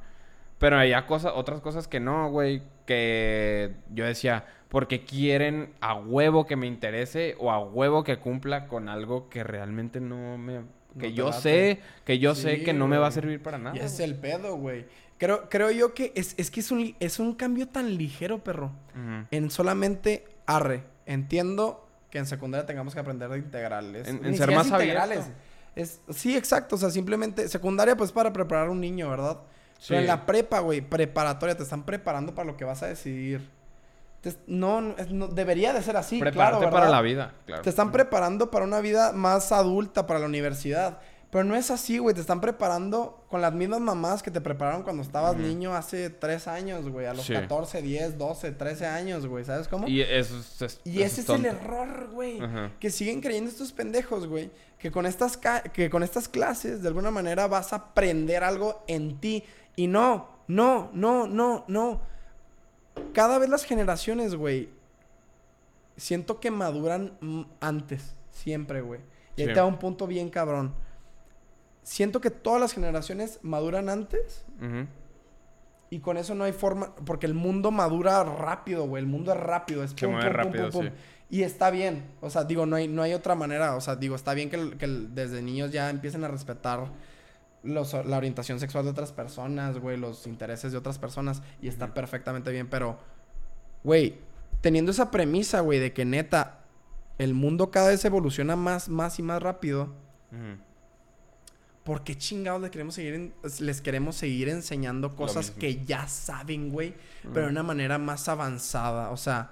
Pero 0.57 0.77
había 0.77 1.05
cosas, 1.05 1.31
otras 1.35 1.61
cosas 1.61 1.87
que 1.87 2.01
no, 2.01 2.29
güey. 2.29 2.61
Que 2.85 3.75
yo 3.93 4.03
decía, 4.05 4.43
porque 4.75 5.05
quieren 5.05 5.73
a 5.79 5.95
huevo 5.95 6.45
que 6.45 6.57
me 6.57 6.67
interese 6.67 7.37
o 7.39 7.49
a 7.49 7.59
huevo 7.59 8.03
que 8.03 8.19
cumpla 8.19 8.67
con 8.67 8.89
algo 8.89 9.29
que 9.29 9.41
realmente 9.41 10.01
no 10.01 10.37
me. 10.37 10.63
Que 10.99 11.13
yo 11.13 11.31
sé, 11.31 11.79
que 12.03 12.19
yo 12.19 12.35
sé 12.35 12.61
que 12.61 12.73
no 12.73 12.85
me 12.85 12.97
va 12.97 13.07
a 13.07 13.11
servir 13.11 13.41
para 13.41 13.57
nada. 13.57 13.77
Y 13.77 13.79
es 13.79 14.01
el 14.01 14.15
pedo, 14.15 14.57
güey. 14.57 14.85
Creo, 15.17 15.47
creo 15.47 15.71
yo 15.71 15.93
que 15.93 16.11
es, 16.13 16.35
es 16.37 16.51
que 16.51 16.59
es 16.59 16.71
un, 16.71 16.93
es 16.99 17.19
un 17.19 17.35
cambio 17.35 17.69
tan 17.69 17.95
ligero, 17.97 18.43
perro. 18.43 18.73
En 19.31 19.49
solamente 19.49 20.25
arre. 20.45 20.83
Entiendo 21.05 21.87
que 22.09 22.17
en 22.17 22.25
secundaria 22.25 22.65
tengamos 22.65 22.93
que 22.93 22.99
aprender 22.99 23.29
de 23.29 23.37
integrales. 23.37 24.09
En- 24.09 24.35
ser 24.35 24.51
más 24.51 24.65
es 24.65 24.73
integrales. 24.73 25.19
abierto. 25.19 25.39
Es, 25.77 26.01
sí, 26.09 26.35
exacto. 26.35 26.75
O 26.75 26.77
sea, 26.77 26.89
simplemente 26.89 27.47
secundaria 27.47 27.95
pues 27.95 28.11
para 28.11 28.33
preparar 28.33 28.67
a 28.67 28.71
un 28.71 28.81
niño, 28.81 29.09
¿verdad? 29.09 29.39
Pero 29.87 30.01
en 30.01 30.07
la 30.07 30.25
prepa, 30.25 30.59
güey, 30.59 30.81
preparatoria, 30.81 31.55
te 31.55 31.63
están 31.63 31.85
preparando 31.85 32.35
para 32.35 32.45
lo 32.45 32.57
que 32.57 32.65
vas 32.65 32.83
a 32.83 32.87
decidir. 32.87 33.54
Te- 34.33 34.39
no, 34.47 34.81
no, 34.81 34.95
es- 34.97 35.35
debería 35.35 35.71
de 35.71 35.83
ser 35.83 35.97
así, 35.97 36.19
Prepararte 36.19 36.57
claro, 36.59 36.71
para 36.73 36.89
la 36.89 37.01
vida, 37.01 37.33
claro. 37.45 37.61
Te 37.61 37.69
están 37.69 37.91
preparando 37.91 38.49
para 38.49 38.65
una 38.65 38.79
vida 38.79 39.11
más 39.11 39.51
adulta, 39.51 40.07
para 40.07 40.19
la 40.19 40.25
universidad. 40.25 40.97
Pero 41.31 41.43
no 41.43 41.55
es 41.55 41.69
así, 41.69 41.97
güey. 41.97 42.15
Te 42.15 42.21
están 42.21 42.39
preparando 42.39 43.25
con 43.29 43.41
las 43.41 43.51
mismas 43.53 43.81
mamás 43.81 44.23
que 44.23 44.31
te 44.31 44.39
prepararon 44.39 44.83
cuando 44.83 45.03
estabas 45.03 45.35
niño 45.35 45.75
hace 45.75 46.09
tres 46.09 46.47
años, 46.47 46.87
güey. 46.87 47.07
A 47.07 47.13
los 47.13 47.25
Sí. 47.25 47.33
14, 47.33 47.81
10, 47.81 48.17
12, 48.17 48.51
13 48.53 48.85
años, 48.85 49.27
güey. 49.27 49.43
¿Sabes 49.43 49.67
cómo? 49.67 49.85
Y 49.87 50.01
eso 50.01 50.37
es, 50.39 50.61
es- 50.61 50.81
Y 50.85 51.01
eso 51.01 51.05
ese 51.19 51.21
es 51.21 51.29
el 51.29 51.43
tonto. 51.43 51.47
error, 51.49 52.09
güey. 52.13 52.39
Ajá. 52.41 52.71
Que 52.79 52.89
siguen 52.89 53.19
creyendo 53.21 53.49
estos 53.51 53.73
pendejos, 53.73 54.27
güey. 54.27 54.49
Que 54.79 54.91
con 54.91 55.05
estas 55.05 55.37
que 55.73 55.89
con 55.89 56.03
estas 56.03 56.29
clases, 56.29 56.81
de 56.81 56.87
alguna 56.87 57.11
manera, 57.11 57.47
vas 57.47 57.73
a 57.73 57.77
aprender 57.77 58.43
algo 58.43 58.83
en 58.87 59.19
ti. 59.19 59.43
Y 59.75 59.87
no, 59.87 60.29
no, 60.47 60.89
no, 60.93 61.27
no, 61.27 61.65
no. 61.67 62.14
Cada 63.13 63.37
vez 63.39 63.49
las 63.49 63.63
generaciones, 63.63 64.35
güey, 64.35 64.69
siento 65.97 66.39
que 66.39 66.51
maduran 66.51 67.17
antes. 67.59 68.15
Siempre, 68.31 68.81
güey. 68.81 68.99
Y 69.37 69.41
ahí 69.41 69.47
Sí. 69.47 69.53
te 69.53 69.59
da 69.59 69.65
un 69.65 69.77
punto 69.79 70.07
bien 70.07 70.29
cabrón. 70.29 70.73
Siento 71.83 72.19
que 72.19 72.31
todas 72.31 72.59
las 72.59 72.73
generaciones 72.73 73.39
maduran 73.41 73.89
antes. 73.89 74.43
Y 75.89 75.99
con 75.99 76.17
eso 76.17 76.33
no 76.35 76.43
hay 76.43 76.51
forma, 76.51 76.95
porque 77.05 77.25
el 77.27 77.33
mundo 77.35 77.71
madura 77.71 78.23
rápido, 78.23 78.87
güey. 78.87 79.01
El 79.03 79.07
mundo 79.07 79.31
es 79.31 79.39
rápido, 79.39 79.83
es 79.83 79.93
pum, 79.93 80.11
pum, 80.11 80.19
pum, 80.19 80.29
rápido, 80.29 80.69
pum, 80.71 80.81
pum. 80.81 80.85
sí. 80.87 80.91
Y 81.29 81.43
está 81.43 81.69
bien, 81.69 82.03
o 82.21 82.29
sea, 82.29 82.43
digo, 82.43 82.65
no 82.65 82.75
hay, 82.75 82.87
no 82.87 83.01
hay 83.01 83.13
otra 83.13 83.33
manera, 83.35 83.75
o 83.75 83.81
sea, 83.81 83.95
digo, 83.95 84.15
está 84.15 84.33
bien 84.33 84.49
que, 84.49 84.55
el- 84.57 84.77
que 84.77 84.85
el- 84.85 85.13
desde 85.15 85.41
niños 85.41 85.71
ya 85.71 85.89
empiecen 85.89 86.23
a 86.23 86.27
respetar 86.27 86.85
los, 87.65 87.93
la 87.93 88.17
orientación 88.17 88.59
sexual 88.59 88.85
de 88.85 88.91
otras 88.91 89.11
personas, 89.11 89.77
güey, 89.79 89.97
los 89.97 90.27
intereses 90.27 90.71
de 90.71 90.77
otras 90.77 90.99
personas, 90.99 91.41
y 91.61 91.67
está 91.67 91.93
perfectamente 91.93 92.51
bien, 92.51 92.67
pero, 92.69 92.97
güey, 93.83 94.19
teniendo 94.61 94.91
esa 94.91 95.11
premisa, 95.11 95.59
güey, 95.61 95.79
de 95.79 95.91
que 95.93 96.05
neta, 96.05 96.59
el 97.17 97.33
mundo 97.33 97.71
cada 97.71 97.89
vez 97.89 98.03
evoluciona 98.05 98.55
más, 98.55 98.89
más 98.89 99.19
y 99.19 99.23
más 99.23 99.41
rápido. 99.41 99.93
¿Por 101.83 102.03
qué 102.03 102.17
chingados 102.17 102.61
les 102.61 102.71
queremos 102.71 102.95
seguir, 102.95 103.13
en- 103.13 103.33
les 103.59 103.79
queremos 103.81 104.15
seguir 104.15 104.49
enseñando 104.49 105.15
cosas 105.15 105.51
que 105.59 105.85
ya 105.85 106.07
saben, 106.07 106.71
güey? 106.71 106.95
Pero 107.21 107.45
de 107.45 107.51
una 107.51 107.61
manera 107.63 107.99
más 107.99 108.27
avanzada. 108.27 109.11
O 109.11 109.17
sea, 109.17 109.51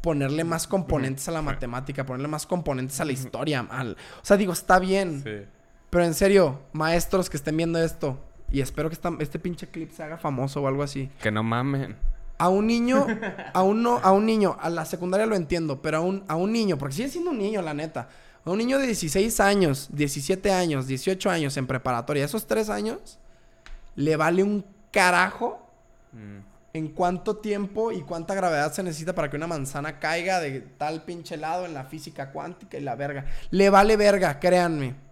ponerle 0.00 0.44
más 0.44 0.66
componentes 0.66 1.28
a 1.28 1.32
la 1.32 1.42
matemática, 1.42 2.06
ponerle 2.06 2.28
más 2.28 2.46
componentes 2.46 2.98
a 3.00 3.04
la 3.04 3.12
historia. 3.12 3.66
al- 3.70 3.92
O 4.22 4.24
sea, 4.24 4.36
digo, 4.38 4.54
está 4.54 4.78
bien. 4.78 5.22
Sí. 5.22 5.46
Pero 5.94 6.04
en 6.06 6.14
serio, 6.14 6.58
maestros 6.72 7.30
que 7.30 7.36
estén 7.36 7.56
viendo 7.56 7.80
esto, 7.80 8.18
y 8.50 8.60
espero 8.60 8.88
que 8.88 8.94
esta- 8.94 9.12
este 9.20 9.38
pinche 9.38 9.68
clip 9.68 9.92
se 9.92 10.02
haga 10.02 10.18
famoso 10.18 10.60
o 10.60 10.66
algo 10.66 10.82
así. 10.82 11.08
Que 11.22 11.30
no 11.30 11.44
mamen. 11.44 11.94
A 12.36 12.48
un 12.48 12.66
niño, 12.66 13.06
a 13.54 13.62
un, 13.62 13.80
no- 13.84 13.98
a 14.02 14.10
un 14.10 14.26
niño, 14.26 14.56
a 14.60 14.70
la 14.70 14.84
secundaria 14.86 15.24
lo 15.24 15.36
entiendo, 15.36 15.80
pero 15.80 15.98
a 15.98 16.00
un, 16.00 16.24
a 16.26 16.34
un 16.34 16.50
niño, 16.52 16.78
porque 16.78 16.96
sigue 16.96 17.10
siendo 17.10 17.30
un 17.30 17.38
niño, 17.38 17.62
la 17.62 17.74
neta. 17.74 18.08
A 18.44 18.50
un 18.50 18.58
niño 18.58 18.80
de 18.80 18.86
16 18.86 19.38
años, 19.38 19.88
17 19.92 20.50
años, 20.50 20.88
18 20.88 21.30
años 21.30 21.56
en 21.56 21.68
preparatoria, 21.68 22.24
esos 22.24 22.44
3 22.48 22.70
años, 22.70 23.20
le 23.94 24.16
vale 24.16 24.42
un 24.42 24.64
carajo 24.90 25.60
Mm. 26.12 26.38
en 26.72 26.88
cuánto 26.88 27.36
tiempo 27.36 27.92
y 27.92 28.02
cuánta 28.02 28.34
gravedad 28.34 28.72
se 28.72 28.82
necesita 28.82 29.14
para 29.14 29.30
que 29.30 29.36
una 29.36 29.46
manzana 29.46 30.00
caiga 30.00 30.40
de 30.40 30.60
tal 30.60 31.04
pinche 31.04 31.36
lado 31.36 31.66
en 31.66 31.72
la 31.74 31.84
física 31.84 32.32
cuántica 32.32 32.78
y 32.78 32.80
la 32.80 32.96
verga. 32.96 33.26
Le 33.50 33.70
vale 33.70 33.96
verga, 33.96 34.40
créanme. 34.40 35.03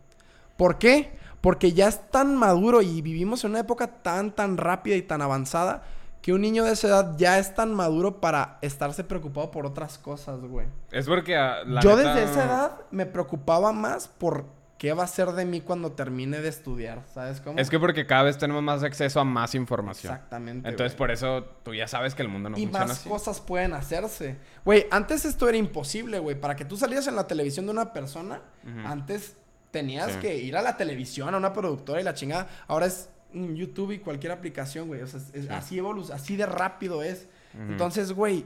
¿Por 0.56 0.78
qué? 0.78 1.16
Porque 1.40 1.72
ya 1.72 1.88
es 1.88 2.10
tan 2.10 2.36
maduro 2.36 2.82
y 2.82 3.02
vivimos 3.02 3.44
en 3.44 3.50
una 3.50 3.60
época 3.60 4.02
tan, 4.02 4.32
tan 4.32 4.56
rápida 4.56 4.96
y 4.96 5.02
tan 5.02 5.22
avanzada 5.22 5.82
que 6.22 6.32
un 6.32 6.40
niño 6.40 6.64
de 6.64 6.72
esa 6.72 6.86
edad 6.86 7.14
ya 7.18 7.38
es 7.38 7.52
tan 7.54 7.74
maduro 7.74 8.20
para 8.20 8.58
estarse 8.62 9.02
preocupado 9.02 9.50
por 9.50 9.66
otras 9.66 9.98
cosas, 9.98 10.40
güey. 10.40 10.68
Es 10.92 11.06
porque 11.06 11.36
ah, 11.36 11.64
la 11.66 11.80
Yo 11.80 11.96
neta- 11.96 12.14
desde 12.14 12.30
esa 12.30 12.44
edad 12.44 12.80
me 12.92 13.06
preocupaba 13.06 13.72
más 13.72 14.06
por 14.06 14.46
qué 14.78 14.92
va 14.92 15.02
a 15.02 15.08
ser 15.08 15.32
de 15.32 15.44
mí 15.44 15.60
cuando 15.60 15.92
termine 15.92 16.40
de 16.40 16.48
estudiar, 16.48 17.02
¿sabes 17.12 17.40
cómo? 17.40 17.58
Es 17.58 17.70
que 17.70 17.78
porque 17.78 18.06
cada 18.06 18.22
vez 18.24 18.38
tenemos 18.38 18.62
más 18.62 18.84
acceso 18.84 19.18
a 19.18 19.24
más 19.24 19.54
información. 19.56 20.12
Exactamente. 20.12 20.68
Entonces, 20.68 20.92
güey. 20.92 20.98
por 20.98 21.10
eso 21.10 21.44
tú 21.64 21.74
ya 21.74 21.88
sabes 21.88 22.14
que 22.14 22.22
el 22.22 22.28
mundo 22.28 22.50
no 22.50 22.56
y 22.58 22.62
funciona 22.62 22.86
más 22.86 22.98
así. 22.98 23.08
cosas 23.08 23.40
pueden 23.40 23.74
hacerse. 23.74 24.38
Güey, 24.64 24.86
antes 24.92 25.24
esto 25.24 25.48
era 25.48 25.56
imposible, 25.56 26.20
güey. 26.20 26.40
Para 26.40 26.54
que 26.54 26.64
tú 26.64 26.76
salieras 26.76 27.06
en 27.08 27.16
la 27.16 27.26
televisión 27.26 27.66
de 27.66 27.72
una 27.72 27.92
persona, 27.92 28.42
antes 28.84 29.36
tenías 29.72 30.12
Sí. 30.12 30.18
que 30.20 30.36
ir 30.38 30.56
a 30.56 30.62
la 30.62 30.76
televisión, 30.76 31.34
a 31.34 31.38
una 31.38 31.52
productora 31.52 32.00
y 32.00 32.04
la 32.04 32.14
chingada. 32.14 32.48
Ahora 32.68 32.86
es 32.86 33.08
YouTube 33.32 33.90
y 33.92 33.98
cualquier 33.98 34.30
aplicación, 34.32 34.86
güey. 34.86 35.02
O 35.02 35.06
sea, 35.08 35.18
es- 35.18 35.30
es- 35.34 35.46
Sí. 35.46 35.50
así 35.50 35.78
evolu 35.78 36.06
así 36.12 36.36
de 36.36 36.46
rápido 36.46 37.02
es. 37.02 37.26
Entonces, 37.54 38.12
güey, 38.12 38.44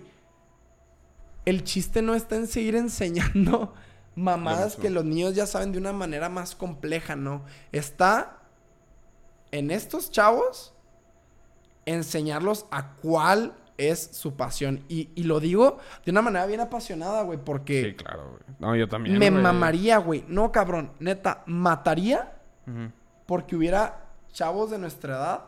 el 1.45 1.63
chiste 1.65 2.01
no 2.03 2.15
está 2.15 2.37
en 2.37 2.47
seguir 2.47 2.75
enseñando 2.77 3.75
mamadas 4.17 4.77
que 4.77 4.89
los 4.91 5.05
niños 5.05 5.35
ya 5.35 5.47
saben 5.47 5.73
de 5.73 5.79
una 5.79 5.93
manera 5.93 6.29
más 6.29 6.55
compleja, 6.57 7.15
¿no? 7.17 7.45
Está 7.71 8.39
en 9.53 9.71
estos 9.71 10.11
chavos 10.11 10.73
enseñarlos 11.85 12.67
a 12.71 12.95
cuál 12.97 13.55
es 13.79 14.11
su 14.13 14.37
pasión. 14.37 14.83
Y, 14.89 15.11
y 15.15 15.25
lo 15.25 15.41
digo 15.41 15.79
de 16.05 16.11
una 16.11 16.23
manera 16.23 16.47
bien 16.47 16.61
apasionada, 16.61 17.23
güey, 17.23 17.39
porque 17.43 17.83
Sí, 17.85 17.95
claro, 17.95 18.31
güey. 18.31 18.43
No, 18.59 18.75
yo 18.77 18.89
también. 18.89 19.19
me 19.19 19.31
güey. 19.31 19.43
mamaría, 19.43 19.99
güey. 19.99 20.25
No, 20.29 20.51
cabrón, 20.53 20.93
neta, 20.99 21.43
mataría 21.47 22.33
porque 23.27 23.57
hubiera 23.57 24.01
chavos 24.33 24.71
de 24.71 24.79
nuestra 24.79 25.15
edad 25.17 25.41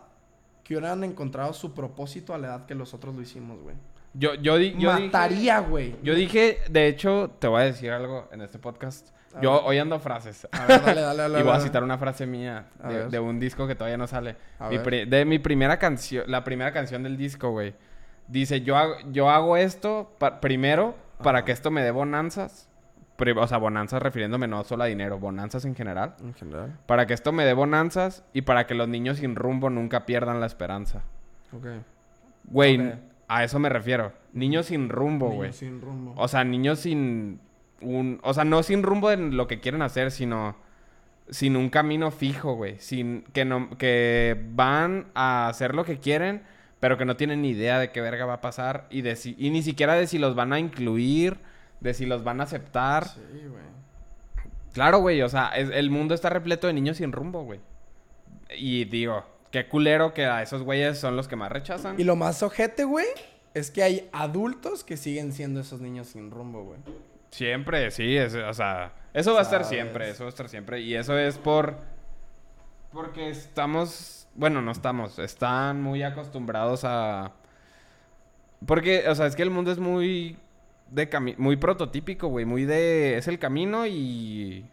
que 0.64 0.76
hubieran 0.76 1.02
encontrado 1.04 1.52
su 1.52 1.72
propósito 1.74 2.34
a 2.34 2.38
la 2.38 2.48
edad 2.48 2.66
que 2.66 2.74
los 2.74 2.94
otros 2.94 3.14
lo 3.14 3.22
hicimos, 3.22 3.58
güey. 3.60 3.74
Yo, 4.14 4.34
yo, 4.34 4.56
di- 4.56 4.74
yo 4.78 4.92
Mataría, 4.92 5.60
güey. 5.60 5.96
Yo 6.02 6.14
dije, 6.14 6.58
de 6.70 6.88
hecho, 6.88 7.30
te 7.38 7.46
voy 7.46 7.62
a 7.62 7.64
decir 7.64 7.90
algo 7.90 8.28
en 8.32 8.40
este 8.40 8.58
podcast. 8.58 9.08
A 9.34 9.40
yo 9.40 9.52
ver. 9.52 9.62
hoy 9.66 9.78
ando 9.78 10.00
frases. 10.00 10.48
A 10.50 10.66
ver, 10.66 10.82
dale, 10.82 11.00
dale, 11.02 11.22
dale. 11.22 11.40
y 11.40 11.42
voy 11.42 11.52
a 11.52 11.60
citar 11.60 11.82
una 11.84 11.98
frase 11.98 12.26
mía 12.26 12.66
de, 13.10 13.18
un 13.18 13.38
disco 13.38 13.66
que 13.66 13.74
todavía 13.74 13.98
no 13.98 14.06
sale. 14.06 14.36
Mi 14.70 14.78
de 15.04 15.24
mi 15.24 15.38
primera 15.38 15.78
canción, 15.78 16.24
la 16.26 16.42
primera 16.44 16.72
canción 16.72 17.02
del 17.02 17.16
disco, 17.16 17.50
güey. 17.50 17.74
Dice, 18.28 18.60
yo 18.60 18.76
hago, 18.76 18.94
yo 19.10 19.30
hago 19.30 19.56
esto 19.56 20.12
pa- 20.18 20.40
primero 20.40 20.94
para 21.22 21.44
que 21.44 21.52
esto 21.52 21.70
me 21.70 21.82
dé 21.82 21.90
bonanzas. 21.90 22.68
O 23.36 23.46
sea, 23.48 23.58
bonanzas 23.58 24.00
refiriéndome 24.00 24.46
no 24.46 24.62
solo 24.62 24.84
a 24.84 24.86
dinero, 24.86 25.18
bonanzas 25.18 25.64
en 25.64 25.74
general. 25.74 26.14
En 26.20 26.34
general. 26.34 26.78
Para 26.86 27.06
que 27.06 27.14
esto 27.14 27.32
me 27.32 27.44
dé 27.44 27.52
bonanzas 27.52 28.22
y 28.32 28.42
para 28.42 28.66
que 28.68 28.74
los 28.76 28.86
niños 28.86 29.16
sin 29.18 29.34
rumbo 29.34 29.70
nunca 29.70 30.06
pierdan 30.06 30.38
la 30.38 30.46
esperanza. 30.46 31.02
Ok. 31.52 31.66
Güey, 32.44 32.92
a 33.26 33.42
eso 33.42 33.58
me 33.58 33.68
refiero. 33.70 34.12
Niños 34.32 34.66
sin 34.66 34.88
rumbo, 34.88 35.30
güey. 35.30 35.52
Sin 35.52 35.80
rumbo. 35.80 36.14
O 36.16 36.28
sea, 36.28 36.44
niños 36.44 36.78
sin 36.78 37.40
un... 37.80 38.20
O 38.22 38.32
sea, 38.34 38.44
no 38.44 38.62
sin 38.62 38.84
rumbo 38.84 39.10
en 39.10 39.36
lo 39.36 39.48
que 39.48 39.58
quieren 39.58 39.82
hacer, 39.82 40.12
sino 40.12 40.54
sin 41.28 41.56
un 41.56 41.70
camino 41.70 42.12
fijo, 42.12 42.54
güey. 42.54 42.78
Sin... 42.78 43.22
Que 43.32 43.44
no... 43.44 43.70
Que 43.78 44.40
van 44.52 45.08
a 45.14 45.48
hacer 45.48 45.74
lo 45.74 45.84
que 45.84 45.98
quieren, 45.98 46.42
pero 46.80 46.96
que 46.98 47.04
no 47.04 47.16
tienen 47.16 47.42
ni 47.42 47.50
idea 47.50 47.78
de 47.78 47.90
qué 47.90 48.00
verga 48.00 48.24
va 48.26 48.34
a 48.34 48.40
pasar. 48.40 48.86
Y, 48.90 49.02
de 49.02 49.16
si... 49.16 49.34
y 49.38 49.50
ni 49.50 49.62
siquiera 49.62 49.94
de 49.94 50.06
si 50.06 50.18
los 50.18 50.34
van 50.34 50.52
a 50.52 50.58
incluir, 50.58 51.38
de 51.80 51.94
si 51.94 52.06
los 52.06 52.24
van 52.24 52.40
a 52.40 52.44
aceptar. 52.44 53.06
Sí, 53.08 53.20
güey. 53.48 53.62
Claro, 54.72 54.98
güey. 55.00 55.22
O 55.22 55.28
sea, 55.28 55.48
es- 55.56 55.70
el 55.70 55.90
mundo 55.90 56.14
está 56.14 56.30
repleto 56.30 56.66
de 56.66 56.72
niños 56.72 56.98
sin 56.98 57.12
rumbo, 57.12 57.42
güey. 57.44 57.60
Y 58.56 58.84
digo, 58.84 59.24
qué 59.50 59.66
culero 59.66 60.14
que 60.14 60.24
a 60.26 60.42
esos 60.42 60.62
güeyes 60.62 60.98
son 60.98 61.16
los 61.16 61.28
que 61.28 61.36
más 61.36 61.50
rechazan. 61.50 61.98
Y 61.98 62.04
lo 62.04 62.16
más 62.16 62.42
ojete, 62.42 62.84
güey, 62.84 63.06
es 63.54 63.70
que 63.70 63.82
hay 63.82 64.08
adultos 64.12 64.84
que 64.84 64.96
siguen 64.96 65.32
siendo 65.32 65.60
esos 65.60 65.80
niños 65.80 66.06
sin 66.08 66.30
rumbo, 66.30 66.64
güey. 66.64 66.78
Siempre, 67.30 67.90
sí, 67.90 68.16
es- 68.16 68.34
o 68.34 68.54
sea, 68.54 68.92
eso 69.12 69.32
va 69.34 69.40
a 69.40 69.42
estar 69.42 69.64
siempre, 69.64 70.08
eso 70.10 70.24
va 70.24 70.28
a 70.28 70.30
estar 70.30 70.48
siempre. 70.48 70.80
Y 70.80 70.94
eso 70.94 71.18
es 71.18 71.36
por... 71.38 71.76
Porque 72.92 73.28
estamos, 73.28 74.17
bueno, 74.38 74.62
no 74.62 74.70
estamos, 74.70 75.18
están 75.18 75.82
muy 75.82 76.02
acostumbrados 76.02 76.82
a... 76.84 77.32
Porque, 78.64 79.08
o 79.08 79.14
sea, 79.14 79.26
es 79.26 79.36
que 79.36 79.42
el 79.42 79.50
mundo 79.50 79.70
es 79.70 79.78
muy 79.78 80.36
de 80.90 81.10
cami- 81.10 81.36
muy 81.36 81.56
prototípico, 81.56 82.28
güey, 82.28 82.44
muy 82.46 82.64
de... 82.64 83.18
Es 83.18 83.28
el 83.28 83.38
camino 83.38 83.86
y... 83.86 84.64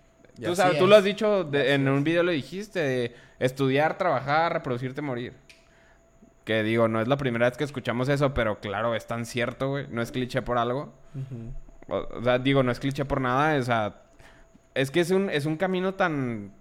Tú, 0.42 0.56
sabes, 0.56 0.80
tú 0.80 0.88
lo 0.88 0.96
has 0.96 1.04
dicho, 1.04 1.44
de- 1.44 1.74
en 1.74 1.88
un 1.88 2.04
video 2.04 2.24
lo 2.24 2.32
dijiste, 2.32 2.80
de 2.80 3.16
estudiar, 3.40 3.98
trabajar, 3.98 4.54
reproducirte, 4.54 5.02
morir. 5.02 5.34
Que 6.44 6.62
digo, 6.62 6.88
no 6.88 7.02
es 7.02 7.08
la 7.08 7.18
primera 7.18 7.50
vez 7.50 7.58
que 7.58 7.64
escuchamos 7.64 8.08
eso, 8.10 8.34
pero 8.34 8.60
claro, 8.60 8.96
es 8.96 9.08
tan 9.08 9.26
cierto, 9.26 9.70
güey. 9.70 9.88
No 9.90 10.02
es 10.02 10.12
cliché 10.12 10.42
por 10.42 10.58
algo. 10.58 10.94
O, 11.88 11.96
o 11.98 12.24
sea, 12.24 12.38
digo, 12.38 12.64
no 12.64 12.72
es 12.72 12.80
cliché 12.80 13.04
por 13.06 13.20
nada, 13.22 13.58
o 13.58 13.64
sea, 13.64 14.02
es 14.74 14.92
que 14.92 15.00
es 15.00 15.10
un, 15.12 15.30
es 15.30 15.46
un 15.46 15.56
camino 15.58 15.94
tan, 15.94 16.52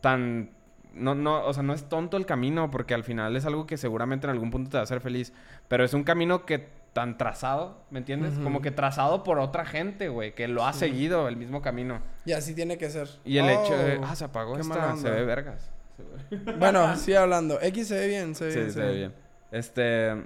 tan, 0.00 0.50
no, 0.94 1.14
no, 1.14 1.44
o 1.44 1.52
sea, 1.52 1.62
no 1.62 1.72
es 1.74 1.88
tonto 1.88 2.16
el 2.16 2.26
camino, 2.26 2.70
porque 2.70 2.94
al 2.94 3.04
final 3.04 3.36
es 3.36 3.46
algo 3.46 3.66
que 3.66 3.76
seguramente 3.76 4.26
en 4.26 4.30
algún 4.30 4.50
punto 4.50 4.70
te 4.70 4.76
va 4.76 4.80
a 4.80 4.84
hacer 4.84 5.00
feliz, 5.00 5.32
pero 5.68 5.84
es 5.84 5.94
un 5.94 6.04
camino 6.04 6.44
que 6.46 6.68
tan 6.92 7.16
trazado, 7.18 7.78
¿me 7.90 8.00
entiendes? 8.00 8.36
Como 8.42 8.60
que 8.62 8.72
trazado 8.72 9.22
por 9.22 9.38
otra 9.38 9.64
gente, 9.64 10.08
güey, 10.08 10.34
que 10.34 10.48
lo 10.48 10.66
ha 10.66 10.72
seguido 10.72 11.28
el 11.28 11.36
mismo 11.36 11.62
camino. 11.62 12.00
Y 12.24 12.32
así 12.32 12.52
tiene 12.54 12.78
que 12.78 12.90
ser. 12.90 13.08
Y 13.24 13.38
el 13.38 13.48
hecho 13.48 13.76
de, 13.78 13.98
Oh, 13.98 14.04
ah, 14.04 14.16
se 14.16 14.24
apagó 14.24 14.58
esta, 14.58 14.96
se 14.96 15.08
ve 15.08 15.24
vergas. 15.24 15.70
Se 15.96 16.36
ve- 16.36 16.52
Bueno, 16.58 16.96
sí 16.96 17.14
hablando. 17.14 17.60
X 17.60 17.86
se 17.88 17.94
ve 17.94 18.08
bien, 18.08 18.34
se 18.34 18.46
ve 18.46 18.50
Sí, 18.52 18.58
bien. 18.58 18.70
se 18.72 18.80
ve 18.80 18.92
bien. 18.94 19.14
Este. 19.52 20.24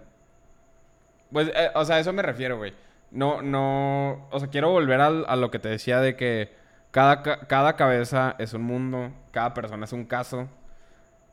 Pues, 1.33 1.49
eh, 1.49 1.71
o 1.75 1.85
sea, 1.85 1.97
a 1.97 2.01
eso 2.01 2.13
me 2.13 2.23
refiero, 2.23 2.57
güey. 2.57 2.73
No, 3.11 3.43
no. 3.43 4.27
O 4.31 4.39
sea, 4.41 4.49
quiero 4.49 4.71
volver 4.71 5.01
al- 5.01 5.25
a 5.29 5.37
lo 5.37 5.51
que 5.51 5.59
te 5.59 5.69
decía 5.69 6.01
de 6.01 6.17
que 6.17 6.53
cada, 6.95 7.23
ca- 7.23 7.41
cada 7.49 7.75
cabeza 7.75 8.37
es 8.39 8.55
un 8.55 8.63
mundo, 8.63 9.11
cada 9.33 9.53
persona 9.53 9.85
es 9.85 9.93
un 9.93 10.05
caso. 10.05 10.49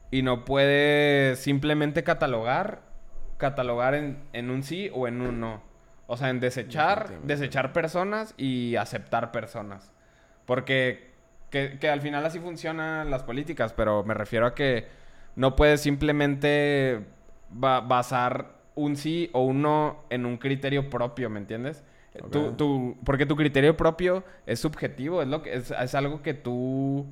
Y 0.10 0.24
no 0.24 0.43
puede 0.43 1.36
simplemente 1.36 2.04
catalogar, 2.04 2.82
catalogar 3.38 3.93
en, 3.93 4.17
en 4.34 4.50
un 4.50 4.63
sí 4.63 4.89
o 4.91 5.08
en 5.08 5.21
un 5.21 5.39
no. 5.39 5.62
O 6.08 6.17
sea, 6.17 6.30
en 6.32 6.39
desechar, 6.39 7.06
desechar 7.28 7.74
personas 7.74 8.34
y 8.38 8.76
aceptar 8.76 9.32
personas. 9.32 9.93
Porque 10.47 11.12
que, 11.52 11.78
que 11.80 11.89
al 11.89 12.02
final 12.02 12.26
así 12.26 12.39
funcionan 12.39 13.12
las 13.12 13.21
políticas, 13.21 13.71
pero 13.71 14.04
me 14.04 14.15
refiero 14.15 14.47
a 14.47 14.56
que 14.56 14.88
no 15.36 15.56
puedes 15.56 15.80
simplemente 15.82 17.06
ba- 17.50 17.82
basar 17.82 18.56
un 18.74 18.95
sí 18.95 19.30
o 19.34 19.45
un 19.45 19.62
no 19.62 20.04
en 20.10 20.26
un 20.26 20.38
criterio 20.38 20.89
propio, 20.89 21.30
¿me 21.30 21.39
entiendes? 21.39 21.84
Tu- 22.32 22.52
tu- 22.54 22.97
porque 23.06 23.26
tu 23.26 23.36
criterio 23.36 23.76
propio 23.78 24.24
es 24.45 24.60
subjetivo, 24.60 25.21
es, 25.21 25.28
lo 25.30 25.41
que, 25.41 25.54
es, 25.56 25.71
es 25.71 25.95
algo 25.95 26.21
que 26.21 26.34
tú, 26.34 27.06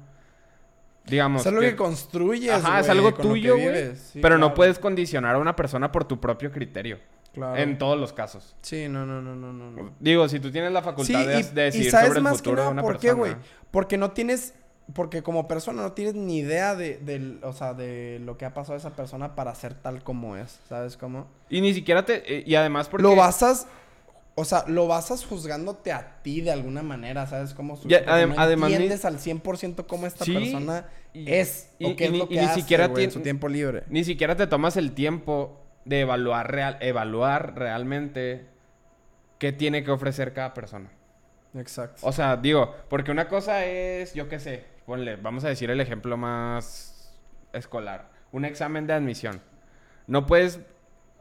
digamos... 1.05 1.41
Es 1.41 1.47
algo 1.47 1.61
que, 1.61 1.75
construyes, 1.75 2.51
Ajá, 2.51 2.81
es 2.81 2.89
algo 2.89 3.13
tuyo, 3.13 3.55
güey. 3.57 3.95
Sí, 3.95 4.19
pero 4.21 4.37
no 4.37 4.53
puedes 4.53 4.77
condicionar 4.79 5.35
a 5.35 5.39
una 5.39 5.55
persona 5.55 5.91
por 5.91 6.03
tu 6.05 6.19
propio 6.19 6.51
criterio. 6.51 6.99
claro. 7.33 7.55
En 7.57 7.77
todos 7.77 7.97
los 7.99 8.11
casos. 8.13 8.55
Sí, 8.61 8.87
no, 8.89 9.05
no, 9.05 9.21
no, 9.21 9.35
no, 9.35 9.53
no. 9.53 9.91
Digo, 9.99 10.27
si 10.27 10.39
tú 10.39 10.51
tienes 10.51 10.71
la 10.71 10.81
facultad 10.81 11.25
de, 11.25 11.43
de 11.43 11.61
decidir 11.63 11.91
sabes 11.91 12.07
sobre 12.07 12.17
el 12.19 12.23
más 12.23 12.37
futuro 12.37 12.55
que 12.55 12.61
nada 12.61 12.67
de 12.69 12.73
una 12.73 12.81
por 12.81 12.91
persona. 12.99 13.13
qué, 13.13 13.17
güey. 13.19 13.35
Porque 13.71 13.97
no 13.97 14.11
tienes, 14.11 14.53
porque 14.93 15.23
como 15.23 15.47
persona 15.47 15.81
no 15.81 15.93
tienes 15.93 16.15
ni 16.15 16.39
idea 16.39 16.75
de, 16.75 16.97
del, 16.97 17.39
o 17.43 17.53
sea, 17.53 17.73
de 17.73 18.19
lo 18.23 18.37
que 18.37 18.45
ha 18.45 18.53
pasado 18.53 18.73
a 18.73 18.77
esa 18.77 18.95
persona 18.95 19.33
para 19.35 19.55
ser 19.55 19.75
tal 19.75 20.03
como 20.03 20.35
es, 20.35 20.59
¿sabes 20.67 20.97
cómo? 20.97 21.27
Y 21.49 21.61
ni 21.61 21.73
siquiera 21.73 22.03
te... 22.03 22.39
eh, 22.39 22.43
Y 22.45 22.55
además 22.55 22.89
porque... 22.89 23.03
Lo 23.03 23.15
basas, 23.15 23.67
o 24.39 24.45
sea, 24.45 24.63
lo 24.67 24.87
basas 24.87 25.25
juzgándote 25.25 25.91
a 25.91 26.21
ti 26.21 26.41
de 26.41 26.51
alguna 26.51 26.81
manera, 26.83 27.25
¿sabes 27.27 27.53
cómo? 27.53 27.75
Su- 27.77 27.87
Ya, 27.87 27.99
porque 27.99 28.11
adem- 28.11 28.35
no 28.35 28.41
además 28.41 28.69
ni- 28.69 28.75
entiendes 28.75 29.05
al 29.05 29.19
100% 29.19 29.85
cómo 29.87 30.07
esta 30.07 30.25
Sí, 30.25 30.33
persona 30.33 30.85
y- 31.13 31.31
es 31.31 31.69
y- 31.79 31.85
o 31.91 31.95
qué 31.95 32.05
y 32.05 32.07
es 32.07 32.11
ni- 32.13 32.19
lo 32.19 32.27
que 32.29 32.35
ni 32.35 32.45
hace, 32.45 32.61
siquiera 32.61 32.87
güey, 32.87 33.05
en 33.05 33.11
su 33.11 33.21
tiempo 33.21 33.47
libre. 33.49 33.83
Ni 33.89 34.03
siquiera 34.03 34.35
te 34.35 34.47
tomas 34.47 34.77
el 34.77 34.93
tiempo 34.93 35.61
de 35.85 36.01
evaluar 36.01 36.51
real, 36.51 36.77
evaluar 36.81 37.55
realmente 37.57 38.45
qué 39.39 39.51
tiene 39.51 39.83
que 39.83 39.91
ofrecer 39.91 40.33
cada 40.33 40.53
persona. 40.53 40.89
Exacto. 41.55 42.01
O 42.05 42.11
sea, 42.11 42.37
digo, 42.37 42.75
porque 42.89 43.11
una 43.11 43.27
cosa 43.27 43.65
es, 43.65 44.13
yo 44.13 44.27
qué 44.29 44.39
sé, 44.39 44.65
ponle, 44.85 45.15
vamos 45.15 45.43
a 45.45 45.49
decir 45.49 45.69
el 45.71 45.81
ejemplo 45.81 46.15
más 46.17 47.11
escolar, 47.53 48.09
un 48.31 48.45
examen 48.45 48.85
de 48.85 48.93
admisión. 48.93 49.41
No 50.07 50.25
puedes, 50.25 50.59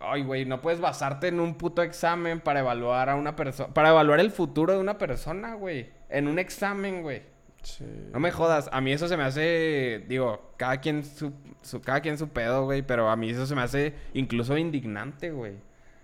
ay, 0.01 0.23
güey, 0.23 0.45
no 0.45 0.61
puedes 0.61 0.81
basarte 0.81 1.29
en 1.29 1.41
un 1.41 1.55
puto 1.55 1.83
examen 1.83 2.41
para 2.41 2.61
evaluar 2.61 3.09
a 3.11 3.17
una 3.17 3.35
persona, 3.37 3.73
para 3.75 3.91
evaluar 3.91 4.21
el 4.21 4.31
futuro 4.31 4.73
de 4.73 4.79
una 4.79 4.99
persona, 4.99 5.55
güey, 5.55 5.91
en 6.09 6.29
un 6.29 6.39
examen, 6.39 7.03
güey. 7.03 7.23
Sí. 7.63 7.85
No 8.13 8.21
me 8.21 8.31
jodas, 8.31 8.71
a 8.73 8.81
mí 8.81 8.93
eso 8.93 9.09
se 9.09 9.17
me 9.17 9.25
hace, 9.25 10.05
digo, 10.09 10.53
cada 10.57 10.79
quien 10.81 11.05
su, 11.05 11.33
su- 11.63 11.81
cada 11.83 12.01
quien 12.01 12.17
su 12.17 12.29
pedo, 12.29 12.65
güey, 12.65 12.83
pero 12.83 13.11
a 13.11 13.17
mí 13.17 13.31
eso 13.31 13.47
se 13.47 13.55
me 13.55 13.63
hace 13.63 13.95
incluso 14.15 14.57
indignante, 14.57 15.31
güey. 15.33 15.57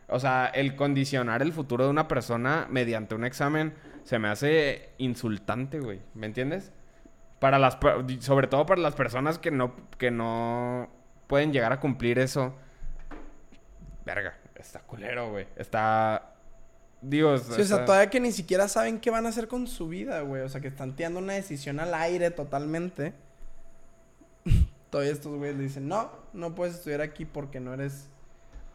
O 0.09 0.18
sea, 0.18 0.46
el 0.46 0.76
condicionar 0.76 1.40
el 1.42 1.52
futuro 1.52 1.85
de 1.85 1.90
una 1.90 2.09
persona 2.09 2.66
mediante 2.70 3.14
un 3.14 3.24
examen 3.24 3.72
se 4.02 4.18
me 4.18 4.28
hace 4.28 4.90
insultante, 4.98 5.80
güey, 5.80 6.00
¿me 6.14 6.26
entiendes? 6.26 6.72
Para 7.38 7.59
las 7.59 7.78
sobre 8.20 8.46
todo 8.48 8.66
para 8.66 8.80
las 8.80 8.94
personas 8.94 9.38
que 9.38 9.50
no 9.50 9.74
que 9.98 10.11
no 10.11 10.88
pueden 11.26 11.52
llegar 11.52 11.72
a 11.72 11.80
cumplir 11.80 12.18
eso. 12.18 12.54
Verga, 14.05 14.37
está 14.55 14.81
culero, 14.81 15.31
güey. 15.31 15.47
Está 15.57 16.35
digo, 17.09 17.37
Sí, 17.38 17.61
o 17.61 17.64
sea, 17.64 17.85
todavía 17.85 18.11
que 18.11 18.21
ni 18.21 18.33
siquiera 18.33 18.69
saben 18.69 18.99
qué 18.99 19.11
van 19.11 19.27
a 19.27 19.29
hacer 19.29 19.49
con 19.49 19.67
su 19.67 19.88
vida, 19.88 20.21
güey. 20.21 20.43
O 20.43 20.49
sea, 20.49 20.61
que 20.61 20.69
están 20.69 20.97
tirando 20.97 21.19
una 21.21 21.35
decisión 21.35 21.81
al 21.81 21.95
aire 21.95 22.31
totalmente. 22.31 23.14
todavía 24.90 25.12
estos 25.12 25.37
güeyes 25.37 25.57
le 25.57 25.64
dicen, 25.64 25.88
no, 25.88 26.11
no 26.33 26.55
puedes 26.55 26.77
estudiar 26.77 27.01
aquí 27.01 27.25
porque 27.25 27.61
no 27.61 27.75
eres 27.75 28.09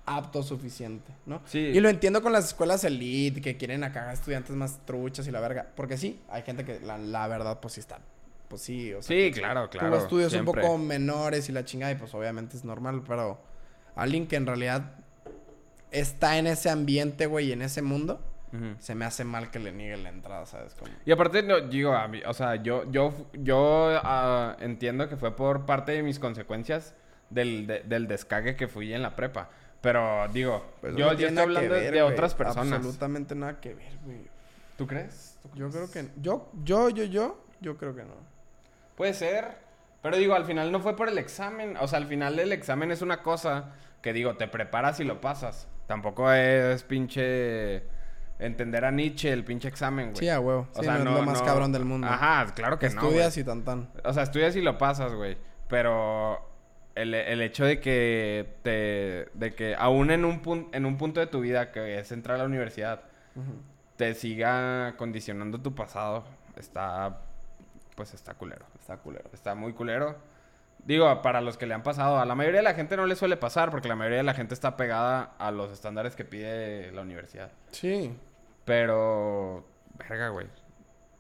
apto 0.06 0.42
suficiente, 0.42 1.12
¿no? 1.26 1.42
Sí. 1.46 1.60
Y 1.60 1.80
lo 1.80 1.90
entiendo 1.90 2.22
con 2.22 2.34
las 2.34 2.46
escuelas 2.46 2.84
elite, 2.84 3.42
que 3.42 3.58
quieren 3.58 3.84
acá 3.84 4.12
estudiantes 4.12 4.56
más 4.56 4.84
truchas 4.86 5.28
y 5.28 5.32
la 5.32 5.40
verga. 5.40 5.68
Porque 5.76 5.98
sí, 5.98 6.20
hay 6.30 6.42
gente 6.42 6.66
que 6.66 6.80
la, 6.80 6.98
la 6.98 7.28
verdad, 7.28 7.60
pues 7.60 7.76
sí 7.76 7.80
está. 7.80 8.00
Pues 8.48 8.64
sí, 8.64 8.92
o 8.94 9.04
sea. 9.04 9.16
Sí, 9.16 9.32
que 9.32 9.40
claro, 9.40 9.70
tuvo 9.70 9.80
claro. 9.80 9.98
estudios 9.98 10.32
siempre. 10.32 10.62
un 10.62 10.68
poco 10.68 10.78
menores 10.80 11.48
y 11.50 11.52
la 11.52 11.64
chingada, 11.64 11.92
y 11.92 11.96
pues 11.96 12.14
obviamente 12.16 12.58
es 12.58 12.66
normal, 12.66 13.04
pero 13.08 13.40
alguien 13.96 14.28
que 14.28 14.36
en 14.36 14.48
realidad 14.48 14.96
está 15.92 16.38
en 16.38 16.48
ese 16.48 16.70
ambiente, 16.70 17.26
güey, 17.26 17.52
en 17.52 17.62
ese 17.62 17.82
mundo, 17.82 18.22
se 18.80 18.96
me 18.96 19.06
hace 19.06 19.24
mal 19.24 19.52
que 19.52 19.60
le 19.60 19.72
niegue 19.72 19.96
la 19.98 20.10
entrada, 20.10 20.46
¿sabes? 20.48 20.74
Como... 20.74 20.92
Y 21.06 21.12
aparte, 21.12 21.44
no, 21.44 21.60
digo, 21.62 21.94
a 21.94 22.08
mí- 22.08 22.22
o 22.26 22.34
sea, 22.34 22.56
yo, 22.56 22.90
yo, 22.92 23.14
yo 23.34 24.00
ah, 24.04 24.58
entiendo 24.60 25.08
que 25.08 25.18
fue 25.18 25.36
por 25.36 25.68
parte 25.68 25.92
de 25.92 26.02
mis 26.02 26.18
consecuencias 26.18 26.96
del, 27.30 27.68
de- 27.68 27.82
del 27.82 28.08
descague 28.08 28.56
que 28.56 28.68
fui 28.68 28.92
en 28.94 29.04
la 29.04 29.16
prepa. 29.16 29.50
Pero 29.82 30.28
digo, 30.34 30.66
Pues 30.82 30.96
yo, 30.96 31.06
no 31.06 31.14
yo 31.14 31.28
estoy 31.28 31.44
hablando 31.44 31.74
de- 31.76 31.80
ver, 31.82 31.94
de 31.94 32.02
güey. 32.02 32.12
otras 32.14 32.34
personas. 32.34 32.74
Absolutamente 32.74 33.36
nada 33.36 33.60
que 33.62 33.76
ver, 33.76 33.94
güey. 34.04 34.22
¿Tú 34.78 34.88
crees? 34.88 35.38
¿Tú 35.44 35.50
Yo 35.56 35.70
crees? 35.70 35.92
creo 35.92 35.92
que... 36.06 36.12
Yo, 36.20 36.50
yo, 36.64 36.90
yo, 36.90 37.04
yo, 37.04 37.44
yo 37.62 37.78
creo 37.78 37.96
que 37.96 38.04
no. 38.04 38.16
Puede 38.98 39.14
ser, 39.14 39.58
Pero 40.02 40.18
digo, 40.18 40.34
al 40.34 40.46
final 40.46 40.72
no 40.72 40.80
fue 40.80 40.96
por 40.96 41.08
el 41.08 41.18
examen. 41.20 41.78
O 41.78 41.88
sea, 41.88 41.98
al 42.00 42.08
final 42.08 42.40
el 42.40 42.52
examen 42.52 42.90
es 42.92 43.02
una 43.04 43.22
cosa 43.22 43.74
que 44.02 44.12
digo, 44.12 44.38
te 44.38 44.48
preparas 44.48 45.00
y 45.00 45.04
lo 45.04 45.22
pasas. 45.22 45.68
Tampoco 45.90 46.32
es 46.32 46.84
pinche 46.84 47.82
entender 48.38 48.86
a 48.86 48.92
Nietzsche 48.92 49.34
el 49.34 49.44
pinche 49.44 49.68
examen, 49.68 50.12
güey. 50.12 50.18
Sí, 50.18 50.30
a 50.30 50.40
huevo. 50.40 50.68
O 50.76 50.80
Sí, 50.80 50.86
sea, 50.86 51.00
no, 51.00 51.04
no, 51.06 51.10
es 51.14 51.16
lo 51.18 51.24
más 51.24 51.40
no- 51.40 51.46
cabrón 51.48 51.72
del 51.72 51.84
mundo. 51.84 52.06
Ajá, 52.08 52.54
claro 52.54 52.78
que 52.78 52.92
no. 52.92 53.02
Estudias 53.02 53.36
y 53.38 53.44
tan 53.44 53.64
tan. 53.66 53.90
O 54.04 54.14
sea, 54.14 54.22
estudias 54.22 54.56
y 54.56 54.62
lo 54.62 54.78
pasas, 54.78 55.16
güey. 55.16 55.36
Pero 55.68 56.48
el, 56.94 57.16
el 57.16 57.42
hecho 57.42 57.66
de 57.66 57.80
que 57.80 58.58
te. 58.62 59.30
de 59.34 59.56
que 59.56 59.76
aún 59.76 60.12
en 60.12 60.26
un, 60.26 60.44
pun- 60.44 60.70
en 60.74 60.86
un 60.86 60.96
punto 61.00 61.20
de 61.22 61.26
tu 61.26 61.40
vida 61.42 61.72
que 61.72 61.98
es 61.98 62.12
entrar 62.12 62.36
a 62.36 62.40
la 62.42 62.46
universidad, 62.46 63.02
te 63.98 64.14
siga 64.14 64.94
condicionando 64.96 65.60
tu 65.60 65.74
pasado, 65.74 66.24
está. 66.56 67.22
Pues 67.96 68.14
está 68.14 68.36
culero. 68.36 68.66
Está 68.80 68.98
culero. 68.98 69.28
Está 69.34 69.56
muy 69.56 69.74
culero. 69.74 70.18
Digo, 70.90 71.22
para 71.22 71.40
los 71.40 71.56
que 71.56 71.68
le 71.68 71.76
han 71.76 71.84
pasado, 71.84 72.18
a 72.20 72.26
la 72.26 72.34
mayoría 72.34 72.62
de 72.62 72.64
la 72.64 72.74
gente 72.74 72.98
no 72.98 73.06
le 73.06 73.16
suele 73.16 73.38
pasar 73.38 73.70
porque 73.70 73.88
la 73.88 73.96
mayoría 73.96 74.18
de 74.18 74.24
la 74.24 74.34
gente 74.34 74.56
está 74.56 74.76
pegada 74.76 75.36
a 75.38 75.52
los 75.52 75.72
estándares 75.72 76.16
que 76.16 76.26
pide 76.26 76.92
la 76.92 77.04
universidad. 77.04 77.52
Sí. 77.70 78.12
Pero, 78.66 79.68
verga, 80.00 80.30
güey. 80.30 80.48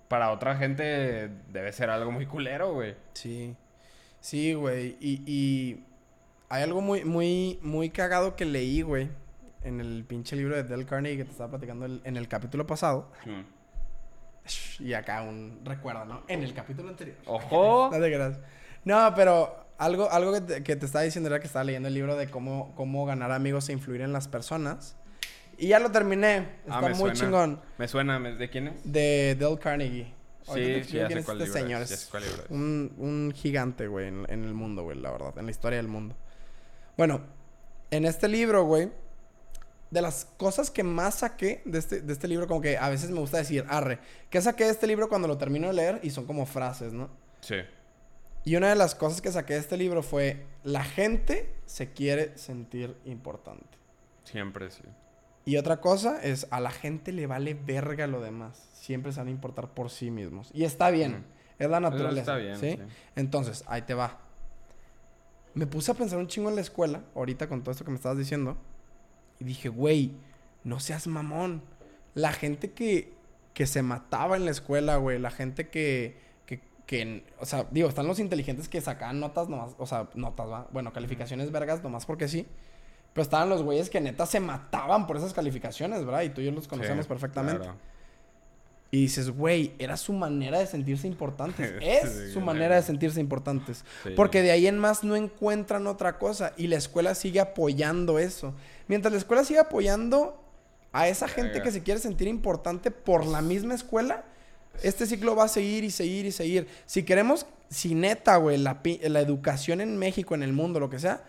Para 0.07 0.31
otra 0.31 0.55
gente 0.57 1.29
debe 1.49 1.71
ser 1.71 1.91
algo 1.91 2.11
muy 2.11 2.25
culero, 2.25 2.73
güey. 2.73 2.95
Sí. 3.13 3.55
Sí, 4.21 4.55
güey. 4.55 4.97
Y, 4.99 5.21
y 5.27 5.85
hay 6.49 6.63
algo 6.63 6.81
muy, 6.81 7.05
muy, 7.05 7.59
muy 7.61 7.91
cagado 7.91 8.35
que 8.35 8.45
leí, 8.45 8.81
güey. 8.81 9.09
En 9.61 9.79
el 9.79 10.03
pinche 10.03 10.35
libro 10.35 10.55
de 10.55 10.63
Dale 10.63 10.85
Carnegie 10.87 11.17
que 11.17 11.25
te 11.25 11.31
estaba 11.31 11.51
platicando 11.51 11.85
el- 11.85 12.01
en 12.05 12.17
el 12.17 12.27
capítulo 12.27 12.65
pasado. 12.65 13.11
Y 14.79 14.93
acá 14.93 15.21
un 15.21 15.59
recuerdo, 15.63 16.05
¿no? 16.05 16.23
En 16.27 16.41
el 16.41 16.53
capítulo 16.55 16.89
anterior. 16.89 17.17
Ojo. 17.27 17.89
No 17.93 17.99
te 17.99 18.07
creas. 18.11 18.39
No, 18.85 19.13
pero 19.15 19.65
algo, 19.77 20.09
algo 20.11 20.33
que, 20.33 20.41
te, 20.41 20.63
que 20.63 20.75
te 20.75 20.85
estaba 20.85 21.03
diciendo 21.03 21.29
era 21.29 21.39
que 21.39 21.47
estaba 21.47 21.63
leyendo 21.63 21.87
el 21.87 21.93
libro 21.93 22.15
de 22.15 22.29
cómo, 22.29 22.73
cómo 22.75 23.05
ganar 23.05 23.31
amigos 23.31 23.69
e 23.69 23.73
influir 23.73 24.01
en 24.01 24.13
las 24.13 24.27
personas. 24.27 24.95
Y 25.57 25.67
ya 25.67 25.79
lo 25.79 25.91
terminé. 25.91 26.37
Está 26.65 26.77
Ah, 26.77 26.81
me 26.81 26.89
muy 26.89 26.97
suena. 26.97 27.13
chingón. 27.15 27.61
Me 27.77 27.87
suena, 27.87 28.17
¿me- 28.19 28.33
¿de 28.35 28.49
quién 28.49 28.67
es? 28.69 28.73
De 28.83 29.35
Dale 29.39 29.57
Carnegie. 29.59 30.13
Te 30.53 30.83
sí, 30.83 30.93
ya 30.97 31.05
quién 31.07 31.17
sé 31.17 31.19
es 31.19 31.25
cuál 31.25 31.41
este 31.41 31.59
libro 31.59 31.67
señor. 31.67 31.81
es, 31.83 31.89
ya 31.89 31.97
sé 31.97 32.07
cuál 32.09 32.23
libro 32.23 32.43
es. 32.45 32.49
Un, 32.49 32.93
un 32.97 33.31
gigante, 33.35 33.87
güey, 33.87 34.07
en, 34.07 34.25
en 34.29 34.45
el 34.45 34.53
mundo, 34.53 34.83
güey, 34.83 34.97
la 34.97 35.11
verdad. 35.11 35.33
En 35.37 35.45
la 35.45 35.51
historia 35.51 35.77
del 35.77 35.87
mundo. 35.89 36.15
Bueno, 36.97 37.21
en 37.91 38.05
este 38.05 38.27
libro, 38.27 38.63
güey, 38.63 38.89
de 39.91 40.01
las 40.01 40.25
cosas 40.37 40.71
que 40.71 40.83
más 40.83 41.15
saqué 41.15 41.61
de 41.65 41.77
este, 41.79 42.01
de 42.01 42.13
este 42.13 42.27
libro, 42.27 42.47
como 42.47 42.61
que 42.61 42.77
a 42.77 42.89
veces 42.89 43.09
me 43.11 43.19
gusta 43.19 43.37
decir, 43.37 43.65
arre, 43.69 43.99
¿qué 44.29 44.41
saqué 44.41 44.63
de 44.65 44.71
este 44.71 44.87
libro 44.87 45.07
cuando 45.09 45.27
lo 45.27 45.37
termino 45.37 45.67
de 45.67 45.73
leer? 45.73 45.99
Y 46.03 46.09
son 46.11 46.25
como 46.25 46.45
frases, 46.45 46.93
¿no? 46.93 47.09
Sí. 47.41 47.55
Y 48.43 48.55
una 48.55 48.69
de 48.69 48.75
las 48.75 48.95
cosas 48.95 49.21
que 49.21 49.31
saqué 49.31 49.53
de 49.53 49.59
este 49.59 49.77
libro 49.77 50.01
fue, 50.01 50.45
la 50.63 50.83
gente 50.83 51.53
se 51.65 51.91
quiere 51.91 52.37
sentir 52.37 52.95
importante. 53.05 53.77
Siempre 54.23 54.71
sí. 54.71 54.83
Y 55.45 55.57
otra 55.57 55.81
cosa 55.81 56.21
es, 56.21 56.47
a 56.51 56.59
la 56.59 56.71
gente 56.71 57.11
le 57.11 57.27
vale 57.27 57.53
verga 57.53 58.07
lo 58.07 58.21
demás. 58.21 58.69
Siempre 58.73 59.11
se 59.11 59.19
van 59.19 59.27
a 59.27 59.31
importar 59.31 59.73
por 59.73 59.89
sí 59.89 60.11
mismos. 60.11 60.49
Y 60.53 60.63
está 60.63 60.89
bien. 60.89 61.11
Mm. 61.11 61.23
Es 61.59 61.69
la 61.69 61.79
naturaleza. 61.79 62.21
está 62.21 62.37
bien, 62.37 62.57
¿sí? 62.57 62.71
sí. 62.71 62.93
Entonces, 63.15 63.63
ahí 63.67 63.81
te 63.81 63.93
va. 63.93 64.19
Me 65.53 65.65
puse 65.67 65.91
a 65.91 65.95
pensar 65.95 66.19
un 66.19 66.27
chingo 66.27 66.49
en 66.49 66.55
la 66.55 66.61
escuela, 66.61 67.01
ahorita 67.15 67.49
con 67.49 67.61
todo 67.61 67.71
esto 67.71 67.83
que 67.83 67.91
me 67.91 67.97
estabas 67.97 68.17
diciendo. 68.17 68.57
Y 69.39 69.43
dije, 69.43 69.69
güey, 69.69 70.13
no 70.63 70.79
seas 70.79 71.07
mamón. 71.07 71.63
La 72.13 72.31
gente 72.31 72.71
que, 72.71 73.13
que 73.53 73.65
se 73.65 73.81
mataba 73.81 74.37
en 74.37 74.45
la 74.45 74.51
escuela, 74.51 74.97
güey. 74.97 75.19
La 75.19 75.31
gente 75.31 75.69
que, 75.69 76.17
que. 76.89 77.23
O 77.39 77.45
sea, 77.45 77.67
digo, 77.69 77.87
están 77.87 78.07
los 78.07 78.17
inteligentes 78.19 78.67
que 78.67 78.81
sacaban 78.81 79.19
notas 79.19 79.47
nomás. 79.47 79.75
O 79.77 79.85
sea, 79.85 80.09
notas, 80.15 80.49
¿va? 80.49 80.67
Bueno, 80.71 80.91
calificaciones 80.91 81.51
vergas 81.51 81.83
nomás 81.83 82.07
porque 82.07 82.27
sí. 82.27 82.47
Pero 83.13 83.21
estaban 83.21 83.47
los 83.47 83.61
güeyes 83.61 83.91
que 83.91 84.01
neta 84.01 84.25
se 84.25 84.39
mataban 84.39 85.05
por 85.05 85.17
esas 85.17 85.33
calificaciones, 85.33 86.03
¿verdad? 86.03 86.23
Y 86.23 86.29
tú 86.29 86.41
y 86.41 86.45
yo 86.45 86.51
los 86.51 86.67
conocemos 86.67 87.05
Sí, 87.05 87.09
perfectamente. 87.09 87.59
claro. 87.59 87.77
Y 88.89 89.01
dices, 89.01 89.29
güey, 89.29 89.73
era 89.77 89.97
su 89.97 90.13
manera 90.13 90.57
de 90.57 90.65
sentirse 90.65 91.05
importantes. 91.05 91.75
Es 91.81 92.11
Sí, 92.11 92.31
su 92.33 92.41
manera 92.41 92.75
de 92.75 92.81
sentirse 92.81 93.19
importantes. 93.19 93.85
Sí. 94.03 94.09
Porque 94.15 94.41
de 94.41 94.49
ahí 94.49 94.65
en 94.65 94.79
más 94.79 95.03
no 95.03 95.15
encuentran 95.15 95.85
otra 95.85 96.17
cosa. 96.17 96.53
Y 96.57 96.65
la 96.67 96.77
escuela 96.77 97.13
sigue 97.13 97.39
apoyando 97.39 98.17
eso. 98.17 98.55
Mientras 98.87 99.11
la 99.11 99.19
escuela 99.19 99.43
sigue 99.43 99.59
apoyando 99.59 100.43
a 100.91 101.07
esa 101.07 101.27
gente 101.27 101.61
que 101.61 101.71
se 101.71 101.83
quiere 101.83 101.99
sentir 101.99 102.27
importante 102.27 102.89
por 102.89 103.27
la 103.27 103.43
misma 103.43 103.75
escuela, 103.75 104.23
este 104.83 105.05
ciclo 105.05 105.35
va 105.35 105.45
a 105.45 105.47
seguir 105.47 105.83
y 105.83 105.91
seguir 105.91 106.25
y 106.25 106.31
seguir. 106.31 106.67
Si 106.85 107.03
queremos, 107.03 107.45
si 107.69 107.95
neta, 107.95 108.37
güey, 108.37 108.57
la, 108.57 108.79
la 109.03 109.19
educación 109.19 109.81
en 109.81 109.97
México, 109.97 110.35
en 110.35 110.43
el 110.43 110.53
mundo, 110.53 110.79
lo 110.79 110.89
que 110.89 110.99
sea, 110.99 111.23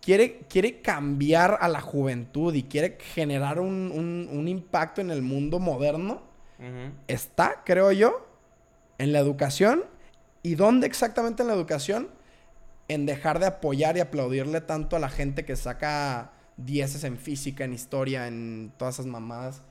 quiere, 0.00 0.40
quiere 0.48 0.80
cambiar 0.80 1.58
a 1.60 1.68
la 1.68 1.80
juventud 1.80 2.54
y 2.54 2.62
quiere 2.64 2.98
generar 3.14 3.60
un, 3.60 3.90
un- 3.94 4.28
un 4.30 4.48
impacto 4.48 5.00
en 5.00 5.10
el 5.10 5.22
mundo 5.22 5.58
moderno, 5.58 6.22
está, 7.06 7.62
creo 7.64 7.92
yo, 7.92 8.26
en 8.98 9.12
la 9.12 9.20
educación. 9.20 9.84
¿Y 10.42 10.54
dónde 10.56 10.86
exactamente 10.86 11.42
en 11.42 11.48
la 11.48 11.54
educación? 11.54 12.08
En 12.88 13.06
dejar 13.06 13.38
de 13.38 13.46
apoyar 13.46 13.96
y 13.96 14.00
aplaudirle 14.00 14.60
tanto 14.60 14.96
a 14.96 14.98
la 14.98 15.08
gente 15.08 15.44
que 15.44 15.54
saca 15.56 16.32
dieces 16.56 17.04
en 17.04 17.16
física, 17.18 17.64
en 17.64 17.72
historia, 17.74 18.26
en 18.26 18.72
todas 18.76 18.94
esas 18.96 19.06
mamadas. 19.06 19.62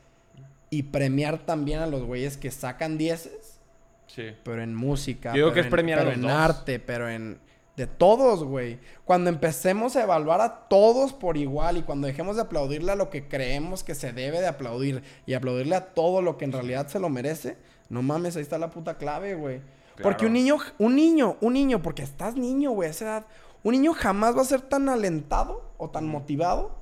Y 0.69 0.83
premiar 0.83 1.39
también 1.39 1.79
a 1.79 1.87
los 1.87 2.03
güeyes 2.03 2.37
que 2.37 2.51
sacan 2.51 2.97
dieces, 2.97 3.59
Sí. 4.07 4.23
pero 4.43 4.61
en 4.61 4.75
música. 4.75 5.29
Yo 5.31 5.35
digo 5.35 5.47
pero 5.47 5.53
que 5.53 5.59
es 5.61 5.65
en- 5.67 5.71
premiar 5.71 5.99
a 5.99 6.01
pero 6.03 6.11
los 6.11 6.17
en 6.17 6.21
dos. 6.23 6.31
arte, 6.31 6.79
pero 6.79 7.09
en... 7.09 7.39
De 7.77 7.85
todos, 7.85 8.43
güey. 8.43 8.79
Cuando 9.05 9.29
empecemos 9.29 9.95
a 9.95 10.01
evaluar 10.01 10.41
a 10.41 10.67
todos 10.67 11.13
por 11.13 11.37
igual 11.37 11.77
y 11.77 11.83
cuando 11.83 12.07
dejemos 12.07 12.35
de 12.35 12.41
aplaudirle 12.41 12.91
a 12.91 12.95
lo 12.95 13.11
que 13.11 13.27
creemos 13.27 13.83
que 13.83 13.93
se 13.93 14.11
debe 14.13 14.39
de 14.41 14.47
aplaudir 14.47 15.03
y 15.27 15.35
aplaudirle 15.35 15.75
a 15.75 15.93
todo 15.93 16.23
lo 16.23 16.39
que 16.39 16.45
en 16.45 16.53
realidad 16.53 16.87
se 16.87 16.99
lo 16.99 17.09
merece, 17.09 17.55
no 17.89 18.01
mames, 18.01 18.35
ahí 18.35 18.41
está 18.41 18.57
la 18.57 18.71
puta 18.71 18.97
clave, 18.97 19.35
güey. 19.35 19.61
Porque 20.01 20.25
un 20.25 20.33
niño, 20.33 20.57
un 20.79 20.95
niño, 20.95 21.37
un 21.39 21.53
niño, 21.53 21.81
porque 21.83 22.01
estás 22.01 22.35
niño, 22.35 22.71
güey, 22.71 22.87
a 22.87 22.91
esa 22.91 23.05
edad, 23.05 23.25
un 23.61 23.73
niño 23.73 23.93
jamás 23.93 24.35
va 24.35 24.41
a 24.41 24.45
ser 24.45 24.61
tan 24.61 24.89
alentado 24.89 25.71
o 25.77 25.91
tan 25.91 26.07
motivado 26.07 26.79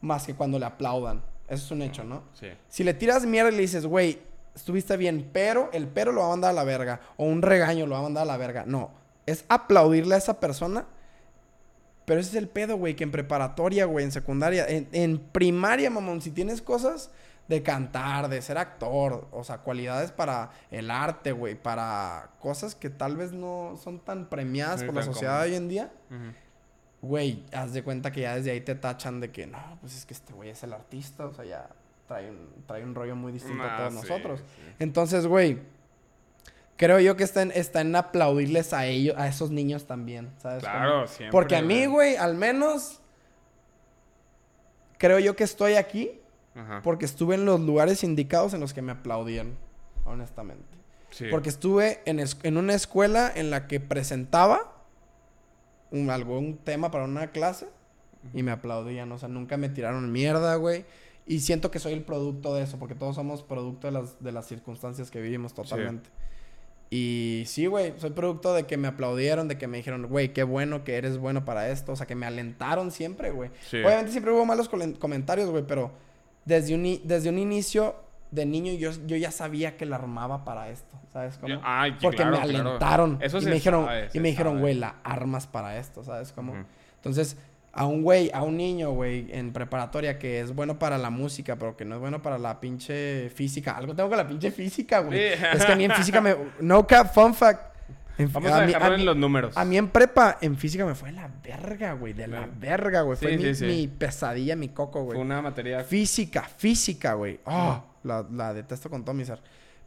más 0.00 0.26
que 0.26 0.34
cuando 0.34 0.60
le 0.60 0.66
aplaudan. 0.66 1.22
Eso 1.50 1.64
es 1.64 1.70
un 1.72 1.82
hecho, 1.82 2.04
¿no? 2.04 2.22
Sí. 2.32 2.46
Si 2.68 2.84
le 2.84 2.94
tiras 2.94 3.26
mierda 3.26 3.50
y 3.50 3.56
le 3.56 3.62
dices, 3.62 3.84
güey, 3.84 4.20
estuviste 4.54 4.96
bien, 4.96 5.28
pero 5.32 5.68
el 5.72 5.88
pero 5.88 6.12
lo 6.12 6.20
va 6.20 6.28
a 6.28 6.30
mandar 6.30 6.50
a 6.50 6.54
la 6.54 6.64
verga. 6.64 7.00
O 7.16 7.24
un 7.24 7.42
regaño 7.42 7.86
lo 7.86 7.94
va 7.94 7.98
a 7.98 8.02
mandar 8.04 8.22
a 8.22 8.26
la 8.26 8.36
verga. 8.36 8.64
No. 8.66 8.92
Es 9.26 9.44
aplaudirle 9.48 10.14
a 10.14 10.18
esa 10.18 10.38
persona. 10.40 10.86
Pero 12.04 12.20
ese 12.20 12.30
es 12.30 12.36
el 12.36 12.48
pedo, 12.48 12.76
güey, 12.76 12.96
que 12.96 13.04
en 13.04 13.10
preparatoria, 13.10 13.84
güey, 13.84 14.04
en 14.04 14.10
secundaria, 14.10 14.66
en, 14.66 14.88
en 14.92 15.18
primaria, 15.18 15.90
mamón, 15.90 16.20
si 16.22 16.30
tienes 16.30 16.62
cosas 16.62 17.10
de 17.50 17.62
cantar, 17.64 18.28
de 18.28 18.40
ser 18.42 18.58
actor, 18.58 19.26
o 19.32 19.42
sea, 19.42 19.58
cualidades 19.58 20.12
para 20.12 20.50
el 20.70 20.88
arte, 20.88 21.32
güey, 21.32 21.56
para 21.56 22.30
cosas 22.38 22.76
que 22.76 22.90
tal 22.90 23.16
vez 23.16 23.32
no 23.32 23.76
son 23.82 23.98
tan 23.98 24.28
premiadas 24.28 24.80
Sí, 24.80 24.86
por 24.86 24.94
la 24.94 25.02
sociedad 25.02 25.42
hoy 25.42 25.56
en 25.56 25.68
día. 25.68 25.90
Güey, 27.02 27.44
haz 27.52 27.72
de 27.72 27.82
cuenta 27.82 28.10
que 28.12 28.20
ya 28.22 28.36
desde 28.36 28.50
ahí 28.50 28.60
te 28.60 28.74
tachan 28.74 29.20
de 29.20 29.30
que 29.30 29.46
no, 29.46 29.58
pues 29.80 29.96
es 29.96 30.04
que 30.06 30.14
este 30.14 30.32
güey 30.32 30.50
es 30.50 30.62
el 30.62 30.72
artista, 30.72 31.26
o 31.26 31.32
sea, 31.34 31.44
ya 31.44 31.68
trae 32.06 32.28
un, 32.30 32.48
trae 32.66 32.82
un 32.84 32.94
rollo 32.94 33.16
muy 33.16 33.32
distinto 33.32 33.62
a 33.62 33.74
Ah, 33.74 33.78
todos 33.88 33.94
sí, 34.02 34.08
nosotros. 34.08 34.40
sí. 34.40 34.74
Entonces, 34.80 35.26
güey, 35.26 35.58
creo 36.76 36.98
yo 37.00 37.16
que 37.16 37.24
está 37.24 37.42
en, 37.42 37.52
está 37.52 37.80
en 37.80 37.94
aplaudirles 37.96 38.72
a 38.72 38.86
ellos, 38.86 39.14
a 39.18 39.28
esos 39.28 39.50
niños 39.50 39.86
también, 39.86 40.30
¿sabes? 40.38 40.62
Claro, 40.62 40.92
cómo? 40.92 41.06
siempre. 41.06 41.30
Porque 41.32 41.56
a 41.56 41.62
mí, 41.62 41.86
güey, 41.86 42.16
al 42.16 42.34
menos 42.34 43.00
creo 44.98 45.18
yo 45.18 45.36
que 45.36 45.44
estoy 45.44 45.74
aquí 45.74 46.20
Ajá. 46.54 46.80
porque 46.82 47.04
estuve 47.04 47.34
en 47.36 47.44
los 47.44 47.60
lugares 47.60 48.04
indicados 48.04 48.54
en 48.54 48.60
los 48.60 48.74
que 48.74 48.82
me 48.82 48.92
aplaudían, 48.92 49.56
honestamente. 50.04 50.64
Sí. 51.10 51.26
Porque 51.30 51.48
estuve 51.48 52.02
en, 52.04 52.20
es- 52.20 52.38
en 52.42 52.56
una 52.56 52.74
escuela 52.74 53.32
en 53.34 53.50
la 53.50 53.66
que 53.66 53.80
presentaba 53.80 54.79
un, 55.90 56.10
algún 56.10 56.58
tema 56.58 56.90
para 56.90 57.04
una 57.04 57.30
clase 57.30 57.66
y 58.34 58.42
me 58.42 58.50
aplaudían. 58.50 59.10
O 59.12 59.18
sea, 59.18 59.28
nunca 59.28 59.56
me 59.56 59.68
tiraron 59.68 60.10
mierda, 60.12 60.54
güey. 60.56 60.84
Y 61.26 61.40
siento 61.40 61.70
que 61.70 61.78
soy 61.78 61.92
el 61.92 62.02
producto 62.02 62.54
de 62.54 62.62
eso, 62.62 62.78
porque 62.78 62.94
todos 62.94 63.14
somos 63.14 63.42
producto 63.42 63.86
de 63.86 63.92
las, 63.92 64.22
de 64.22 64.32
las 64.32 64.46
circunstancias 64.46 65.10
que 65.10 65.20
vivimos 65.20 65.54
totalmente. 65.54 66.10
Y 66.90 67.44
sí, 67.46 67.66
güey, 67.66 67.94
soy 67.98 68.10
producto 68.10 68.52
de 68.52 68.64
que 68.64 68.76
me 68.76 68.88
aplaudieron, 68.88 69.46
de 69.46 69.56
que 69.56 69.68
me 69.68 69.76
dijeron, 69.76 70.08
güey, 70.08 70.32
qué 70.32 70.42
bueno 70.42 70.82
que 70.82 70.96
eres 70.96 71.18
bueno 71.18 71.44
para 71.44 71.70
esto. 71.70 71.92
O 71.92 71.96
sea, 71.96 72.06
que 72.06 72.16
me 72.16 72.26
alentaron 72.26 72.90
siempre, 72.90 73.30
güey. 73.30 73.50
Sí. 73.68 73.76
Obviamente 73.78 74.10
siempre 74.10 74.32
hubo 74.32 74.44
malos 74.44 74.68
comentarios, 74.68 75.50
güey, 75.50 75.64
pero 75.66 75.92
desde 76.44 76.74
un, 76.74 77.00
desde 77.04 77.28
un 77.28 77.38
inicio 77.38 77.94
de 78.30 78.46
niño 78.46 78.72
yo, 78.74 78.90
yo 79.06 79.16
ya 79.16 79.30
sabía 79.30 79.76
que 79.76 79.86
la 79.86 79.96
armaba 79.96 80.44
para 80.44 80.68
esto, 80.68 80.96
¿sabes 81.12 81.36
cómo? 81.38 81.60
Ay, 81.64 81.96
Porque 82.00 82.18
claro, 82.18 82.32
me 82.38 82.42
claro. 82.48 82.68
alentaron. 82.68 83.18
Eso 83.20 83.38
y 83.38 83.44
me 83.46 83.52
dijeron, 83.52 83.86
sabe, 83.86 84.08
y 84.12 84.20
me 84.20 84.28
dijeron, 84.28 84.60
güey, 84.60 84.74
la 84.74 84.96
armas 85.02 85.46
para 85.46 85.78
esto, 85.78 86.04
¿sabes 86.04 86.32
cómo? 86.32 86.54
Entonces, 86.96 87.36
a 87.72 87.86
un 87.86 88.02
güey, 88.02 88.30
a 88.34 88.42
un 88.42 88.56
niño, 88.56 88.90
güey, 88.92 89.26
en 89.30 89.52
preparatoria 89.52 90.18
que 90.18 90.40
es 90.40 90.54
bueno 90.54 90.78
para 90.78 90.98
la 90.98 91.10
música, 91.10 91.56
pero 91.56 91.76
que 91.76 91.84
no 91.84 91.94
es 91.96 92.00
bueno 92.00 92.20
para 92.22 92.38
la 92.38 92.60
pinche 92.60 93.30
física. 93.30 93.76
Algo 93.76 93.94
tengo 93.94 94.08
con 94.08 94.18
la 94.18 94.26
pinche 94.26 94.50
física, 94.50 95.00
güey. 95.00 95.18
Sí. 95.18 95.44
Es 95.52 95.64
que 95.64 95.72
a 95.72 95.76
mí 95.76 95.84
en 95.84 95.92
física 95.92 96.20
me... 96.20 96.36
No 96.60 96.86
cap, 96.86 97.12
fun 97.14 97.34
fact. 97.34 97.68
En- 98.18 98.30
Vamos 98.32 98.50
a 98.52 98.58
a 98.58 98.66
dejarlo 98.66 98.96
en 98.96 99.06
los 99.06 99.16
números. 99.16 99.56
A 99.56 99.64
mí 99.64 99.78
en 99.78 99.88
prepa, 99.88 100.36
en 100.42 100.56
física 100.56 100.84
me 100.84 100.94
fue 100.94 101.08
de 101.10 101.14
la 101.16 101.30
verga, 101.42 101.92
güey. 101.94 102.12
De 102.12 102.26
la 102.26 102.46
verga, 102.58 103.00
güey. 103.02 103.16
Fue 103.16 103.54
Sí, 103.54 103.64
mi, 103.64 103.70
mi 103.76 103.88
pesadilla, 103.88 104.56
mi 104.56 104.68
coco, 104.68 104.98
Fue 105.06 105.14
güey. 105.14 105.20
una 105.20 105.40
materia... 105.40 105.82
Física, 105.84 106.42
física, 106.42 107.14
güey. 107.14 107.40
Ah, 107.46 107.82
la, 108.02 108.26
la 108.30 108.54
detesto 108.54 108.90
con 108.90 109.04
todo 109.04 109.14
mi 109.14 109.24
ser. 109.24 109.40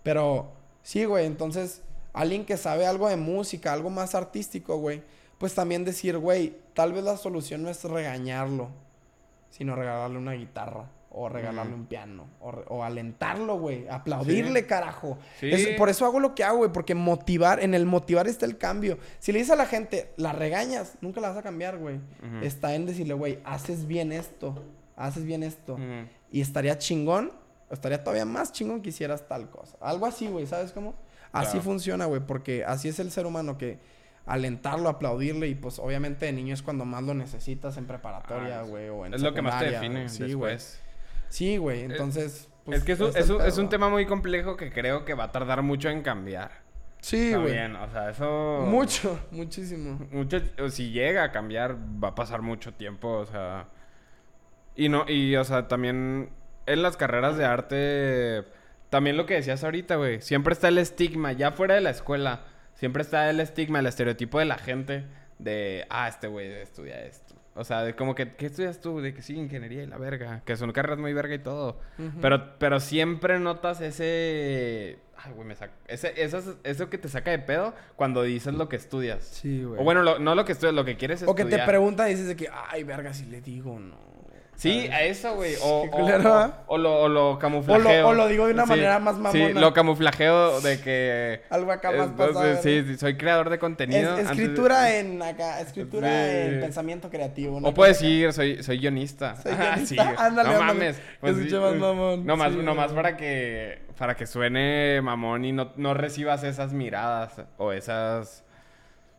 Pero 0.03 0.51
sí, 0.81 1.05
güey. 1.05 1.25
Entonces, 1.25 1.81
alguien 2.13 2.45
que 2.45 2.57
sabe 2.57 2.85
algo 2.85 3.09
de 3.09 3.17
música, 3.17 3.73
algo 3.73 3.89
más 3.89 4.15
artístico, 4.15 4.77
güey. 4.77 5.01
Pues 5.37 5.53
también 5.55 5.83
decir, 5.83 6.17
güey, 6.17 6.55
tal 6.73 6.93
vez 6.93 7.03
la 7.03 7.17
solución 7.17 7.63
no 7.63 7.69
es 7.69 7.83
regañarlo, 7.83 8.69
sino 9.49 9.75
regalarle 9.75 10.17
una 10.17 10.33
guitarra. 10.33 10.85
O 11.15 11.29
regalarle 11.29 11.75
un 11.75 11.85
piano. 11.85 12.25
O, 12.39 12.83
alentarlo, 12.83 13.59
güey. 13.59 13.87
Aplaudirle, 13.87 14.65
carajo. 14.65 15.19
Sí. 15.39 15.51
Es- 15.51 15.77
por 15.77 15.89
eso 15.89 16.07
hago 16.07 16.19
lo 16.19 16.33
que 16.33 16.43
hago, 16.43 16.57
güey. 16.57 16.71
Porque 16.71 16.95
motivar, 16.95 17.61
en 17.61 17.75
el 17.75 17.85
motivar 17.85 18.27
está 18.27 18.47
el 18.47 18.57
cambio. 18.57 18.97
Si 19.19 19.31
le 19.31 19.37
dices 19.37 19.51
a 19.53 19.55
la 19.55 19.67
gente, 19.67 20.09
la 20.17 20.31
regañas, 20.33 20.95
nunca 21.01 21.21
la 21.21 21.29
vas 21.29 21.37
a 21.37 21.43
cambiar, 21.43 21.77
güey. 21.77 21.99
Está 22.41 22.73
en 22.73 22.87
decirle, 22.87 23.13
güey, 23.13 23.37
haces 23.45 23.85
bien 23.85 24.11
esto. 24.11 24.55
Haces 24.95 25.23
bien 25.23 25.43
esto. 25.43 25.77
Y 26.31 26.41
estaría 26.41 26.79
chingón, 26.79 27.31
estaría 27.73 28.03
todavía 28.03 28.25
más 28.25 28.51
chingón 28.51 28.81
que 28.81 28.89
hicieras 28.89 29.27
tal 29.27 29.49
cosa. 29.49 29.77
Algo 29.81 30.05
así, 30.05 30.27
güey, 30.27 30.45
¿sabes 30.47 30.71
cómo? 30.71 30.95
Así 31.31 31.51
Claro. 31.53 31.63
funciona, 31.63 32.05
güey, 32.05 32.21
porque 32.21 32.63
así 32.65 32.87
es 32.89 32.99
el 32.99 33.11
ser 33.11 33.25
humano 33.25 33.57
que 33.57 33.79
alentarlo, 34.25 34.87
aplaudirle 34.87 35.47
y 35.47 35.55
pues 35.55 35.79
obviamente 35.79 36.25
de 36.27 36.31
niño 36.33 36.53
es 36.53 36.61
cuando 36.63 36.85
más 36.85 37.03
lo 37.03 37.13
necesitas 37.13 37.75
en 37.77 37.85
preparatoria, 37.87 38.61
Ah, 38.61 38.63
güey, 38.63 38.87
o 38.89 39.05
en 39.05 39.13
Es 39.13 39.21
lo 39.21 39.33
que 39.33 39.41
más 39.41 39.59
te 39.59 39.71
define 39.71 40.07
Sí, 40.09 40.33
güey. 40.33 40.57
Sí, 41.29 41.57
güey, 41.57 41.81
entonces... 41.81 42.47
pues, 42.63 42.77
es 42.79 42.83
que 42.85 42.91
es 42.93 42.99
un, 43.01 43.07
está 43.07 43.19
el 43.19 43.25
es 43.25 43.29
un- 43.31 43.41
es 43.41 43.57
un 43.57 43.67
tema 43.69 43.89
muy 43.89 44.05
complejo 44.05 44.55
que 44.55 44.71
creo 44.71 45.03
que 45.03 45.13
va 45.15 45.25
a 45.25 45.31
tardar 45.31 45.61
mucho 45.63 45.89
en 45.89 46.03
cambiar. 46.03 46.51
Sí, 47.01 47.31
güey. 47.33 47.47
También, 47.57 47.75
o 47.75 47.89
sea, 47.91 48.11
eso... 48.11 48.63
Mucho, 48.65 49.19
muchísimo. 49.31 49.99
Mucho, 50.11 50.39
o 50.63 50.69
si 50.69 50.91
llega 50.91 51.23
a 51.25 51.31
cambiar, 51.33 51.75
va 52.01 52.09
a 52.09 52.15
pasar 52.15 52.41
mucho 52.41 52.73
tiempo, 52.75 53.09
o 53.09 53.25
sea. 53.25 53.67
Y 54.75 54.87
no, 54.87 55.03
y 55.09 55.35
o 55.35 55.43
sea, 55.43 55.67
también 55.67 56.29
en 56.65 56.81
las 56.81 56.97
carreras 56.97 57.37
de 57.37 57.45
arte, 57.45 58.43
también 58.89 59.17
lo 59.17 59.25
que 59.25 59.35
decías 59.35 59.63
ahorita, 59.63 59.95
güey, 59.95 60.21
siempre 60.21 60.53
está 60.53 60.67
el 60.67 60.77
estigma, 60.77 61.31
ya 61.33 61.51
fuera 61.51 61.75
de 61.75 61.81
la 61.81 61.89
escuela, 61.89 62.43
siempre 62.75 63.01
está 63.03 63.29
el 63.29 63.39
estigma, 63.39 63.79
el 63.79 63.85
estereotipo 63.87 64.39
de 64.39 64.45
la 64.45 64.57
gente 64.57 65.05
de, 65.39 65.85
ah, 65.89 66.07
este 66.07 66.27
güey 66.27 66.51
estudia 66.51 67.01
esto. 67.03 67.35
O 67.55 67.63
sea, 67.63 67.83
de 67.83 67.95
como 67.95 68.15
que, 68.15 68.33
¿qué 68.35 68.47
estudias 68.47 68.81
tú? 68.81 68.99
De 68.99 69.13
que 69.13 69.21
sí, 69.21 69.35
ingeniería 69.35 69.83
y 69.83 69.85
la 69.85 69.99
verga, 69.99 70.41
que 70.43 70.55
son 70.57 70.71
carreras 70.71 70.97
muy 70.97 71.13
verga 71.13 71.35
y 71.35 71.39
todo. 71.39 71.79
Pero, 72.19 72.57
pero 72.57 72.79
siempre 72.79 73.37
notas 73.39 73.79
ese. 73.79 74.97
Ay, 75.17 75.33
güey, 75.33 75.47
me 75.47 75.53
saca. 75.55 75.71
Ese, 75.87 76.13
eso, 76.23 76.57
eso 76.63 76.89
que 76.89 76.97
te 76.97 77.09
saca 77.09 77.29
de 77.29 77.37
pedo 77.37 77.75
cuando 77.95 78.23
dices 78.23 78.55
lo 78.55 78.69
que 78.69 78.75
estudias. 78.75 79.23
Sí, 79.23 79.63
güey. 79.63 79.79
O 79.79 79.83
bueno, 79.83 80.01
lo- 80.01 80.17
no 80.17 80.33
lo 80.33 80.45
que 80.45 80.53
estudias, 80.53 80.73
lo 80.73 80.83
que 80.83 80.97
quieres 80.97 81.21
o 81.21 81.35
que 81.35 81.43
te 81.43 81.49
estudiar. 81.49 81.67
preguntan 81.67 82.07
y 82.07 82.11
dices 82.11 82.27
de 82.27 82.35
que, 82.35 82.49
ay, 82.69 82.83
verga, 82.83 83.13
si 83.13 83.25
le 83.27 83.39
digo 83.39 83.73
o 83.73 83.79
no. 83.79 83.97
Sí, 84.55 84.87
a 84.87 85.01
eso, 85.03 85.35
güey. 85.35 85.55
O, 85.61 85.83
o, 85.91 86.05
o- 86.05 86.09
¿ah? 86.27 86.63
o 86.67 86.77
lo, 86.77 87.01
o 87.01 87.09
lo 87.09 87.39
camuflajeo. 87.39 88.07
o 88.07 88.13
lo 88.13 88.27
digo 88.27 88.45
de 88.47 88.53
una 88.53 88.63
Sí, 88.63 88.69
manera 88.69 88.99
más 88.99 89.15
Sí, 89.15 89.21
mamona. 89.21 89.59
lo 89.59 89.73
camuflajeo 89.73 90.61
de 90.61 90.79
que. 90.79 91.41
Algo 91.49 91.71
acá 91.71 91.91
más 91.91 92.09
pasado, 92.09 92.61
sí, 92.61 92.81
¿no? 92.81 92.87
sí, 92.87 92.97
soy 92.97 93.17
creador 93.17 93.49
de 93.49 93.59
contenido. 93.59 94.11
Es- 94.11 94.15
de- 94.17 94.21
escritura 94.23 94.95
en 94.99 95.21
acá, 95.21 95.59
escritura 95.59 96.07
Sí. 96.07 96.37
en 96.53 96.59
pensamiento 96.61 97.09
creativo. 97.09 97.57
una 97.57 97.69
O 97.69 97.73
puedes 97.73 97.99
decir, 97.99 98.31
soy, 98.31 98.61
soy 98.63 98.77
guionista. 98.79 99.35
Soy 99.37 99.51
Ah, 99.57 99.71
guionista. 99.73 99.85
sí, 99.87 99.95
güey. 99.95 100.07
Ándale, 100.17 100.49
no 100.49 100.55
ándale. 100.61 100.73
mames. 100.79 101.01
Pues 101.19 101.35
se 101.35 101.41
sí, 101.41 101.47
escuche 101.47 101.61
más 101.65 101.75
mamón. 101.75 102.25
Nomás, 102.25 102.51
Sí, 102.53 102.59
nomás 102.59 102.85
güey. 102.91 102.95
para 103.03 103.17
que, 103.17 103.81
para 103.97 104.15
que 104.15 104.27
suene 104.27 105.01
mamón 105.01 105.45
y 105.45 105.51
no, 105.51 105.73
no 105.75 105.93
recibas 105.93 106.43
esas 106.43 106.73
miradas 106.73 107.41
o 107.57 107.71
esas... 107.73 108.42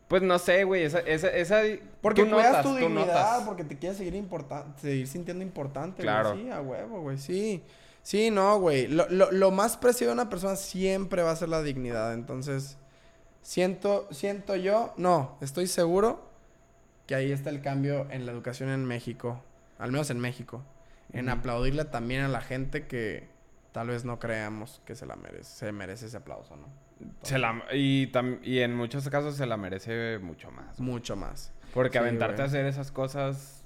Pues 0.09 0.23
no 0.23 0.39
sé, 0.39 0.65
güey, 0.65 0.85
esa... 0.85 1.01
esa, 1.01 1.29
esa 1.29 1.63
Porque 2.01 2.25
tú 2.25 2.31
cuidas 2.31 2.49
notas, 2.49 2.63
tu 2.65 2.69
tú 2.71 2.77
dignidad, 2.77 3.07
notas. 3.07 3.43
porque 3.45 3.65
te 3.65 3.79
quieres 3.79 3.97
seguir 3.99 4.15
importante, 4.15 4.81
seguir 4.83 5.07
sintiendo 5.09 5.43
importante, 5.43 6.03
güey. 6.03 6.15
Claro. 6.15 6.35
Sí, 6.37 6.51
a 6.51 6.61
huevo, 6.61 7.01
güey. 7.01 7.19
Sí. 7.19 7.63
Sí, 8.03 8.31
no, 8.31 8.59
güey. 8.61 8.87
Lo, 8.87 9.09
lo, 9.09 9.33
lo 9.33 9.51
más 9.51 9.79
preciado 9.79 10.11
de 10.15 10.21
una 10.21 10.29
persona 10.29 10.57
siempre 10.57 11.23
va 11.23 11.31
a 11.31 11.37
ser 11.37 11.49
la 11.49 11.63
dignidad. 11.63 12.13
Entonces, 12.13 12.77
siento, 13.41 14.07
siento 14.11 14.57
yo, 14.57 14.93
no, 14.99 15.39
estoy 15.41 15.67
seguro 15.67 16.29
que 17.07 17.15
ahí 17.15 17.33
está 17.33 17.49
el 17.51 17.63
cambio 17.63 18.07
en 18.11 18.27
la 18.27 18.33
educación 18.33 18.69
en 18.71 18.85
México. 18.85 19.41
Al 19.79 19.91
menos 19.91 20.11
en 20.11 20.21
México. 20.21 20.63
En 21.13 21.29
Ujú. 21.29 21.39
aplaudirle 21.39 21.85
también 21.87 22.23
a 22.23 22.29
la 22.29 22.41
gente 22.43 22.87
que 22.87 23.27
tal 23.73 23.89
vez 23.89 24.05
no 24.05 24.19
creamos 24.19 24.81
que 24.85 24.95
se 24.95 25.07
la 25.07 25.17
merece, 25.17 25.45
se 25.45 25.73
merece 25.73 26.07
ese 26.07 26.17
aplauso, 26.19 26.57
¿no? 26.57 26.67
Se 27.23 27.39
la, 27.39 27.63
y, 27.73 28.07
tam- 28.13 28.39
y 28.43 28.61
en 28.61 28.75
muchos 28.75 29.09
casos 29.09 29.37
se 29.37 29.47
la 29.47 29.57
merece 29.57 30.19
mucho 30.19 30.51
más. 30.51 30.79
Mucho 30.81 31.17
más. 31.17 31.53
Porque 31.73 31.93
Sí, 31.93 31.99
aventarte 31.99 32.35
güey. 32.37 32.45
a 32.45 32.47
hacer 32.47 32.67
esas 32.67 32.91
cosas, 32.93 33.65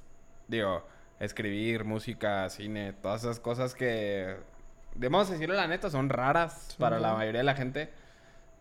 digo, 0.49 0.86
escribir, 1.20 1.84
música, 1.84 2.49
cine, 2.51 2.93
todas 2.95 3.22
esas 3.24 3.41
cosas 3.41 3.74
que, 3.74 4.36
debemos 4.95 5.28
decirlo 5.30 5.55
la 5.55 5.66
neta, 5.66 5.91
son 5.91 6.09
raras 6.09 6.74
para 6.78 6.99
la 6.99 7.14
mayoría 7.14 7.41
de 7.41 7.45
la 7.45 7.55
gente. 7.55 7.91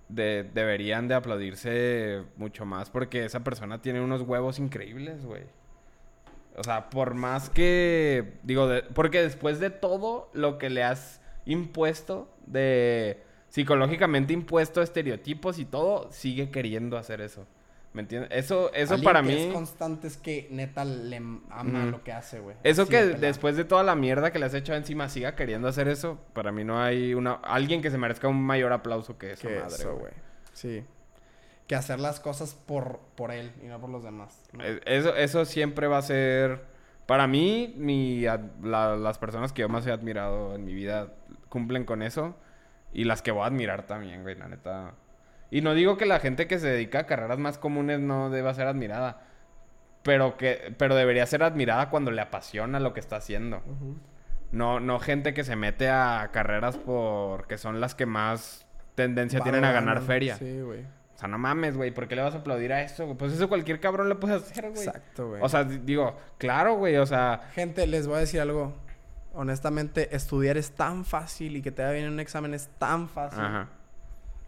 De, 0.09 0.49
deberían 0.53 1.09
de 1.09 1.15
aplaudirse 1.15 2.23
mucho 2.37 2.65
más 2.65 2.89
porque 2.89 3.25
esa 3.25 3.41
persona 3.43 3.81
tiene 3.81 3.99
unos 3.99 4.21
huevos 4.21 4.57
increíbles, 4.57 5.25
güey. 5.25 5.43
O 6.55 6.63
sea, 6.63 6.89
por 6.89 7.13
más 7.13 7.49
que, 7.49 8.35
digo, 8.43 8.67
de- 8.69 8.83
porque 8.83 9.21
después 9.21 9.59
de 9.59 9.69
todo 9.69 10.29
lo 10.33 10.57
que 10.57 10.69
le 10.69 10.83
has 10.83 11.19
impuesto, 11.45 12.33
de 12.45 13.21
psicológicamente 13.57 14.33
impuesto 14.33 14.83
estereotipos 14.83 15.57
y 15.57 15.65
todo, 15.65 16.11
sigue 16.11 16.51
queriendo 16.51 16.95
hacer 16.95 17.21
eso. 17.21 17.47
¿Me 17.91 18.01
entiendes? 18.03 18.29
Eso, 18.31 18.71
eso 18.73 18.93
Alguien 18.93 19.03
para 19.11 19.23
que 19.23 19.27
mí... 19.29 19.33
es 19.47 19.51
constante 19.53 20.05
es 20.05 20.15
que 20.17 20.47
neta 20.51 20.85
le 20.85 21.17
ama 21.49 21.85
lo 21.89 22.03
que 22.03 22.11
hace, 22.11 22.39
güey. 22.39 22.55
Eso 22.63 22.83
Así 22.83 22.91
que 22.91 23.03
de 23.03 23.13
después 23.15 23.55
de 23.57 23.63
toda 23.65 23.81
la 23.83 23.95
mierda 23.95 24.31
que 24.31 24.37
le 24.37 24.45
has 24.45 24.53
hecho 24.53 24.75
encima 24.75 25.09
siga 25.09 25.35
queriendo 25.35 25.67
hacer 25.67 25.87
eso, 25.87 26.19
para 26.33 26.51
mí 26.51 26.63
no 26.63 26.79
hay 26.79 27.15
una 27.15 27.33
alguien 27.33 27.81
que 27.81 27.89
se 27.89 27.97
merezca 27.97 28.27
un 28.27 28.39
mayor 28.43 28.73
aplauso 28.73 29.17
que 29.17 29.31
esa 29.31 29.47
Que 29.47 29.55
madre, 29.59 29.73
eso, 29.75 29.95
güey. 29.95 30.13
Sí. 30.53 30.83
Que 31.65 31.73
hacer 31.73 31.99
las 31.99 32.19
cosas 32.19 32.53
por, 32.53 32.99
por 33.15 33.31
él 33.31 33.51
y 33.63 33.65
no 33.65 33.81
por 33.81 33.89
los 33.89 34.03
demás. 34.03 34.39
¿no? 34.53 34.63
Eh, 34.63 34.79
Eso, 34.85 35.15
eso 35.15 35.45
siempre 35.45 35.87
va 35.87 35.97
a 35.97 36.03
ser. 36.03 36.61
Para 37.07 37.25
mí, 37.25 37.73
mi, 37.77 38.27
ad- 38.27 38.51
la- 38.61 38.95
las 38.95 39.17
personas 39.17 39.51
que 39.51 39.61
yo 39.63 39.69
más 39.69 39.87
he 39.87 39.91
admirado 39.91 40.53
en 40.53 40.65
mi 40.65 40.75
vida 40.75 41.13
cumplen 41.49 41.83
con 41.83 42.03
eso. 42.03 42.35
Y 42.97 43.03
las 43.05 43.21
que 43.21 43.31
voy 43.31 43.43
a 43.43 43.45
admirar 43.45 43.83
también, 43.83 44.23
güey, 44.23 44.35
la 44.35 44.47
neta. 44.47 44.91
Y 45.51 45.61
no 45.61 45.73
digo 45.73 45.95
que 45.97 46.05
la 46.05 46.19
gente 46.19 46.47
que 46.47 46.59
se 46.59 46.67
dedica 46.67 46.99
a 46.99 47.05
carreras 47.05 47.37
más 47.37 47.57
comunes 47.57 47.99
no 47.99 48.29
deba 48.29 48.53
ser 48.53 48.67
admirada. 48.67 49.21
Pero 50.03 50.35
que, 50.35 50.73
pero 50.77 50.95
debería 50.95 51.25
ser 51.25 51.43
admirada 51.43 51.89
cuando 51.89 52.11
le 52.11 52.21
apasiona 52.21 52.79
lo 52.79 52.93
que 52.93 52.99
está 52.99 53.17
haciendo. 53.17 53.61
No, 54.51 54.79
no 54.79 54.99
gente 54.99 55.33
que 55.33 55.43
se 55.43 55.55
mete 55.55 55.89
a 55.89 56.29
carreras 56.33 56.77
porque 56.77 57.57
son 57.57 57.79
las 57.81 57.93
que 57.95 58.05
más 58.05 58.65
tendencia 58.95 59.41
tienen 59.41 59.63
a 59.63 59.71
ganar 59.71 60.01
feria. 60.01 60.35
Sí, 60.37 60.61
güey. 60.61 60.81
O 60.81 61.19
sea, 61.19 61.27
no 61.27 61.37
mames, 61.37 61.75
güey. 61.77 61.91
¿Por 61.91 62.07
qué 62.07 62.15
le 62.15 62.21
vas 62.21 62.33
a 62.35 62.39
aplaudir 62.39 62.71
a 62.73 62.81
eso? 62.81 63.15
Pues 63.17 63.33
eso 63.33 63.47
cualquier 63.49 63.79
cabrón 63.79 64.07
lo 64.09 64.19
puede 64.19 64.35
hacer, 64.35 64.69
güey. 64.71 64.85
Exacto, 64.87 65.29
güey. 65.29 65.41
O 65.43 65.49
sea, 65.49 65.63
di- 65.63 65.79
digo, 65.79 66.15
claro, 66.37 66.75
güey. 66.75 66.95
O 66.97 67.05
sea, 67.05 67.41
Gente, 67.53 67.85
les 67.87 68.07
voy 68.07 68.17
a 68.17 68.19
decir 68.19 68.39
algo. 68.39 68.73
Honestamente, 69.37 70.15
estudiar 70.15 70.57
es 70.57 70.71
tan 70.71 71.05
fácil 71.05 71.55
y 71.55 71.61
que 71.61 71.71
te 71.71 71.81
vaya 71.83 71.93
bien 71.93 72.05
en 72.07 72.13
un 72.13 72.19
examen 72.19 72.53
es 72.53 72.67
tan 72.79 73.07
fácil. 73.07 73.39
ajá. 73.39 73.69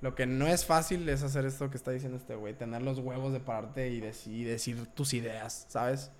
Lo 0.01 0.15
que 0.15 0.25
no 0.25 0.47
es 0.47 0.65
fácil 0.65 1.07
es 1.09 1.23
hacer 1.23 1.45
esto 1.45 1.69
que 1.69 1.75
está 1.77 1.91
diciendo 1.91 2.17
este 2.17 2.33
güey. 2.35 2.53
Tener 2.53 2.81
los 2.81 2.99
huevos 2.99 3.33
de 3.33 3.39
pararte 3.41 3.89
y, 3.89 3.99
deci- 4.01 4.31
y 4.31 4.43
decir 4.45 4.87
tus 4.95 5.13
ideas, 5.13 5.65
¿sabes? 5.69 6.11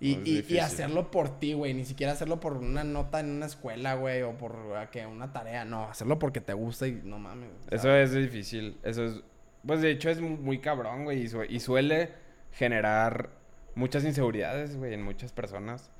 Y, 0.00 0.16
No, 0.16 0.22
es 0.22 0.26
y- 0.26 0.30
y 0.30 0.34
difícil. 0.36 0.60
hacerlo 0.60 1.10
por 1.10 1.38
ti, 1.38 1.52
güey. 1.52 1.74
Ni 1.74 1.84
siquiera 1.84 2.12
hacerlo 2.12 2.40
por 2.40 2.54
una 2.56 2.84
nota 2.84 3.20
en 3.20 3.30
una 3.30 3.46
escuela, 3.46 3.94
güey. 3.94 4.22
O 4.22 4.32
por 4.38 4.56
que 4.90 5.06
una 5.06 5.32
tarea. 5.32 5.64
No, 5.66 5.84
hacerlo 5.90 6.18
porque 6.18 6.40
te 6.40 6.54
gusta 6.54 6.86
y 6.88 7.02
no 7.04 7.18
mames. 7.18 7.50
Eso 7.70 7.94
es 7.94 8.12
difícil. 8.14 8.78
Eso 8.82 9.04
es. 9.04 9.20
Pues 9.66 9.80
de 9.82 9.90
hecho 9.90 10.08
es 10.10 10.20
mu- 10.20 10.38
muy 10.38 10.58
cabrón, 10.58 11.04
güey. 11.04 11.22
Y, 11.22 11.28
su- 11.28 11.44
y 11.44 11.60
suele 11.60 12.10
generar 12.52 13.28
muchas 13.74 14.04
inseguridades, 14.04 14.76
güey, 14.76 14.94
en 14.94 15.02
muchas 15.02 15.32
personas. 15.32 15.90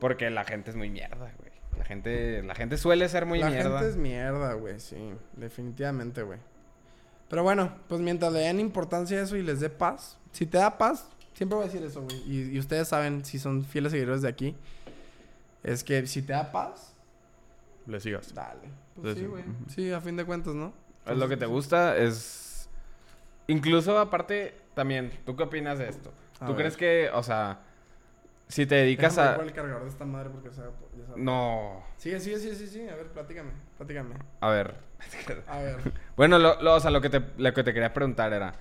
Porque 0.00 0.30
la 0.30 0.44
gente 0.44 0.70
es 0.70 0.76
muy 0.76 0.90
mierda, 0.90 1.32
güey. 1.38 1.52
La 1.78 1.84
gente, 1.84 2.42
la 2.42 2.54
gente 2.54 2.76
suele 2.76 3.08
ser 3.08 3.26
muy 3.26 3.40
la 3.40 3.50
mierda. 3.50 3.78
gente 3.78 3.90
es 3.90 3.96
mierda, 3.96 4.52
güey. 4.54 4.78
Sí, 4.80 5.12
definitivamente, 5.36 6.22
güey. 6.22 6.38
Pero 7.28 7.42
bueno, 7.42 7.74
pues 7.88 8.00
mientras 8.00 8.32
le 8.32 8.40
den 8.40 8.60
importancia 8.60 9.18
a 9.18 9.22
eso 9.22 9.36
y 9.36 9.42
les 9.42 9.60
dé 9.60 9.70
paz. 9.70 10.18
Si 10.30 10.46
te 10.46 10.58
da 10.58 10.78
paz, 10.78 11.08
siempre 11.32 11.56
voy 11.56 11.64
a 11.64 11.68
decir 11.68 11.82
eso, 11.84 12.02
güey. 12.02 12.16
Y, 12.30 12.50
y 12.54 12.58
ustedes 12.58 12.88
saben, 12.88 13.24
si 13.24 13.38
son 13.38 13.64
fieles 13.64 13.92
seguidores 13.92 14.22
de 14.22 14.28
aquí. 14.28 14.56
Es 15.62 15.82
que 15.82 16.06
si 16.06 16.22
te 16.22 16.32
da 16.32 16.52
paz, 16.52 16.94
Le 17.86 17.98
sigas. 18.00 18.32
Dale. 18.34 18.68
Pues 19.00 19.16
Sí, 19.18 19.24
güey. 19.26 19.44
Sí, 19.68 19.90
a 19.92 20.00
fin 20.00 20.16
de 20.16 20.24
cuentas, 20.24 20.54
¿no? 20.54 20.72
Es 21.06 21.16
lo 21.16 21.28
que 21.28 21.36
te 21.36 21.44
Entonces, 21.44 21.48
gusta, 21.48 21.96
es... 21.96 22.68
Incluso 23.46 23.98
aparte, 23.98 24.54
también, 24.74 25.10
¿tú 25.26 25.36
qué 25.36 25.42
opinas 25.42 25.78
de 25.78 25.88
esto? 25.88 26.12
A 26.40 26.46
¿Tú 26.46 26.52
ver. 26.52 26.56
crees 26.62 26.76
que, 26.76 27.10
o 27.12 27.22
sea, 27.22 27.60
si 28.54 28.66
te 28.66 28.76
dedicas 28.76 29.16
Déjame 29.16 29.34
a... 29.34 29.38
ver 29.38 29.46
el 29.48 29.52
cargador 29.52 29.82
de 29.82 29.88
esta 29.88 30.04
madre 30.04 30.30
porque 30.30 30.50
se 30.50 30.60
va- 30.62 30.70
ya 30.96 31.06
sabe. 31.06 31.20
No, 31.20 31.82
Sigue, 31.96 32.20
sigue, 32.20 32.38
sigue, 32.38 32.54
sí, 32.54 32.66
sí. 32.68 32.88
A 32.88 32.94
ver, 32.94 33.06
platícame. 33.08 33.50
Platícame. 33.76 34.14
a 34.40 34.48
ver. 34.50 34.74
A 35.48 35.58
ver. 35.58 35.76
Bueno, 36.16 36.38
lo, 36.38 36.60
lo- 36.62 36.74
o 36.74 36.80
sea, 36.80 36.90
lo 36.92 37.00
que, 37.00 37.10
te, 37.10 37.20
lo 37.36 37.52
que 37.52 37.64
te 37.64 37.72
quería 37.74 37.92
preguntar 37.92 38.32
era, 38.32 38.54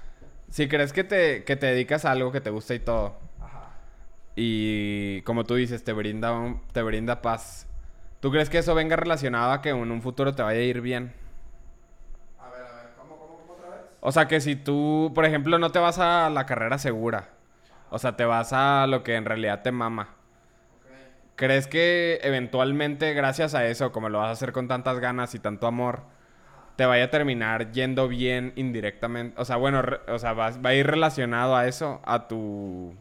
Si 0.50 0.68
crees 0.68 0.94
que 0.94 1.04
te, 1.04 1.44
que 1.44 1.56
te 1.56 1.68
dedicas 1.68 2.06
a 2.06 2.12
algo 2.12 2.32
que 2.32 2.42
te 2.42 2.50
gusta 2.50 2.74
y 2.74 2.80
todo, 2.80 3.16
Ajá. 3.40 3.70
y 4.36 5.22
como 5.24 5.44
tú 5.44 5.56
dices, 5.56 5.84
te 5.84 5.94
brinda, 5.94 6.32
un- 6.34 6.62
te 6.72 6.82
brinda 6.82 7.22
paz, 7.22 7.68
¿tú 8.20 8.32
crees 8.32 8.50
que 8.50 8.58
eso 8.58 8.74
venga 8.76 8.96
relacionado 8.96 9.52
a 9.52 9.62
que 9.62 9.70
en 9.70 9.92
un 9.92 10.02
futuro 10.02 10.34
te 10.34 10.42
vaya 10.42 10.60
a 10.60 10.64
ir 10.64 10.82
bien? 10.82 11.14
A 12.40 12.50
ver, 12.50 12.62
a 12.66 12.76
ver, 12.76 12.86
¿cómo, 12.98 13.18
cómo, 13.18 13.38
cómo 13.38 13.54
otra 13.54 13.70
vez? 13.70 13.80
O 14.02 14.12
sea, 14.12 14.28
que 14.28 14.42
si 14.42 14.56
tú, 14.56 15.12
por 15.14 15.26
ejemplo, 15.26 15.60
no 15.60 15.72
te 15.72 15.78
vas 15.80 16.00
a 16.00 16.30
la 16.32 16.46
carrera 16.48 16.78
segura, 16.80 17.30
o 17.94 18.00
sea, 18.00 18.16
te 18.18 18.26
vas 18.26 18.54
a 18.54 18.88
lo 18.88 19.04
que 19.04 19.16
en 19.16 19.26
realidad 19.26 19.62
te 19.64 19.72
mama. 19.72 20.10
¿Crees 21.36 21.68
que 21.68 22.20
eventualmente, 22.24 23.14
gracias 23.14 23.56
a 23.56 23.66
eso, 23.66 23.92
como 23.92 24.10
lo 24.10 24.20
vas 24.20 24.28
a 24.28 24.32
hacer 24.32 24.52
con 24.52 24.68
tantas 24.68 25.00
ganas 25.00 25.34
y 25.34 25.40
tanto 25.40 25.66
amor, 25.66 26.02
te 26.76 26.86
vaya 26.86 27.06
a 27.06 27.10
terminar 27.12 27.72
yendo 27.72 28.08
bien 28.08 28.54
indirectamente? 28.56 29.40
O 29.42 29.46
sea, 29.46 29.58
bueno, 29.58 29.82
re- 29.82 30.02
o 30.12 30.20
sea, 30.20 30.34
vas- 30.34 30.60
va 30.66 30.72
a 30.72 30.76
ir 30.76 30.88
relacionado 30.88 31.56
a 31.56 31.68
eso, 31.68 32.02
a 32.06 32.28
tu, 32.28 32.96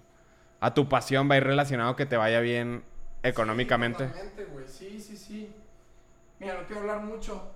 a 0.60 0.74
tu 0.74 0.88
pasión, 0.88 1.30
va 1.30 1.34
a 1.34 1.38
ir 1.38 1.44
relacionado 1.44 1.96
que 1.96 2.06
te 2.06 2.16
vaya 2.16 2.40
bien 2.40 2.84
económicamente. 3.22 4.08
Sí. 4.08 4.22
Sí, 4.66 5.00
sí, 5.00 5.16
sí. 5.16 5.54
Mira, 6.40 6.54
no 6.60 6.66
quiero 6.66 6.82
hablar 6.82 7.00
mucho. 7.02 7.52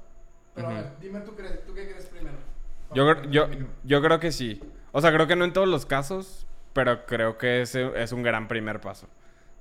Pero 0.54 0.68
a 0.68 0.70
ver, 0.70 0.86
dime 1.00 1.20
tú, 1.20 1.34
crees, 1.34 1.64
tú 1.64 1.74
qué 1.74 1.88
crees 1.88 2.06
primero. 2.06 2.36
Yo, 2.92 3.22
yo, 3.24 3.48
yo 3.84 4.02
creo 4.02 4.20
que 4.20 4.32
sí. 4.32 4.60
O 4.92 5.00
sea, 5.00 5.12
creo 5.12 5.26
que 5.26 5.36
no 5.36 5.44
en 5.44 5.52
todos 5.52 5.68
los 5.68 5.86
casos, 5.86 6.46
pero 6.76 7.06
creo 7.06 7.38
que 7.38 7.62
ese 7.62 7.90
es 8.02 8.12
un 8.12 8.22
gran 8.22 8.48
primer 8.48 8.82
paso. 8.82 9.06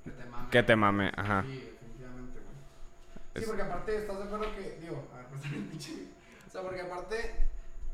Que 0.04 0.10
te 0.10 0.24
mame. 0.26 0.50
Que 0.50 0.62
te 0.62 0.76
mame, 0.76 1.12
ajá. 1.16 1.44
Sí, 1.46 1.52
definitivamente, 1.72 2.40
güey. 2.40 3.42
Sí, 3.42 3.44
porque 3.46 3.62
aparte, 3.62 3.96
¿estás 3.96 4.18
de 4.18 4.24
acuerdo 4.24 4.54
que, 4.54 4.78
digo, 4.82 5.08
a 5.14 5.16
ver, 5.16 5.26
pues. 5.70 5.90
O 6.46 6.50
sea, 6.50 6.60
porque 6.60 6.82
aparte, 6.82 7.48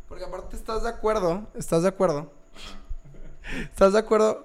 porque 0.08 0.24
aparte 0.24 0.56
estás 0.56 0.82
de 0.82 0.88
acuerdo, 0.88 1.46
estás 1.54 1.84
de 1.84 1.88
acuerdo. 1.90 2.32
Estás 3.62 3.92
de 3.92 4.00
acuerdo 4.00 4.44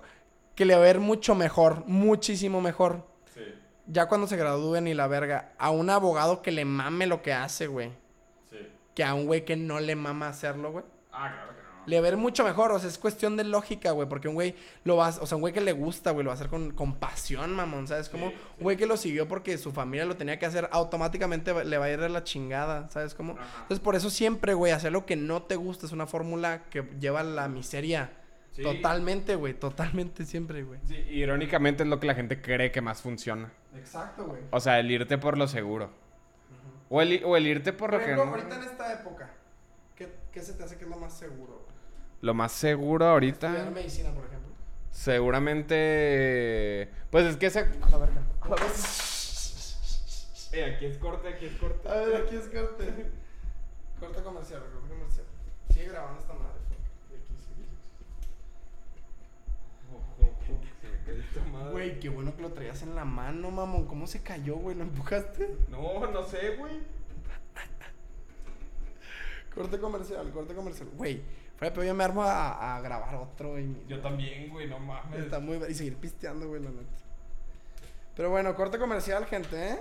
que 0.53 0.65
le 0.65 0.75
va 0.75 0.85
a 0.85 0.89
ir 0.89 0.99
mucho 0.99 1.33
mejor, 1.33 1.83
muchísimo 1.87 2.61
mejor. 2.61 3.03
Sí, 3.33 3.41
Ya 3.87 4.07
cuando 4.07 4.27
se 4.27 4.37
gradúen 4.37 4.87
y 4.87 4.93
la 4.93 5.07
verga, 5.07 5.53
a 5.57 5.71
un 5.71 5.89
abogado 5.89 6.43
que 6.43 6.51
le 6.51 6.65
mame 6.65 7.07
lo 7.07 7.23
que 7.23 7.33
hace, 7.33 7.65
güey. 7.65 7.91
sí. 8.51 8.57
Que 8.93 9.03
a 9.03 9.15
un 9.15 9.25
güey 9.25 9.43
que 9.43 9.55
no 9.55 9.79
le 9.79 9.95
mama 9.95 10.27
hacerlo, 10.27 10.71
güey. 10.71 10.85
Ah, 11.11 11.31
claro. 11.33 11.56
Le 11.87 11.99
va 12.01 12.05
a 12.07 12.11
ir 12.11 12.17
mucho 12.17 12.43
mejor, 12.43 12.71
o 12.73 12.77
sea, 12.79 12.87
es 12.89 12.97
cuestión 12.99 13.35
de 13.37 13.43
lógica, 13.45 13.91
güey, 13.91 14.07
porque 14.07 14.27
un 14.27 14.35
güey 14.35 14.53
lo 14.83 14.97
va 14.97 15.07
a, 15.07 15.09
o 15.21 15.25
sea, 15.25 15.37
un 15.37 15.41
güey 15.41 15.53
que 15.53 15.61
le 15.61 15.71
gusta, 15.71 16.11
güey, 16.11 16.23
lo 16.23 16.29
va 16.29 16.33
a 16.33 16.35
hacer 16.35 16.49
con, 16.49 16.71
con 16.71 16.95
pasión, 16.95 17.55
mamón, 17.55 17.87
¿sabes? 17.87 18.09
Como 18.09 18.27
Sí, 18.29 18.35
sí. 18.35 18.41
un 18.59 18.63
güey 18.63 18.77
que 18.77 18.85
lo 18.85 18.97
siguió 18.97 19.27
porque 19.27 19.57
su 19.57 19.71
familia 19.71 20.05
lo 20.05 20.15
tenía 20.17 20.37
que 20.37 20.45
hacer, 20.45 20.67
automáticamente 20.71 21.63
le 21.65 21.77
va 21.77 21.85
a 21.85 21.89
ir 21.91 21.99
de 21.99 22.09
la 22.09 22.23
chingada, 22.23 22.89
¿sabes? 22.89 23.15
Cómo? 23.15 23.33
Ajá. 23.39 23.61
Entonces, 23.63 23.79
por 23.79 23.95
eso 23.95 24.09
siempre, 24.09 24.53
güey, 24.53 24.73
hacer 24.73 24.91
lo 24.91 25.05
que 25.05 25.15
no 25.15 25.41
te 25.43 25.55
gusta 25.55 25.85
es 25.85 25.91
una 25.93 26.05
fórmula 26.07 26.63
que 26.69 26.83
lleva 26.99 27.21
a 27.21 27.23
la 27.23 27.47
miseria. 27.47 28.11
Sí. 28.51 28.63
Totalmente, 28.63 29.35
güey, 29.35 29.53
totalmente 29.53 30.25
siempre, 30.25 30.63
güey. 30.63 30.79
Sí, 30.87 30.95
irónicamente 30.95 31.83
es 31.83 31.89
lo 31.89 31.99
que 31.99 32.07
la 32.07 32.15
gente 32.15 32.41
cree 32.41 32.71
que 32.71 32.81
más 32.81 33.01
funciona. 33.01 33.51
Exacto, 33.75 34.25
güey. 34.25 34.41
O 34.51 34.59
sea, 34.59 34.79
el 34.79 34.89
irte 34.91 35.17
por 35.19 35.37
lo 35.37 35.47
seguro. 35.47 35.91
o, 36.89 37.01
el, 37.01 37.13
i- 37.13 37.21
o 37.23 37.37
el 37.37 37.45
irte 37.47 37.71
por, 37.71 37.91
Por 37.91 37.99
lo 37.99 38.03
ejemplo, 38.05 38.23
ahorita 38.29 38.55
en 38.55 38.63
esta 38.63 38.93
época, 38.93 39.29
¿qué, 39.95 40.11
qué 40.31 40.41
se 40.41 40.53
te 40.53 40.63
hace 40.63 40.75
que 40.77 40.85
es 40.85 40.89
lo 40.89 40.97
más 40.97 41.13
seguro? 41.15 41.66
Lo 42.21 42.33
más 42.33 42.51
seguro 42.51 43.05
ahorita... 43.05 43.47
Estudiar 43.47 43.71
medicina, 43.73 44.11
por 44.11 44.25
ejemplo. 44.25 44.51
Seguramente... 44.91 46.89
Pues 47.11 47.25
es 47.25 47.37
que 47.37 47.47
ese... 47.47 47.59
A 47.59 47.89
la 47.89 47.97
verga. 47.97 48.21
A 48.41 48.49
la 48.49 48.55
verga. 48.55 48.73
Eh, 50.53 50.73
aquí 50.75 50.85
es 50.85 50.97
corte, 50.97 51.27
aquí 51.27 51.45
es 51.45 51.55
corte. 51.57 51.87
A 51.87 51.95
ver, 51.95 52.23
aquí 52.23 52.35
es 52.35 52.47
corte. 52.47 53.11
Corte 53.99 54.23
comercial, 54.23 54.61
corte 54.73 54.89
comercial. 54.89 55.25
Sigue 55.69 55.89
grabando 55.89 56.19
esta 56.19 56.33
madre. 56.33 56.57
Güey, 61.71 61.99
qué 61.99 62.09
bueno 62.09 62.35
que 62.35 62.41
lo 62.41 62.51
traías 62.51 62.81
en 62.81 62.95
la 62.95 63.05
mano, 63.05 63.51
mamón. 63.51 63.85
¿Cómo 63.85 64.07
se 64.07 64.21
cayó, 64.21 64.55
güey? 64.55 64.75
¿Lo 64.75 64.83
empujaste? 64.83 65.55
No, 65.69 66.07
no 66.11 66.23
sé, 66.23 66.55
güey. 66.57 66.73
Corte 69.53 69.79
comercial, 69.79 70.29
corte 70.31 70.53
comercial. 70.53 70.89
Güey, 70.95 71.21
fuera, 71.57 71.73
pero 71.73 71.83
yo 71.85 71.93
me 71.93 72.03
armo 72.03 72.23
a, 72.23 72.77
a 72.77 72.81
grabar 72.81 73.15
otro. 73.15 73.59
Y 73.59 73.85
Yo 73.87 73.99
también, 74.01 74.49
güey, 74.49 74.67
no 74.67 74.79
mames. 74.79 75.19
Está 75.19 75.39
muy... 75.39 75.57
Y 75.69 75.73
seguir 75.73 75.95
pisteando, 75.97 76.47
güey, 76.47 76.61
la 76.63 76.69
neta. 76.69 76.83
Pero 78.15 78.29
bueno, 78.29 78.55
corte 78.55 78.79
comercial, 78.79 79.25
gente, 79.25 79.69
¿eh? 79.69 79.79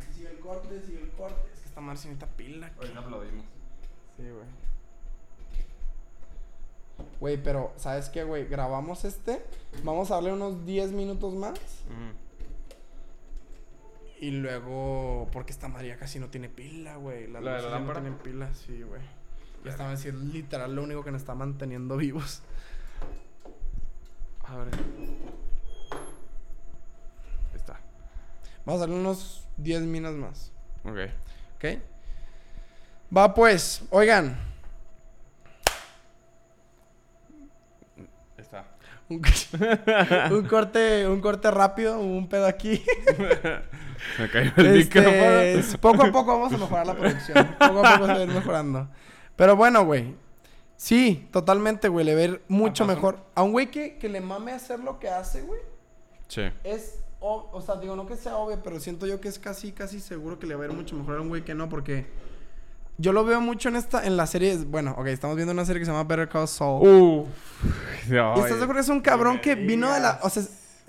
Aquí 0.00 0.12
sigue 0.14 0.30
el 0.30 0.38
corte, 0.40 0.80
sigue 0.82 1.02
el 1.02 1.10
corte. 1.10 1.40
Es 1.52 1.60
que 1.60 1.68
esta 1.68 1.80
madre 1.80 1.98
se 1.98 2.08
necesita 2.08 2.26
pila. 2.36 2.66
aquí. 2.68 2.76
Ahorita 2.80 3.00
aplaudimos. 3.00 3.44
Sí, 4.16 4.22
güey. 4.22 4.66
Güey, 7.20 7.36
pero, 7.42 7.72
¿sabes 7.76 8.08
qué, 8.08 8.24
güey? 8.24 8.46
Grabamos 8.46 9.04
este. 9.04 9.42
Vamos 9.82 10.10
a 10.10 10.14
darle 10.14 10.32
unos 10.32 10.64
10 10.64 10.92
minutos 10.92 11.34
más. 11.34 11.58
Y 14.20 14.30
luego. 14.30 15.28
Porque 15.32 15.52
esta 15.52 15.68
madre 15.68 15.88
ya 15.88 15.96
casi 15.98 16.18
no 16.18 16.28
tiene 16.28 16.48
pila, 16.48 16.96
güey. 16.96 17.26
Las 17.26 17.42
¿La 17.42 17.50
de 17.52 17.56
la 17.58 17.62
ya 17.62 17.68
no 17.68 17.74
lámpara? 17.74 18.00
tienen 18.00 18.18
pila, 18.20 18.54
sí, 18.54 18.82
güey. 18.82 19.02
Y 19.66 19.68
esta 19.68 19.88
vez 19.88 19.98
sí 19.98 20.06
es 20.08 20.14
literal 20.14 20.76
lo 20.76 20.84
único 20.84 21.02
que 21.02 21.10
nos 21.10 21.22
está 21.22 21.34
manteniendo 21.34 21.96
vivos. 21.96 22.40
A 24.44 24.58
ver. 24.58 24.68
Ahí 27.50 27.56
está. 27.56 27.80
Vamos 28.64 28.80
a 28.80 28.86
darle 28.86 29.00
unos 29.00 29.44
10 29.56 29.82
minas 29.82 30.12
más. 30.14 30.52
Ok. 30.84 31.10
¿Ok? 31.56 31.80
Va 33.16 33.34
pues, 33.34 33.82
oigan. 33.90 34.38
Está. 38.38 38.66
Un, 39.08 39.20
un 40.32 40.46
corte, 40.46 41.08
un 41.08 41.20
corte 41.20 41.50
rápido, 41.50 41.98
un 41.98 42.28
pedo 42.28 42.46
aquí. 42.46 42.84
Me 44.18 44.30
cayó 44.30 44.52
el 44.58 44.76
Este, 44.76 45.00
micrófono. 45.00 45.80
poco 45.80 46.04
a 46.04 46.12
poco 46.12 46.38
vamos 46.38 46.52
a 46.52 46.56
mejorar 46.58 46.86
la 46.86 46.94
producción. 46.94 47.56
Poco 47.58 47.84
a 47.84 47.94
poco 47.94 48.06
se 48.06 48.12
va 48.12 48.18
a 48.20 48.22
ir 48.22 48.28
mejorando. 48.28 48.88
Pero 49.36 49.56
bueno, 49.56 49.84
güey. 49.84 50.14
Sí, 50.76 51.28
totalmente, 51.30 51.88
güey. 51.88 52.04
Le 52.04 52.14
ver 52.14 52.42
mucho 52.48 52.84
mejor. 52.84 53.18
A 53.34 53.42
un 53.42 53.52
güey 53.52 53.70
que, 53.70 53.98
que 53.98 54.08
le 54.08 54.20
mame 54.20 54.52
hacer 54.52 54.80
lo 54.80 54.98
que 54.98 55.08
hace, 55.08 55.42
güey. 55.42 55.60
Sí. 56.28 56.42
Es, 56.64 56.98
o, 57.20 57.48
o 57.52 57.60
sea, 57.60 57.76
digo, 57.76 57.96
no 57.96 58.06
que 58.06 58.16
sea 58.16 58.36
obvio, 58.36 58.62
pero 58.62 58.80
siento 58.80 59.06
yo 59.06 59.20
que 59.20 59.28
es 59.28 59.38
casi, 59.38 59.72
casi 59.72 60.00
seguro 60.00 60.38
que 60.38 60.46
le 60.46 60.54
va 60.54 60.64
a 60.64 60.68
ir 60.68 60.72
mucho 60.72 60.96
mejor 60.96 61.16
a 61.16 61.20
un 61.20 61.28
güey 61.28 61.44
que 61.44 61.54
no, 61.54 61.68
porque 61.68 62.06
yo 62.98 63.12
lo 63.12 63.24
veo 63.24 63.40
mucho 63.40 63.68
en 63.68 63.76
esta, 63.76 64.06
en 64.06 64.16
la 64.16 64.26
serie, 64.26 64.56
bueno, 64.56 64.94
ok, 64.98 65.06
estamos 65.08 65.36
viendo 65.36 65.52
una 65.52 65.64
serie 65.64 65.80
que 65.80 65.86
se 65.86 65.92
llama 65.92 66.04
Better 66.04 66.28
Call 66.28 66.48
Saul. 66.48 66.86
Uh. 66.86 67.26
¿Y 68.08 68.40
estás 68.40 68.58
de 68.58 68.62
acuerdo 68.62 68.80
es 68.80 68.88
un 68.88 69.00
cabrón 69.00 69.40
que 69.40 69.54
vino 69.54 69.92
de 69.92 70.00
la... 70.00 70.18
O 70.22 70.30
sea, 70.30 70.42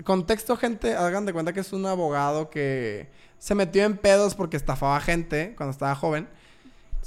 contexto, 0.03 0.55
gente, 0.57 0.95
hagan 0.95 1.25
de 1.25 1.33
cuenta 1.33 1.53
que 1.53 1.59
es 1.59 1.73
un 1.73 1.85
abogado 1.85 2.49
que 2.49 3.09
se 3.39 3.55
metió 3.55 3.83
en 3.83 3.97
pedos 3.97 4.35
porque 4.35 4.57
estafaba 4.57 4.99
gente 5.01 5.53
cuando 5.55 5.71
estaba 5.71 5.95
joven. 5.95 6.27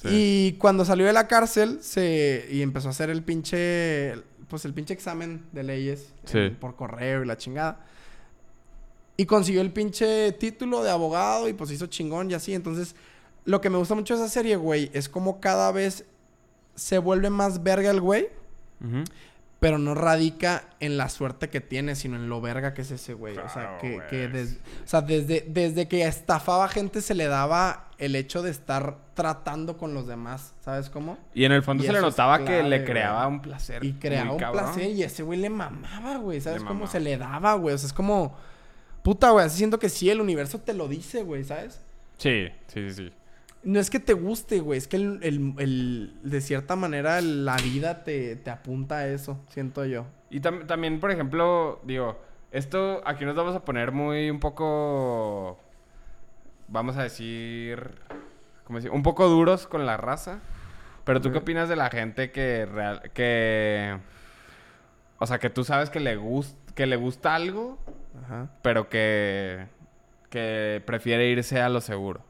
Y 0.05 0.53
cuando 0.53 0.85
salió 0.85 1.07
de 1.07 1.13
la 1.13 1.27
cárcel 1.29 1.79
se... 1.83 2.47
y 2.51 2.63
empezó 2.63 2.89
a 2.89 2.91
hacer 2.93 3.11
el 3.11 3.23
pinche... 3.23 4.15
Pues 4.49 4.65
el 4.65 4.75
pinche 4.75 4.95
examen 4.95 5.45
de 5.53 5.63
leyes 5.63 6.13
Sí. 6.25 6.49
por 6.61 6.75
correo 6.75 7.23
y 7.23 7.27
la 7.27 7.37
chingada. 7.37 7.85
Y 9.17 9.27
consiguió 9.27 9.61
el 9.61 9.73
pinche 9.73 10.33
título 10.33 10.83
de 10.83 10.91
abogado 10.91 11.49
y 11.49 11.53
pues 11.53 11.71
hizo 11.71 11.87
chingón 11.87 12.31
y 12.31 12.35
así. 12.35 12.55
Entonces, 12.55 12.97
lo 13.45 13.61
que 13.61 13.71
me 13.71 13.77
gusta 13.79 13.95
mucho 13.95 14.17
de 14.17 14.25
esa 14.25 14.33
serie, 14.33 14.57
güey, 14.57 14.91
es 14.95 15.09
como 15.09 15.41
cada 15.41 15.71
vez 15.73 16.05
se 16.75 16.99
vuelve 16.99 17.31
más 17.31 17.63
verga 17.63 17.91
el 17.91 18.01
güey. 18.01 18.29
Ujú. 18.83 19.05
Pero 19.61 19.77
no 19.77 19.95
radica 19.95 20.65
en 20.81 20.97
la 20.97 21.11
suerte 21.11 21.51
que 21.51 21.61
tiene, 21.61 21.95
sino 21.95 22.17
en 22.17 22.31
lo 22.31 22.41
verga 22.41 22.73
que 22.73 22.81
es 22.81 22.91
ese 22.91 23.13
güey. 23.13 23.37
o 23.37 23.49
sea, 23.51 23.77
que, 23.79 24.01
que 24.09 24.27
des- 24.29 24.59
o 24.85 24.89
sea, 24.89 25.03
desde, 25.03 25.45
desde 25.47 25.87
que 25.87 26.07
estafaba 26.07 26.67
gente 26.69 27.03
se 27.03 27.15
le 27.15 27.27
daba 27.27 27.89
el 27.99 28.17
hecho 28.17 28.41
de 28.43 28.51
estar 28.51 28.97
tratando 29.13 29.77
con 29.77 29.93
los 29.93 30.07
demás. 30.07 30.55
¿Sabes 30.65 30.89
cómo? 30.89 31.19
Y 31.35 31.45
en 31.45 31.53
el 31.53 31.63
fondo 31.63 31.85
Y 31.85 31.87
se 31.89 31.93
le 31.93 32.01
notaba 32.01 32.39
que 32.43 32.63
le 32.63 32.79
güey. 32.79 32.85
creaba 32.87 33.27
un 33.27 33.43
placer. 33.43 33.85
Y 33.85 33.93
creaba 33.93 34.33
un 34.33 34.39
cabrón. 34.39 34.65
placer 34.65 34.91
y 34.93 35.03
ese 35.03 35.23
güey 35.23 35.39
le 35.39 35.51
mamaba, 35.51 36.17
güey. 36.17 36.41
¿Sabes 36.41 36.63
Le 36.63 36.67
cómo? 36.67 36.81
mamaba. 36.81 36.93
Se 36.93 37.01
le 37.01 37.19
daba, 37.19 37.53
güey. 37.55 37.75
O 37.75 37.79
sea, 37.79 37.87
es 37.89 37.93
como... 37.93 38.35
Puta, 39.03 39.31
güey. 39.31 39.45
Así 39.45 39.59
siento 39.59 39.79
que 39.79 39.91
sí, 39.91 40.09
el 40.09 40.23
universo 40.23 40.59
te 40.59 40.73
lo 40.73 40.89
dice, 40.89 41.23
güey. 41.23 41.45
¿Sabes? 41.45 41.83
Sí, 42.17 42.49
sí, 42.69 42.89
sí, 42.89 42.95
sí. 42.95 43.13
No 43.63 43.79
es 43.79 43.91
que 43.91 44.01
te 44.01 44.15
guste, 44.15 44.61
güey. 44.61 44.79
Es 44.79 44.89
que 44.89 44.97
el, 44.97 45.19
el- 45.23 45.55
el- 45.59 46.15
de 46.23 46.41
cierta 46.41 46.77
manera 46.77 47.21
la 47.21 47.57
vida 47.57 48.05
te, 48.05 48.37
te 48.37 48.51
apunta 48.51 48.99
a 48.99 49.07
eso. 49.09 49.39
Siento 49.51 49.85
yo. 49.85 50.07
Y 50.31 50.41
tam- 50.41 50.67
también, 50.67 50.99
por 51.01 51.11
ejemplo, 51.11 51.81
digo, 51.85 52.19
esto 52.53 53.03
aquí 53.05 53.25
nos 53.25 53.35
vamos 53.37 53.55
a 53.55 53.65
poner 53.65 53.93
muy 53.93 54.31
un 54.31 54.41
poco, 54.41 55.59
vamos 56.69 56.97
a 56.97 57.03
decir, 57.03 57.91
¿cómo 58.65 58.79
decir? 58.79 58.91
Un 58.93 59.03
poco 59.03 59.29
duros 59.29 59.67
con 59.67 59.85
la 59.87 59.97
raza. 59.97 60.41
Pero 61.05 61.21
tú 61.21 61.33
qué 61.33 61.39
opinas 61.39 61.69
de 61.69 61.77
la 61.77 61.91
gente 61.91 62.31
que 62.31 62.67
real, 62.67 63.11
que, 63.13 63.97
o 65.19 65.27
sea, 65.27 65.39
que 65.39 65.51
tú 65.51 65.65
sabes 65.65 65.91
que 65.91 65.99
le 65.99 66.17
gusta, 66.17 66.57
que 66.75 66.87
le 66.87 66.97
gusta 66.97 67.35
algo, 67.35 67.79
Ajá. 68.25 68.51
pero 68.63 68.89
que, 68.89 69.67
que 70.29 70.83
prefiere 70.87 71.29
irse 71.29 71.61
a 71.61 71.69
lo 71.69 71.81
seguro. 71.81 72.23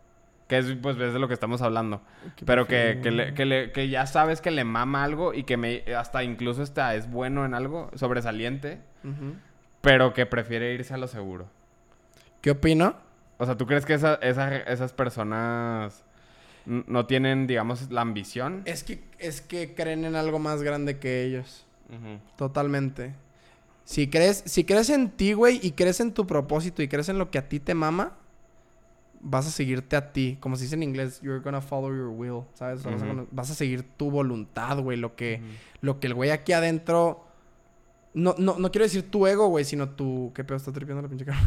Que 0.50 0.58
es, 0.58 0.66
pues, 0.82 0.96
ves 0.96 1.12
de 1.12 1.20
lo 1.20 1.28
que 1.28 1.34
estamos 1.34 1.62
hablando. 1.62 2.02
Pero 2.44 2.66
que, 2.66 2.98
que, 3.00 3.12
le- 3.12 3.34
que, 3.34 3.44
le- 3.46 3.70
que 3.70 3.88
ya 3.88 4.04
sabes 4.06 4.40
que 4.40 4.50
le 4.50 4.64
mama 4.64 5.04
algo 5.04 5.32
y 5.32 5.44
que 5.44 5.56
me, 5.56 5.84
hasta 5.96 6.24
incluso 6.24 6.64
está, 6.64 6.96
es 6.96 7.08
bueno 7.08 7.44
en 7.46 7.54
algo, 7.54 7.88
sobresaliente, 7.94 8.80
pero 9.80 10.12
que 10.12 10.26
prefiere 10.26 10.74
irse 10.74 10.92
a 10.92 10.96
lo 10.96 11.06
seguro. 11.06 11.46
¿Qué 12.40 12.50
opino? 12.50 12.96
O 13.38 13.46
sea, 13.46 13.56
¿tú 13.56 13.64
crees 13.66 13.86
que 13.86 13.94
esa- 13.94 14.16
esa- 14.16 14.56
esas 14.56 14.92
personas 14.92 16.02
no 16.66 17.06
tienen, 17.06 17.46
digamos, 17.46 17.88
la 17.92 18.00
ambición? 18.00 18.62
Es 18.64 18.82
que, 18.82 19.04
es 19.20 19.40
que 19.40 19.74
creen 19.76 20.04
en 20.04 20.16
algo 20.16 20.40
más 20.40 20.62
grande 20.64 20.98
que 20.98 21.22
ellos. 21.22 21.64
Totalmente. 22.36 23.14
Si 23.84 24.08
crees, 24.08 24.42
si 24.46 24.64
crees 24.64 24.90
en 24.90 25.10
ti, 25.10 25.32
güey, 25.32 25.60
y 25.62 25.72
crees 25.72 26.00
en 26.00 26.12
tu 26.12 26.26
propósito 26.26 26.82
y 26.82 26.88
crees 26.88 27.08
en 27.08 27.18
lo 27.18 27.30
que 27.30 27.38
a 27.38 27.48
ti 27.48 27.60
te 27.60 27.74
mama, 27.74 28.16
vas 29.20 29.46
a 29.46 29.50
seguirte 29.50 29.96
a 29.96 30.12
ti. 30.12 30.38
Como 30.40 30.56
se 30.56 30.64
dice 30.64 30.74
en 30.76 30.82
inglés, 30.82 31.20
you're 31.22 31.40
gonna 31.40 31.60
follow 31.60 31.90
your 31.94 32.08
will, 32.08 32.44
¿sabes? 32.54 32.82
Vas 32.82 33.02
a- 33.02 33.06
Ujú. 33.06 33.28
Vas 33.30 33.50
a 33.50 33.54
seguir 33.54 33.82
tu 33.96 34.10
voluntad, 34.10 34.78
güey. 34.80 34.96
Lo 34.98 35.14
que, 35.16 35.40
lo 35.80 36.00
que 36.00 36.06
el 36.08 36.14
güey 36.14 36.30
aquí 36.30 36.52
adentro... 36.52 37.24
No, 38.12 38.34
no, 38.38 38.58
no 38.58 38.70
quiero 38.72 38.84
decir 38.84 39.08
tu 39.10 39.26
ego, 39.26 39.48
güey, 39.48 39.64
sino 39.64 39.90
tu... 39.90 40.32
¿Qué 40.34 40.42
pedo 40.42 40.56
está 40.56 40.72
tripeando 40.72 41.02
la 41.02 41.08
pinche 41.08 41.24
cara? 41.24 41.38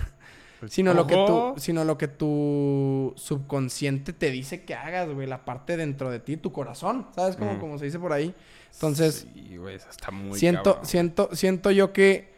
Sino 0.70 0.94
lo, 0.94 1.06
que 1.08 1.16
tu, 1.16 1.56
sino 1.58 1.84
lo 1.84 1.98
que 1.98 2.08
tu 2.08 3.12
subconsciente 3.18 4.14
te 4.14 4.32
dice 4.32 4.64
que 4.64 4.74
hagas, 4.74 5.10
güey. 5.10 5.28
La 5.28 5.44
parte 5.44 5.76
dentro 5.76 6.10
de 6.10 6.22
ti, 6.22 6.38
tu 6.38 6.54
corazón. 6.54 7.08
¿Sabes? 7.14 7.36
Como, 7.36 7.60
como 7.60 7.78
se 7.78 7.84
dice 7.84 8.00
por 8.00 8.14
ahí. 8.14 8.34
Entonces, 8.74 9.28
Sí, 9.34 9.58
güey, 9.58 9.76
eso 9.76 9.90
está 9.90 10.10
muy 10.12 10.40
siento, 10.40 10.64
cabrón. 10.76 10.86
siento, 10.86 11.30
siento 11.34 11.70
yo 11.72 11.92
que 11.92 12.32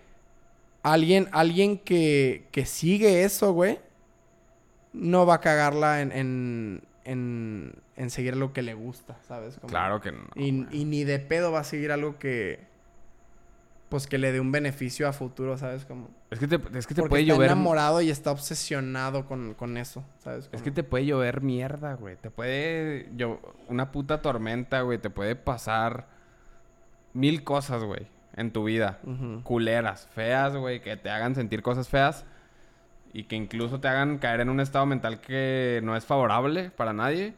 alguien, 0.81 1.27
alguien 1.33 1.77
que, 1.77 2.47
que 2.51 2.65
sigue 2.65 3.23
eso, 3.25 3.53
güey, 3.53 3.77
no 4.95 5.25
va 5.25 5.35
a 5.35 5.41
cagarla 5.41 6.01
en, 6.01 6.11
en, 6.11 6.81
en, 7.03 7.73
en 7.95 8.09
seguir 8.09 8.35
lo 8.37 8.53
que 8.53 8.61
le 8.61 8.73
gusta, 8.73 9.17
¿sabes? 9.27 9.55
Como- 9.55 9.69
Claro 9.69 10.01
que 10.01 10.11
no. 10.11 10.19
Y, 10.35 10.51
ni 10.85 11.03
de 11.03 11.19
pedo 11.19 11.51
va 11.51 11.59
a 11.59 11.63
seguir 11.63 11.91
algo 11.91 12.17
que, 12.17 12.59
pues, 13.89 14.07
que 14.07 14.17
le 14.17 14.31
dé 14.31 14.39
un 14.39 14.51
beneficio 14.51 15.07
a 15.07 15.13
futuro, 15.13 15.57
¿sabes? 15.57 15.85
Como... 15.85 16.09
Es 16.31 16.39
que 16.39 16.47
te, 16.47 16.55
es 16.77 16.87
que 16.87 16.95
te 16.95 17.01
Porque 17.01 17.09
puede 17.09 17.21
está 17.23 17.33
llover. 17.35 17.51
enamorado 17.51 18.01
y 18.01 18.09
está 18.09 18.31
obsesionado 18.31 19.25
con, 19.25 19.53
con 19.53 19.77
eso, 19.77 20.03
¿sabes? 20.23 20.49
Es 20.51 20.61
que 20.61 20.71
te 20.71 20.83
puede 20.83 21.05
llover 21.05 21.41
mierda, 21.41 21.93
güey. 21.93 22.15
Te 22.17 22.29
puede. 22.31 23.09
Yo, 23.15 23.39
una 23.69 23.91
puta 23.91 24.21
tormenta, 24.21 24.81
güey. 24.81 24.97
Te 24.97 25.09
puede 25.09 25.35
pasar 25.35 26.07
mil 27.13 27.43
cosas, 27.43 27.83
güey. 27.83 28.07
En 28.35 28.51
tu 28.51 28.65
vida. 28.65 28.99
Culeras, 29.43 30.09
feas, 30.13 30.55
güey. 30.57 30.81
Que 30.81 30.97
te 30.97 31.09
hagan 31.09 31.35
sentir 31.35 31.61
cosas 31.61 31.87
feas. 31.87 32.25
Y 33.17 33.23
que 33.23 33.37
incluso 33.37 33.79
te 33.79 33.87
hagan 33.87 34.17
caer 34.17 34.41
en 34.41 34.49
un 34.49 34.59
estado 34.59 34.85
mental 34.85 35.21
que 35.21 35.79
no 35.83 35.95
es 35.95 36.03
favorable 36.05 36.69
para 36.71 36.91
nadie. 36.91 37.33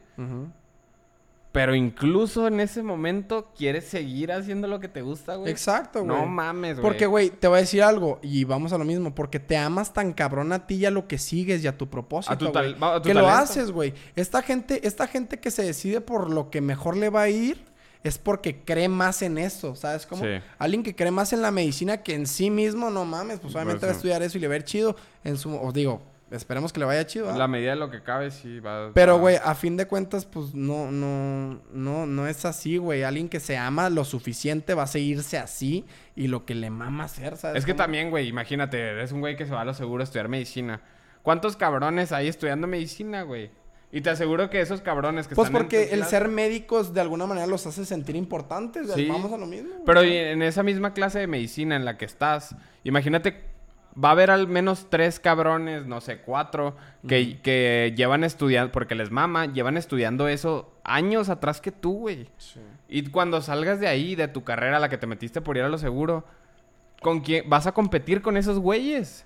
Pero 1.52 1.74
incluso 1.74 2.46
en 2.48 2.60
ese 2.60 2.82
momento 2.82 3.52
quieres 3.56 3.84
seguir 3.86 4.32
haciendo 4.32 4.66
lo 4.68 4.80
que 4.80 4.88
te 4.88 5.02
gusta, 5.02 5.36
güey. 5.36 5.50
Exacto, 5.50 6.04
güey. 6.04 6.16
No 6.16 6.26
mames, 6.26 6.74
güey. 6.74 6.82
Porque, 6.82 7.06
güey, 7.06 7.30
te 7.30 7.46
voy 7.48 7.58
a 7.58 7.60
decir 7.60 7.82
algo 7.82 8.18
y 8.22 8.42
vamos 8.44 8.72
a 8.72 8.78
lo 8.78 8.84
mismo. 8.84 9.14
Porque 9.14 9.38
te 9.40 9.56
amas 9.56 9.92
tan 9.92 10.12
cabrón 10.12 10.52
a 10.52 10.66
ti 10.66 10.74
y 10.74 10.86
a 10.86 10.90
lo 10.90 11.06
que 11.06 11.16
sigues 11.16 11.62
y 11.62 11.68
a 11.68 11.78
tu 11.78 11.88
propósito, 11.88 12.34
A 12.34 12.38
tu 12.38 12.50
güey, 12.50 12.74
tal- 12.74 12.84
a 12.90 13.00
tu 13.00 13.08
que 13.08 13.14
lo 13.14 13.28
haces, 13.28 13.70
güey. 13.70 13.94
Esta 14.16 14.42
gente, 14.42 14.86
esta 14.86 15.06
gente 15.06 15.38
que 15.38 15.50
se 15.52 15.62
decide 15.62 16.00
por 16.00 16.28
lo 16.28 16.50
que 16.50 16.60
mejor 16.60 16.96
le 16.96 17.08
va 17.08 17.22
a 17.22 17.28
ir 17.30 17.64
es 18.04 18.18
porque 18.18 18.60
cree 18.60 18.88
más 18.88 19.22
en 19.22 19.38
eso, 19.38 19.74
¿sabes 19.74 20.06
cómo? 20.06 20.24
Sí. 20.24 20.40
Alguien 20.58 20.82
que 20.82 20.94
cree 20.94 21.10
más 21.10 21.32
en 21.32 21.42
la 21.42 21.50
medicina 21.50 22.02
que 22.02 22.14
en 22.14 22.26
sí 22.26 22.50
mismo, 22.50 22.90
no 22.90 23.04
mames, 23.04 23.40
pues 23.40 23.54
obviamente 23.54 23.80
Pues, 23.80 23.90
va 23.90 23.92
a 23.92 23.96
estudiar 23.96 24.22
eso 24.22 24.38
y 24.38 24.40
le 24.40 24.48
va 24.48 24.54
a 24.54 24.58
ir 24.58 24.64
chido 24.64 24.96
en 25.24 25.36
su... 25.36 25.54
Os 25.54 25.74
digo, 25.74 26.00
esperemos 26.30 26.72
que 26.72 26.80
le 26.80 26.86
vaya 26.86 27.06
chido. 27.06 27.36
La 27.36 27.48
medida 27.48 27.70
de 27.70 27.76
lo 27.76 27.90
que 27.90 28.02
cabe, 28.02 28.30
sí 28.30 28.60
va. 28.60 28.90
Pero, 28.94 29.18
güey, 29.18 29.36
a 29.36 29.54
fin 29.54 29.76
de 29.76 29.86
cuentas, 29.86 30.26
pues 30.26 30.54
no, 30.54 30.90
no, 30.90 31.60
no, 31.72 32.06
no 32.06 32.26
es 32.26 32.44
así, 32.44 32.76
güey. 32.76 33.02
Alguien 33.02 33.28
que 33.28 33.40
se 33.40 33.56
ama 33.56 33.90
lo 33.90 34.04
suficiente 34.04 34.74
va 34.74 34.84
a 34.84 34.86
seguirse 34.86 35.38
así 35.38 35.84
y 36.14 36.28
lo 36.28 36.44
que 36.44 36.54
le 36.54 36.70
mama 36.70 37.04
hacer, 37.04 37.36
¿sabes? 37.36 37.58
Es 37.58 37.64
que 37.64 37.72
cómo? 37.72 37.84
también, 37.84 38.10
güey, 38.10 38.28
imagínate, 38.28 38.78
eres 38.78 39.12
un 39.12 39.20
güey 39.20 39.36
que 39.36 39.46
se 39.46 39.52
va 39.52 39.62
a 39.62 39.64
lo 39.64 39.74
seguro 39.74 40.02
a 40.02 40.04
estudiar 40.04 40.28
medicina. 40.28 40.80
¿Cuántos 41.22 41.56
cabrones 41.56 42.12
hay 42.12 42.28
estudiando 42.28 42.66
medicina, 42.66 43.22
güey? 43.22 43.50
Y 43.90 44.02
te 44.02 44.10
aseguro 44.10 44.50
que 44.50 44.60
esos 44.60 44.82
cabrones 44.82 45.28
que 45.28 45.34
Pues 45.34 45.46
están 45.48 45.62
en 45.62 45.66
porque 45.66 45.84
el 45.94 46.00
clase- 46.00 46.10
ser 46.10 46.28
médicos 46.28 46.92
de 46.92 47.00
alguna 47.00 47.24
manera 47.26 47.46
los 47.46 47.66
hace 47.66 47.86
sentir 47.86 48.16
importantes. 48.16 48.90
Sí. 48.92 49.06
Vamos 49.08 49.32
a 49.32 49.38
lo 49.38 49.46
mismo. 49.46 49.70
güey. 49.70 49.84
Pero 49.86 50.02
en 50.02 50.42
esa 50.42 50.62
misma 50.62 50.92
clase 50.92 51.20
de 51.20 51.26
medicina 51.26 51.74
en 51.74 51.84
la 51.86 51.96
que 51.96 52.04
estás, 52.04 52.54
imagínate, 52.84 53.44
va 54.02 54.10
a 54.10 54.12
haber 54.12 54.30
al 54.30 54.46
menos 54.46 54.88
tres 54.90 55.18
cabrones, 55.20 55.86
no 55.86 56.00
sé, 56.02 56.18
cuatro, 56.18 56.76
que, 57.08 57.40
que 57.40 57.94
llevan 57.96 58.24
estudiando, 58.24 58.70
porque 58.72 58.94
les 58.94 59.10
mama, 59.10 59.46
llevan 59.46 59.76
estudiando 59.78 60.28
eso 60.28 60.70
años 60.84 61.30
atrás 61.30 61.60
que 61.62 61.72
tú, 61.72 62.00
güey. 62.00 62.28
Sí. 62.36 62.60
Y 62.90 63.04
cuando 63.10 63.40
salgas 63.40 63.80
de 63.80 63.88
ahí, 63.88 64.14
de 64.16 64.28
tu 64.28 64.44
carrera, 64.44 64.76
a 64.76 64.80
la 64.80 64.90
que 64.90 64.98
te 64.98 65.06
metiste 65.06 65.40
por 65.40 65.56
ir 65.56 65.62
a 65.62 65.68
lo 65.70 65.78
seguro, 65.78 66.24
¿con 67.00 67.20
quién 67.20 67.48
vas 67.48 67.66
a 67.66 67.72
competir 67.72 68.20
con 68.20 68.36
esos 68.36 68.58
güeyes? 68.58 69.24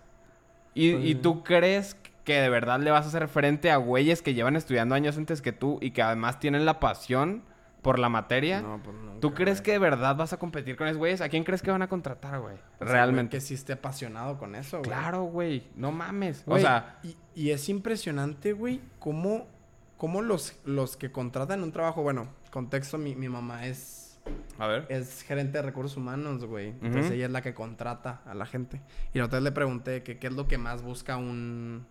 Y, 0.75 0.93
Pues 0.93 1.05
y 1.05 1.09
sí. 1.09 1.15
tú 1.17 1.43
crees 1.45 1.95
que 2.25 2.41
de 2.41 2.49
verdad 2.49 2.81
le 2.81 2.91
vas 2.91 3.05
a 3.05 3.09
hacer 3.09 3.29
frente 3.29 3.71
a 3.71 3.77
güeyes 3.77 4.23
que 4.23 4.35
llevan 4.35 4.57
estudiando 4.57 4.95
años 4.95 5.17
antes 5.17 5.43
que 5.43 5.53
tú 5.53 5.79
y 5.81 5.91
que 5.91 6.03
además 6.03 6.39
tienen 6.39 6.65
la 6.65 6.79
pasión 6.81 7.43
por 7.83 7.99
la 7.99 8.09
materia. 8.09 8.63
No, 8.63 8.81
pues 8.83 8.97
nunca, 8.97 9.21
¿Tú 9.21 9.35
crees 9.35 9.59
güey. 9.59 9.65
que 9.65 9.73
de 9.73 9.79
verdad 9.81 10.15
vas 10.15 10.33
a 10.33 10.39
competir 10.39 10.77
con 10.77 10.87
esos 10.87 10.99
güeyes? 10.99 11.21
¿A 11.21 11.29
quién 11.29 11.43
crees 11.43 11.63
que 11.63 11.71
van 11.73 11.83
a 11.83 11.89
contratar, 11.89 12.39
güey? 12.41 12.55
O 12.79 12.85
sea, 12.85 12.93
Realmente. 12.93 13.37
güey, 13.37 13.41
que 13.41 13.47
sí 13.47 13.55
esté 13.55 13.73
apasionado 13.73 14.39
con 14.39 14.55
eso, 14.55 14.79
güey. 14.79 14.89
Claro, 14.89 15.25
güey. 15.25 15.67
No 15.75 15.91
mames. 15.91 16.45
Güey, 16.47 16.59
o 16.59 16.63
sea, 16.65 16.99
y, 17.03 17.17
y 17.35 17.51
es 17.51 17.69
impresionante, 17.69 18.53
güey, 18.53 18.81
cómo, 19.01 19.49
cómo 19.97 20.23
los, 20.23 20.57
los 20.65 20.97
que 20.97 21.11
contratan 21.11 21.63
un 21.65 21.73
trabajo, 21.73 22.03
bueno, 22.03 22.29
contexto, 22.53 22.99
mi, 22.99 23.17
mi 23.17 23.29
mamá 23.29 23.67
es, 23.67 24.21
a 24.61 24.69
ver. 24.69 24.87
es 24.89 25.23
gerente 25.23 25.59
de 25.59 25.63
recursos 25.63 25.97
humanos, 25.97 26.45
güey. 26.45 26.75
Entonces 26.83 27.11
ella 27.11 27.27
es 27.27 27.33
la 27.33 27.43
que 27.43 27.53
contrata 27.53 28.23
a 28.27 28.35
la 28.35 28.47
gente. 28.47 28.81
Y 29.13 29.19
otra 29.19 29.39
vez 29.41 29.45
le 29.45 29.53
pregunté 29.53 30.05
que 30.05 30.21
qué 30.21 30.29
es 30.29 30.33
lo 30.35 30.47
que 30.47 30.57
más 30.57 30.83
busca 30.83 31.17
un... 31.17 31.85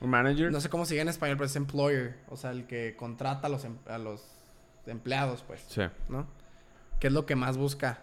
Un 0.00 0.10
manager. 0.10 0.50
No 0.52 0.60
sé 0.60 0.68
cómo 0.68 0.84
sigue 0.84 1.00
en 1.00 1.08
español, 1.08 1.36
pero 1.36 1.46
es 1.46 1.56
employer. 1.56 2.16
O 2.28 2.36
sea, 2.36 2.50
el 2.50 2.66
que 2.66 2.94
contrata 2.96 3.46
a 3.46 3.50
los, 3.50 3.64
em- 3.64 3.78
a 3.86 3.98
los 3.98 4.22
empleados, 4.86 5.42
pues. 5.46 5.64
Sí. 5.68 5.82
¿no? 6.08 6.26
¿Qué 7.00 7.06
es 7.08 7.12
lo 7.12 7.26
que 7.26 7.36
más 7.36 7.56
busca 7.56 8.00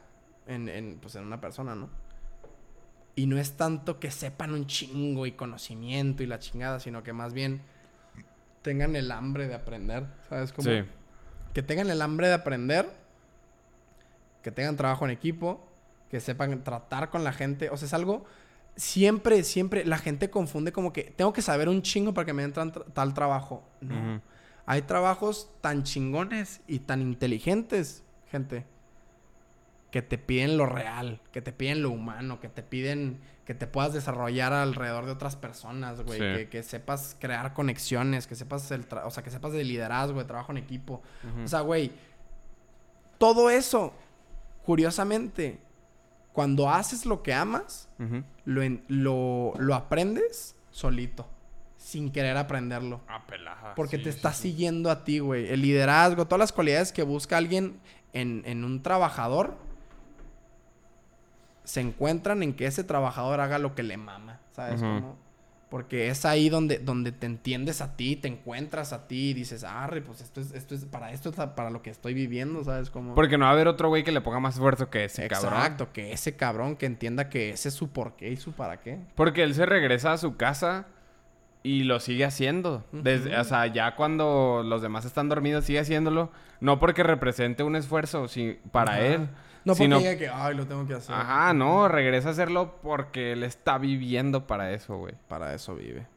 en, 0.47 0.67
en, 0.69 0.97
pues, 0.99 1.15
en 1.15 1.23
una 1.25 1.39
persona, 1.41 1.75
¿no? 1.75 1.89
Y 3.15 3.27
no 3.27 3.37
es 3.37 3.57
tanto 3.57 3.99
que 3.99 4.09
sepan 4.09 4.53
un 4.53 4.65
chingo 4.67 5.25
y 5.25 5.33
conocimiento 5.33 6.23
y 6.23 6.27
la 6.27 6.39
chingada, 6.39 6.79
sino 6.79 7.03
que 7.03 7.13
más 7.13 7.33
bien 7.33 7.61
tengan 8.61 8.95
el 8.95 9.11
hambre 9.11 9.47
de 9.47 9.55
aprender, 9.55 10.05
¿sabes? 10.29 10.53
Como 10.53 10.69
Sí. 10.69 10.83
que 11.53 11.61
tengan 11.61 11.89
el 11.89 12.01
hambre 12.01 12.27
de 12.27 12.33
aprender, 12.33 12.89
que 14.41 14.51
tengan 14.51 14.75
trabajo 14.77 15.05
en 15.05 15.11
equipo, 15.11 15.67
que 16.09 16.19
sepan 16.19 16.63
tratar 16.63 17.09
con 17.09 17.23
la 17.23 17.33
gente. 17.33 17.69
O 17.69 17.77
sea, 17.77 17.85
es 17.87 17.93
algo... 17.93 18.25
Siempre, 18.75 19.43
siempre 19.43 19.85
la 19.85 19.97
gente 19.97 20.29
confunde 20.29 20.71
como 20.71 20.93
que 20.93 21.03
tengo 21.03 21.33
que 21.33 21.41
saber 21.41 21.69
un 21.69 21.81
chingo 21.81 22.13
para 22.13 22.25
que 22.25 22.33
me 22.33 22.43
entran 22.43 22.71
tra- 22.71 22.85
tal 22.93 23.13
trabajo. 23.13 23.63
No. 23.81 24.21
Hay 24.65 24.83
trabajos 24.83 25.49
tan 25.61 25.83
chingones 25.83 26.61
y 26.67 26.79
tan 26.79 27.01
inteligentes, 27.01 28.03
gente, 28.31 28.65
que 29.91 30.01
te 30.01 30.17
piden 30.17 30.55
lo 30.57 30.65
real, 30.65 31.19
que 31.33 31.41
te 31.41 31.51
piden 31.51 31.81
lo 31.81 31.89
humano, 31.91 32.39
que 32.39 32.47
te 32.47 32.63
piden 32.63 33.19
que 33.45 33.55
te 33.55 33.67
puedas 33.67 33.91
desarrollar 33.91 34.53
alrededor 34.53 35.05
de 35.07 35.11
otras 35.11 35.35
personas, 35.35 36.01
güey, 36.03 36.19
Sí. 36.19 36.25
que, 36.37 36.49
que 36.49 36.63
sepas 36.63 37.17
crear 37.19 37.53
conexiones, 37.53 38.25
que 38.25 38.35
sepas 38.35 38.71
el, 38.71 38.87
tra- 38.87 39.01
o 39.05 39.09
sea, 39.11 39.23
que 39.23 39.31
sepas 39.31 39.51
de 39.51 39.63
liderazgo, 39.65 40.19
de 40.19 40.25
trabajo 40.25 40.53
en 40.53 40.59
equipo. 40.59 41.01
O 41.43 41.47
sea, 41.47 41.59
güey, 41.61 41.91
todo 43.17 43.49
eso, 43.49 43.93
curiosamente, 44.63 45.59
cuando 46.33 46.69
haces 46.69 47.05
lo 47.05 47.23
que 47.23 47.33
amas, 47.33 47.89
lo, 48.45 48.61
en- 48.61 48.83
lo, 48.87 49.53
lo 49.59 49.75
aprendes 49.75 50.55
solito, 50.71 51.27
sin 51.77 52.11
querer 52.11 52.37
aprenderlo. 52.37 53.01
Ah, 53.07 53.25
pelaja. 53.27 53.75
Porque 53.75 53.97
Sí, 53.97 54.03
te 54.03 54.09
está 54.09 54.31
sí. 54.33 54.43
siguiendo 54.49 54.89
a 54.89 55.03
ti, 55.03 55.19
güey. 55.19 55.49
El 55.49 55.61
liderazgo, 55.61 56.25
todas 56.25 56.39
las 56.39 56.51
cualidades 56.53 56.91
que 56.91 57.03
busca 57.03 57.37
alguien 57.37 57.79
en, 58.13 58.43
en 58.45 58.63
un 58.63 58.81
trabajador 58.81 59.55
se 61.63 61.81
encuentran 61.81 62.43
en 62.43 62.53
que 62.53 62.65
ese 62.65 62.83
trabajador 62.83 63.39
haga 63.39 63.59
lo 63.59 63.75
que 63.75 63.83
le 63.83 63.97
mama. 63.97 64.39
¿Sabes 64.55 64.81
cómo? 64.81 65.15
Porque 65.71 66.09
es 66.09 66.25
ahí 66.25 66.49
donde, 66.49 66.79
donde 66.79 67.13
te 67.13 67.25
entiendes 67.25 67.79
a 67.79 67.95
ti, 67.95 68.17
te 68.17 68.27
encuentras 68.27 68.91
a 68.91 69.07
ti 69.07 69.29
y 69.29 69.33
dices, 69.33 69.63
arre, 69.63 70.01
pues 70.01 70.19
esto 70.19 70.41
es, 70.41 70.51
esto 70.51 70.75
es, 70.75 70.83
para 70.83 71.13
esto 71.13 71.29
es 71.29 71.35
para 71.37 71.69
lo 71.69 71.81
que 71.81 71.89
estoy 71.89 72.13
viviendo, 72.13 72.61
¿sabes 72.65 72.89
cómo? 72.89 73.15
Porque 73.15 73.37
no 73.37 73.45
va 73.45 73.51
a 73.51 73.53
haber 73.53 73.69
otro 73.69 73.87
güey 73.87 74.03
que 74.03 74.11
le 74.11 74.19
ponga 74.19 74.41
más 74.41 74.55
esfuerzo 74.55 74.89
que 74.89 75.05
ese 75.05 75.29
cabrón. 75.29 75.53
Exacto, 75.53 75.93
que 75.93 76.11
ese 76.11 76.35
cabrón 76.35 76.75
que 76.75 76.87
entienda 76.87 77.29
que 77.29 77.51
ese 77.51 77.69
es 77.69 77.73
su 77.73 77.87
por 77.89 78.17
qué 78.17 78.29
y 78.31 78.35
su 78.35 78.51
para 78.51 78.81
qué. 78.81 78.99
Porque 79.15 79.43
él 79.43 79.55
se 79.55 79.65
regresa 79.65 80.11
a 80.11 80.17
su 80.17 80.35
casa 80.35 80.87
y 81.63 81.83
lo 81.85 82.01
sigue 82.01 82.25
haciendo. 82.25 82.83
Desde. 82.91 83.37
O 83.39 83.43
sea, 83.45 83.65
ya 83.67 83.95
cuando 83.95 84.63
los 84.65 84.81
demás 84.81 85.05
están 85.05 85.29
dormidos, 85.29 85.63
sigue 85.63 85.79
haciéndolo. 85.79 86.31
No 86.59 86.79
porque 86.79 87.01
represente 87.03 87.63
un 87.63 87.77
esfuerzo 87.77 88.27
si- 88.27 88.59
para 88.73 88.99
él. 88.99 89.29
No 89.63 89.73
porque 89.73 89.83
sino- 89.83 89.99
diga 89.99 90.17
que, 90.17 90.27
ay, 90.27 90.55
lo 90.55 90.65
tengo 90.65 90.87
que 90.87 90.95
hacer. 90.95 91.13
Ajá, 91.15 91.53
no, 91.53 91.87
regresa 91.87 92.29
a 92.29 92.31
hacerlo 92.31 92.75
porque 92.81 93.33
él 93.33 93.43
está 93.43 93.77
viviendo 93.77 94.47
para 94.47 94.71
eso, 94.71 94.97
güey. 94.97 95.13
Para 95.27 95.53
eso 95.53 95.75
vive. 95.75 96.07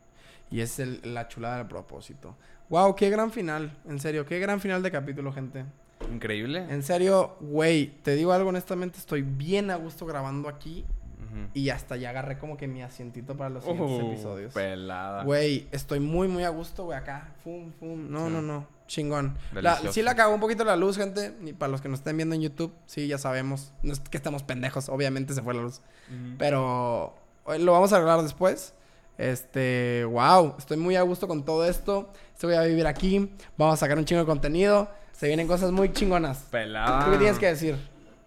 Y 0.50 0.60
es 0.60 0.78
el- 0.78 1.00
la 1.04 1.28
chulada 1.28 1.58
del 1.58 1.66
propósito. 1.66 2.36
Wow, 2.70 2.94
qué 2.94 3.10
gran 3.10 3.30
final. 3.30 3.76
En 3.88 4.00
serio, 4.00 4.24
qué 4.24 4.38
gran 4.38 4.60
final 4.60 4.82
de 4.82 4.90
capítulo, 4.90 5.32
gente. 5.32 5.64
Increíble. 6.12 6.66
En 6.70 6.82
serio, 6.82 7.36
güey, 7.40 7.88
te 8.02 8.14
digo 8.14 8.32
algo 8.32 8.48
honestamente, 8.50 8.98
estoy 8.98 9.22
bien 9.22 9.70
a 9.70 9.76
gusto 9.76 10.06
grabando 10.06 10.48
aquí. 10.48 10.84
Y 11.52 11.70
hasta 11.70 11.96
ya 11.96 12.10
agarré 12.10 12.38
como 12.38 12.56
que 12.56 12.68
mi 12.68 12.80
asientito 12.82 13.36
para 13.36 13.50
los 13.50 13.64
siguientes 13.64 14.04
Uh, 14.04 14.06
episodios. 14.12 14.54
Pelada. 14.54 15.24
Güey, 15.24 15.66
estoy 15.72 15.98
muy, 15.98 16.28
muy 16.28 16.44
a 16.44 16.48
gusto, 16.50 16.84
güey, 16.84 16.96
acá. 16.96 17.32
Fum, 17.42 17.72
fum. 17.72 18.08
No, 18.08 18.28
Sí. 18.28 18.32
no, 18.32 18.40
no. 18.40 18.66
Chingón. 18.86 19.36
La- 19.52 19.78
sí 19.92 20.02
la 20.02 20.14
cagó 20.14 20.34
un 20.34 20.40
poquito 20.40 20.64
la 20.64 20.76
luz, 20.76 20.96
gente. 20.96 21.34
Y 21.44 21.52
para 21.54 21.70
los 21.72 21.80
que 21.80 21.88
nos 21.88 22.00
estén 22.00 22.16
viendo 22.16 22.34
en 22.34 22.42
YouTube, 22.42 22.72
sí, 22.86 23.06
ya 23.06 23.18
sabemos. 23.18 23.72
No 23.82 23.92
es 23.92 24.00
que 24.00 24.16
estemos 24.16 24.42
pendejos, 24.42 24.88
obviamente 24.88 25.32
se 25.34 25.42
fue 25.42 25.54
la 25.54 25.62
luz. 25.62 25.80
Pero 26.38 27.14
eh, 27.48 27.58
lo 27.58 27.72
vamos 27.72 27.92
a 27.92 27.96
arreglar 27.96 28.22
después. 28.22 28.74
Este, 29.16 30.04
wow, 30.04 30.54
estoy 30.58 30.76
muy 30.76 30.96
a 30.96 31.02
gusto 31.02 31.28
con 31.28 31.44
todo 31.44 31.64
esto. 31.64 32.10
Estoy 32.32 32.54
voy 32.54 32.56
a 32.64 32.66
vivir 32.66 32.86
aquí. 32.86 33.32
Vamos 33.56 33.74
a 33.74 33.76
sacar 33.78 33.96
un 33.98 34.04
chingo 34.04 34.20
de 34.20 34.26
contenido. 34.26 34.90
Se 35.12 35.28
vienen 35.28 35.46
cosas 35.46 35.70
muy 35.70 35.92
chingonas. 35.92 36.38
Pelada. 36.50 37.04
¿Tú 37.04 37.12
qué 37.12 37.18
tienes 37.18 37.38
que 37.38 37.46
decir? 37.46 37.76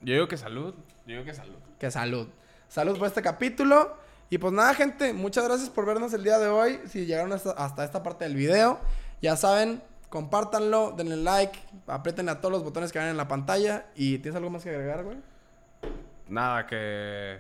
Yo 0.02 0.14
digo 0.14 0.28
que 0.28 0.38
salud. 0.38 0.74
Yo 1.06 1.14
digo 1.14 1.24
que 1.26 1.34
salud. 1.34 1.58
Que 1.78 1.92
salud. 1.92 2.28
Salud 2.70 2.98
por 2.98 3.08
este 3.08 3.22
capítulo. 3.22 3.96
Y 4.30 4.38
pues 4.40 4.52
nada, 4.54 4.74
gente, 4.74 5.14
muchas 5.14 5.46
gracias 5.46 5.70
por 5.70 5.86
vernos 5.86 6.14
el 6.14 6.24
día 6.24 6.38
de 6.40 6.48
hoy. 6.48 6.80
Si 6.90 7.06
llegaron 7.06 7.32
hasta, 7.32 7.52
hasta 7.52 7.84
esta 7.86 8.04
parte 8.04 8.26
del 8.26 8.36
video, 8.36 8.80
ya 9.22 9.36
saben, 9.38 9.82
compártanlo, 10.10 10.94
denle 10.96 11.18
like, 11.18 11.60
aprieten 11.88 12.30
a 12.30 12.40
todos 12.40 12.52
los 12.52 12.64
botones 12.64 12.92
que 12.92 13.00
ven 13.00 13.10
en 13.10 13.18
la 13.18 13.28
pantalla. 13.28 13.86
¿Y 13.96 14.20
tienes 14.20 14.36
algo 14.36 14.50
más 14.50 14.64
que 14.64 14.70
agregar, 14.70 15.04
güey? 15.04 15.18
Nada, 16.28 16.66
que. 16.68 17.38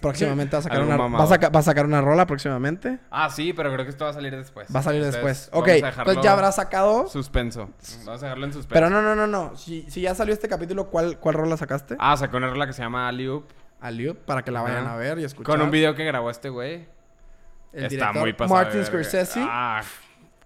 Próximamente 0.00 0.54
va 0.54 0.60
a 0.60 0.62
sacar 0.62 0.82
una, 0.82 0.98
mamado. 0.98 1.26
va 1.26 1.58
a 1.58 1.62
sacar 1.62 1.86
una 1.86 2.02
rola 2.02 2.26
próximamente. 2.26 2.98
Ah, 3.10 3.30
sí, 3.30 3.54
pero 3.54 3.72
creo 3.72 3.86
que 3.86 3.90
esto 3.90 4.04
va 4.04 4.10
a 4.10 4.14
salir 4.14 4.36
después. 4.36 4.68
Va 4.74 4.80
a 4.80 4.82
salir 4.82 5.02
Entonces, 5.02 5.22
después. 5.22 5.50
Ok, 5.52 5.68
entonces 5.68 6.22
ya 6.22 6.32
habrá 6.32 6.52
sacado. 6.52 7.08
Suspenso. 7.08 7.70
Vamos 8.04 8.22
a 8.22 8.26
dejarlo 8.26 8.44
en 8.44 8.52
suspenso. 8.52 8.74
Pero 8.74 8.90
no, 8.90 9.00
no, 9.00 9.14
no, 9.14 9.26
no. 9.26 9.56
Si, 9.56 9.90
si 9.90 10.02
ya 10.02 10.14
salió 10.14 10.34
este 10.34 10.46
capítulo, 10.46 10.90
¿cuál, 10.90 11.18
cuál 11.18 11.36
rola 11.36 11.56
sacaste? 11.56 11.96
Ah, 11.98 12.14
sacó 12.18 12.36
una 12.36 12.50
rola 12.50 12.66
que 12.66 12.74
se 12.74 12.82
llama 12.82 13.08
Aliup. 13.08 13.50
Aliup, 13.80 14.18
para 14.26 14.42
que 14.42 14.50
la 14.50 14.60
vayan 14.60 14.86
a 14.86 14.96
ver 14.96 15.18
y 15.18 15.24
escuchar. 15.24 15.54
Con 15.56 15.62
un 15.62 15.70
video 15.70 15.94
que 15.94 16.04
grabó 16.04 16.30
este 16.30 16.50
güey. 16.50 16.86
El 17.72 17.84
Está 17.84 17.88
director 17.88 18.20
muy 18.20 18.32
pasado. 18.34 18.60
Martin. 18.60 18.84
Scorsese. 18.84 19.40
Ah, 19.42 19.82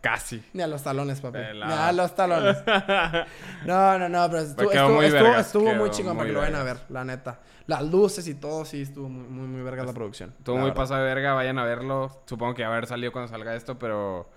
casi. 0.06 0.42
Ni 0.52 0.62
a 0.62 0.66
los 0.66 0.82
talones, 0.82 1.20
papi. 1.20 1.38
Ni 1.54 1.62
a 1.62 1.92
los 1.92 2.14
talones. 2.14 2.56
No, 3.64 3.98
no, 3.98 4.08
no, 4.08 4.30
pero 4.30 4.42
estuvo, 4.42 4.70
estuvo, 4.70 4.88
muy 4.90 5.06
estuvo, 5.06 5.24
vergas, 5.24 5.46
estuvo 5.46 5.74
muy 5.74 5.90
chingón 5.90 6.16
para 6.16 6.28
que 6.28 6.32
lo 6.32 6.40
vayan 6.40 6.54
a 6.54 6.62
ver, 6.62 6.78
la 6.88 7.04
neta. 7.04 7.40
Las 7.66 7.82
luces 7.82 8.28
y 8.28 8.34
todo, 8.34 8.64
sí, 8.64 8.82
estuvo 8.82 9.08
muy, 9.08 9.26
muy, 9.26 9.48
muy 9.48 9.62
vergas 9.62 9.86
la 9.86 9.92
producción. 9.92 10.32
Estuvo 10.38 10.56
la 10.56 10.62
muy 10.62 10.72
pasado 10.72 11.00
de 11.00 11.06
verga. 11.06 11.34
Vayan 11.34 11.58
a 11.58 11.64
verlo. 11.64 12.22
Supongo 12.26 12.54
que 12.54 12.62
va 12.62 12.68
a 12.68 12.72
haber 12.72 12.86
salido 12.86 13.12
cuando 13.12 13.28
salga 13.28 13.54
esto, 13.54 13.78
pero. 13.78 14.28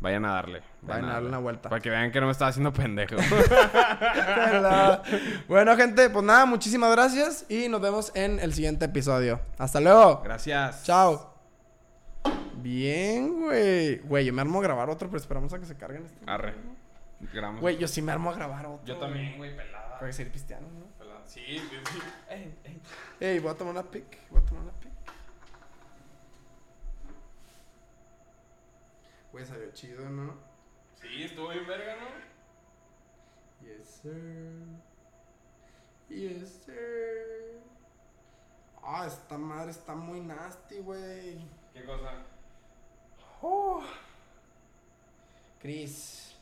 Vayan 0.00 0.24
a 0.24 0.32
darle. 0.32 0.62
Vayan 0.80 1.10
a 1.10 1.12
darle 1.14 1.28
una 1.28 1.38
vuelta. 1.38 1.68
Para 1.68 1.82
que 1.82 1.90
vean 1.90 2.10
que 2.10 2.20
no 2.20 2.26
me 2.26 2.32
estaba 2.32 2.48
haciendo 2.48 2.72
pendejo. 2.72 3.16
Bueno, 5.48 5.76
gente, 5.76 6.08
pues 6.08 6.24
nada, 6.24 6.46
muchísimas 6.46 6.90
gracias 6.92 7.44
y 7.50 7.68
nos 7.68 7.80
vemos 7.80 8.12
en 8.14 8.38
el 8.38 8.54
siguiente 8.54 8.86
episodio. 8.86 9.40
Hasta 9.58 9.80
luego. 9.80 10.22
Gracias. 10.24 10.84
Chao. 10.84 11.29
Bien, 12.56 13.40
güey. 13.40 13.98
Güey, 13.98 14.26
yo 14.26 14.32
me 14.32 14.42
armo 14.42 14.58
a 14.60 14.62
grabar 14.62 14.90
otro, 14.90 15.08
pero 15.08 15.18
esperamos 15.18 15.52
a 15.52 15.58
que 15.58 15.66
se 15.66 15.76
carguen 15.76 16.04
este. 16.04 16.18
Arre. 16.26 16.54
Gramos. 17.32 17.60
Güey, 17.60 17.78
yo 17.78 17.88
sí 17.88 18.02
me 18.02 18.12
armo 18.12 18.30
a 18.30 18.34
grabar 18.34 18.66
otro. 18.66 18.86
Yo 18.86 18.96
también, 18.98 19.36
güey, 19.38 19.56
pelada. 19.56 19.98
Para 19.98 20.12
seguir 20.12 20.32
pisteando, 20.32 20.68
¿no? 20.70 20.86
Pelada. 20.98 21.22
Sí, 21.26 21.40
sí, 21.46 21.76
sí. 21.92 21.98
Ey, 22.28 22.58
ey. 22.64 22.80
Ey, 23.20 23.38
voy 23.38 23.50
a 23.50 23.54
tomar 23.54 23.74
una 23.74 23.82
pic. 23.82 24.18
Voy 24.30 24.40
a 24.40 24.44
tomar 24.44 24.62
una 24.64 24.72
pic. 24.72 24.90
Güey, 29.32 29.46
salió 29.46 29.70
chido, 29.72 30.08
¿no? 30.08 30.34
Sí, 31.00 31.22
estuvo 31.22 31.48
bien 31.48 31.66
verga, 31.66 31.96
¿no? 31.96 33.66
Yes, 33.66 34.00
sir. 34.02 34.62
Yes, 36.08 36.62
sir. 36.64 37.60
Ah, 38.82 39.06
esta 39.06 39.38
madre 39.38 39.70
está 39.70 39.94
muy 39.94 40.20
nasty, 40.20 40.78
güey. 40.78 41.38
¿Qué 41.72 41.84
cosa? 41.84 42.12
Oh. 43.42 43.82
Chris, 45.60 46.36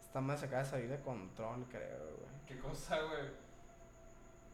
esta 0.00 0.36
se 0.36 0.46
acaba 0.46 0.62
de 0.62 0.68
salir 0.68 0.88
de 0.88 1.00
control, 1.00 1.64
creo, 1.70 2.16
güey. 2.16 2.28
¿Qué 2.46 2.58
cosa, 2.58 2.98
güey? 3.02 3.30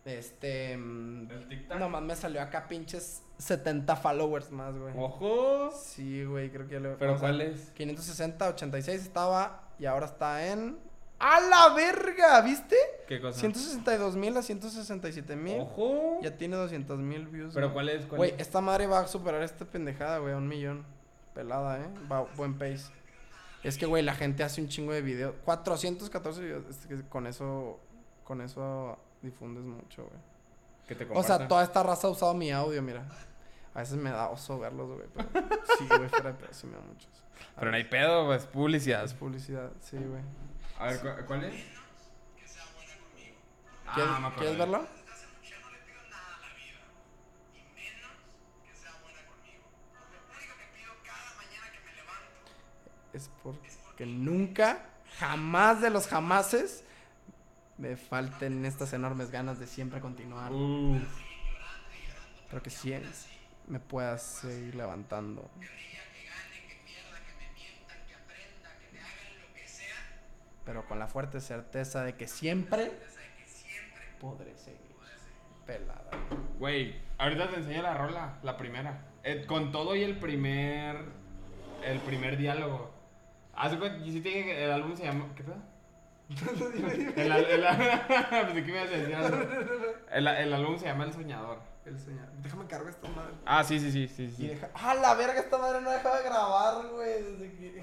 Este. 0.05 0.77
mm, 0.77 1.29
¿Del 1.29 1.49
TikTok? 1.49 1.79
Nomás 1.79 2.03
me 2.03 2.15
salió 2.15 2.43
acá 2.43 2.69
pinches 2.69 3.23
70 3.39 3.97
followers 3.97 4.51
más, 4.51 4.77
güey. 4.77 4.93
¡Ojo! 4.97 5.71
Sí, 5.73 6.25
güey, 6.25 6.51
creo 6.51 6.67
que 6.67 6.75
ya 6.75 6.81
lo. 6.81 6.99
¿Pero 6.99 7.19
cuál 7.19 7.41
es? 7.41 7.71
560, 7.71 8.49
86 8.51 9.03
estaba 9.03 9.71
y 9.79 9.87
ahora 9.87 10.07
está 10.07 10.47
en. 10.47 10.79
¡A 11.19 11.41
la 11.41 11.75
verga! 11.75 12.41
¿Viste? 12.43 12.77
¿Qué 13.07 13.21
cosa? 13.21 13.39
162 13.41 14.17
mil 14.17 14.37
a 14.37 14.43
167 14.43 15.37
mil. 15.37 15.61
¡Ojo! 15.61 16.19
Ya 16.23 16.37
tiene 16.37 16.57
200 16.57 16.99
mil 16.99 17.27
views. 17.29 17.53
¿Pero 17.55 17.73
cuál 17.73 17.89
es? 17.91 18.07
¿Cuál 18.07 18.17
Güey, 18.19 18.31
es? 18.33 18.41
esta 18.41 18.61
madre 18.61 18.87
va 18.87 19.01
a 19.01 19.07
superar 19.07 19.43
esta 19.43 19.65
pendejada, 19.65 20.19
güey, 20.19 20.33
a 20.33 20.37
un 20.39 20.49
millón. 20.49 20.85
Pelada, 21.35 21.81
¿eh? 21.81 21.89
Va 22.11 22.23
buen 22.37 22.55
pace. 22.59 22.85
Es 23.63 23.77
que, 23.79 23.87
güey, 23.87 24.03
la 24.03 24.15
gente 24.15 24.43
hace 24.45 24.61
un 24.61 24.69
chingo 24.69 24.93
de 24.93 25.03
videos. 25.03 25.35
414 25.45 26.41
videos. 26.41 26.65
Es 26.69 26.87
que 26.87 27.03
con 27.09 27.27
eso. 27.27 27.79
Con 28.25 28.41
eso 28.41 28.99
difundes 29.21 29.65
mucho, 29.65 30.05
güey. 30.05 30.19
Que 30.89 30.95
te 30.95 31.05
O 31.05 31.09
compartan. 31.09 31.39
sea, 31.39 31.49
toda 31.49 31.63
esta 31.65 31.83
raza 31.83 32.07
ha 32.07 32.11
usado 32.11 32.33
mi 32.35 32.51
audio, 32.53 32.81
mira. 32.83 33.05
A 33.75 33.81
veces 33.81 33.97
me 33.97 34.11
da 34.11 34.29
oso 34.29 34.59
verlos, 34.59 34.89
güey. 34.89 35.09
Pero 35.15 35.29
sí, 35.79 35.87
güey, 35.89 36.09
fuera 36.09 36.33
de 36.33 36.39
pedo, 36.39 36.49
sí 36.53 36.67
me 36.67 36.75
da 36.77 36.83
muchos. 36.83 37.09
Pero 37.59 37.71
no 37.71 37.77
hay 37.77 37.85
pedo, 37.85 38.27
pues, 38.27 38.47
publicidad. 38.47 39.05
Es 39.05 39.13
publicidad, 39.15 39.71
sí, 39.81 39.97
güey. 39.97 40.23
A 40.79 40.87
ver, 40.87 41.01
¿cu- 41.01 41.27
¿cuál 41.27 41.45
es? 41.45 41.55
¿Quieres, 43.93 44.13
Ah, 44.17 44.21
me. 44.21 44.35
¿quieres 44.37 44.59
verlo? 44.59 44.87
Es 53.13 53.31
porque 53.43 54.07
nunca, 54.07 54.87
jamás 55.19 55.81
de 55.81 55.91
los 55.91 56.09
jamases, 56.09 56.83
me 57.79 57.97
falten 57.97 58.65
estas 58.65 58.93
enormes 58.93 59.31
ganas 59.31 59.59
de 59.61 59.67
siempre 59.67 60.01
continuar. 60.01 60.51
Uh, 60.53 61.01
Pero 62.51 62.63
que 62.63 62.71
siempre 62.71 63.11
me 63.69 63.79
puedas 63.79 64.23
seguir 64.23 64.75
levantando. 64.75 65.49
Pero 70.65 70.87
con 70.87 70.99
la 70.99 71.07
fuerte 71.07 71.41
certeza 71.41 72.03
de 72.05 72.17
que 72.17 72.27
siempre 72.27 72.91
podré 74.25 74.57
seguir. 74.57 74.81
Pelada. 75.67 76.11
Güey, 76.59 76.95
ahorita 77.19 77.51
te 77.51 77.57
enseño 77.57 77.83
la 77.83 77.95
rola, 77.95 78.39
la 78.43 78.57
primera. 78.57 79.03
Eh, 79.23 79.45
con 79.47 79.73
todo 79.73 79.95
y 79.97 80.03
el 80.03 80.19
primer. 80.19 80.97
El 81.85 82.01
primer 82.01 82.37
diálogo. 82.37 82.91
Te 83.71 83.77
dije 84.11 84.45
que 84.45 84.65
el 84.65 84.73
álbum 84.73 84.97
se 84.97 85.05
llama. 85.05 85.27
¿Qué 85.35 85.45
pedo? 85.45 85.57
el, 87.17 87.29
me 88.55 88.87
decir. 88.87 89.17
El, 90.11 90.27
el 90.27 90.53
álbum 90.53 90.79
se 90.79 90.87
llama 90.87 91.05
El 91.05 91.13
Soñador. 91.13 91.59
El 91.85 91.99
señor. 91.99 92.27
Déjame 92.43 92.67
cargar 92.67 92.89
esta 92.89 93.09
madre. 93.09 93.35
Ah, 93.45 93.63
sí, 93.63 93.79
sí, 93.79 93.93
sí, 93.93 94.09
sí. 94.09 94.25
Y 94.25 94.31
sí. 94.31 94.47
deja... 94.49 94.71
¡Ah, 94.75 94.95
la 94.95 95.15
verga! 95.15 95.39
Esta 95.39 95.59
madre 95.59 95.83
no 95.83 95.91
deja 95.91 96.17
de 96.17 96.25
grabar, 96.25 96.87
güey. 96.89 97.23
Desde 97.23 97.53
que... 97.53 97.83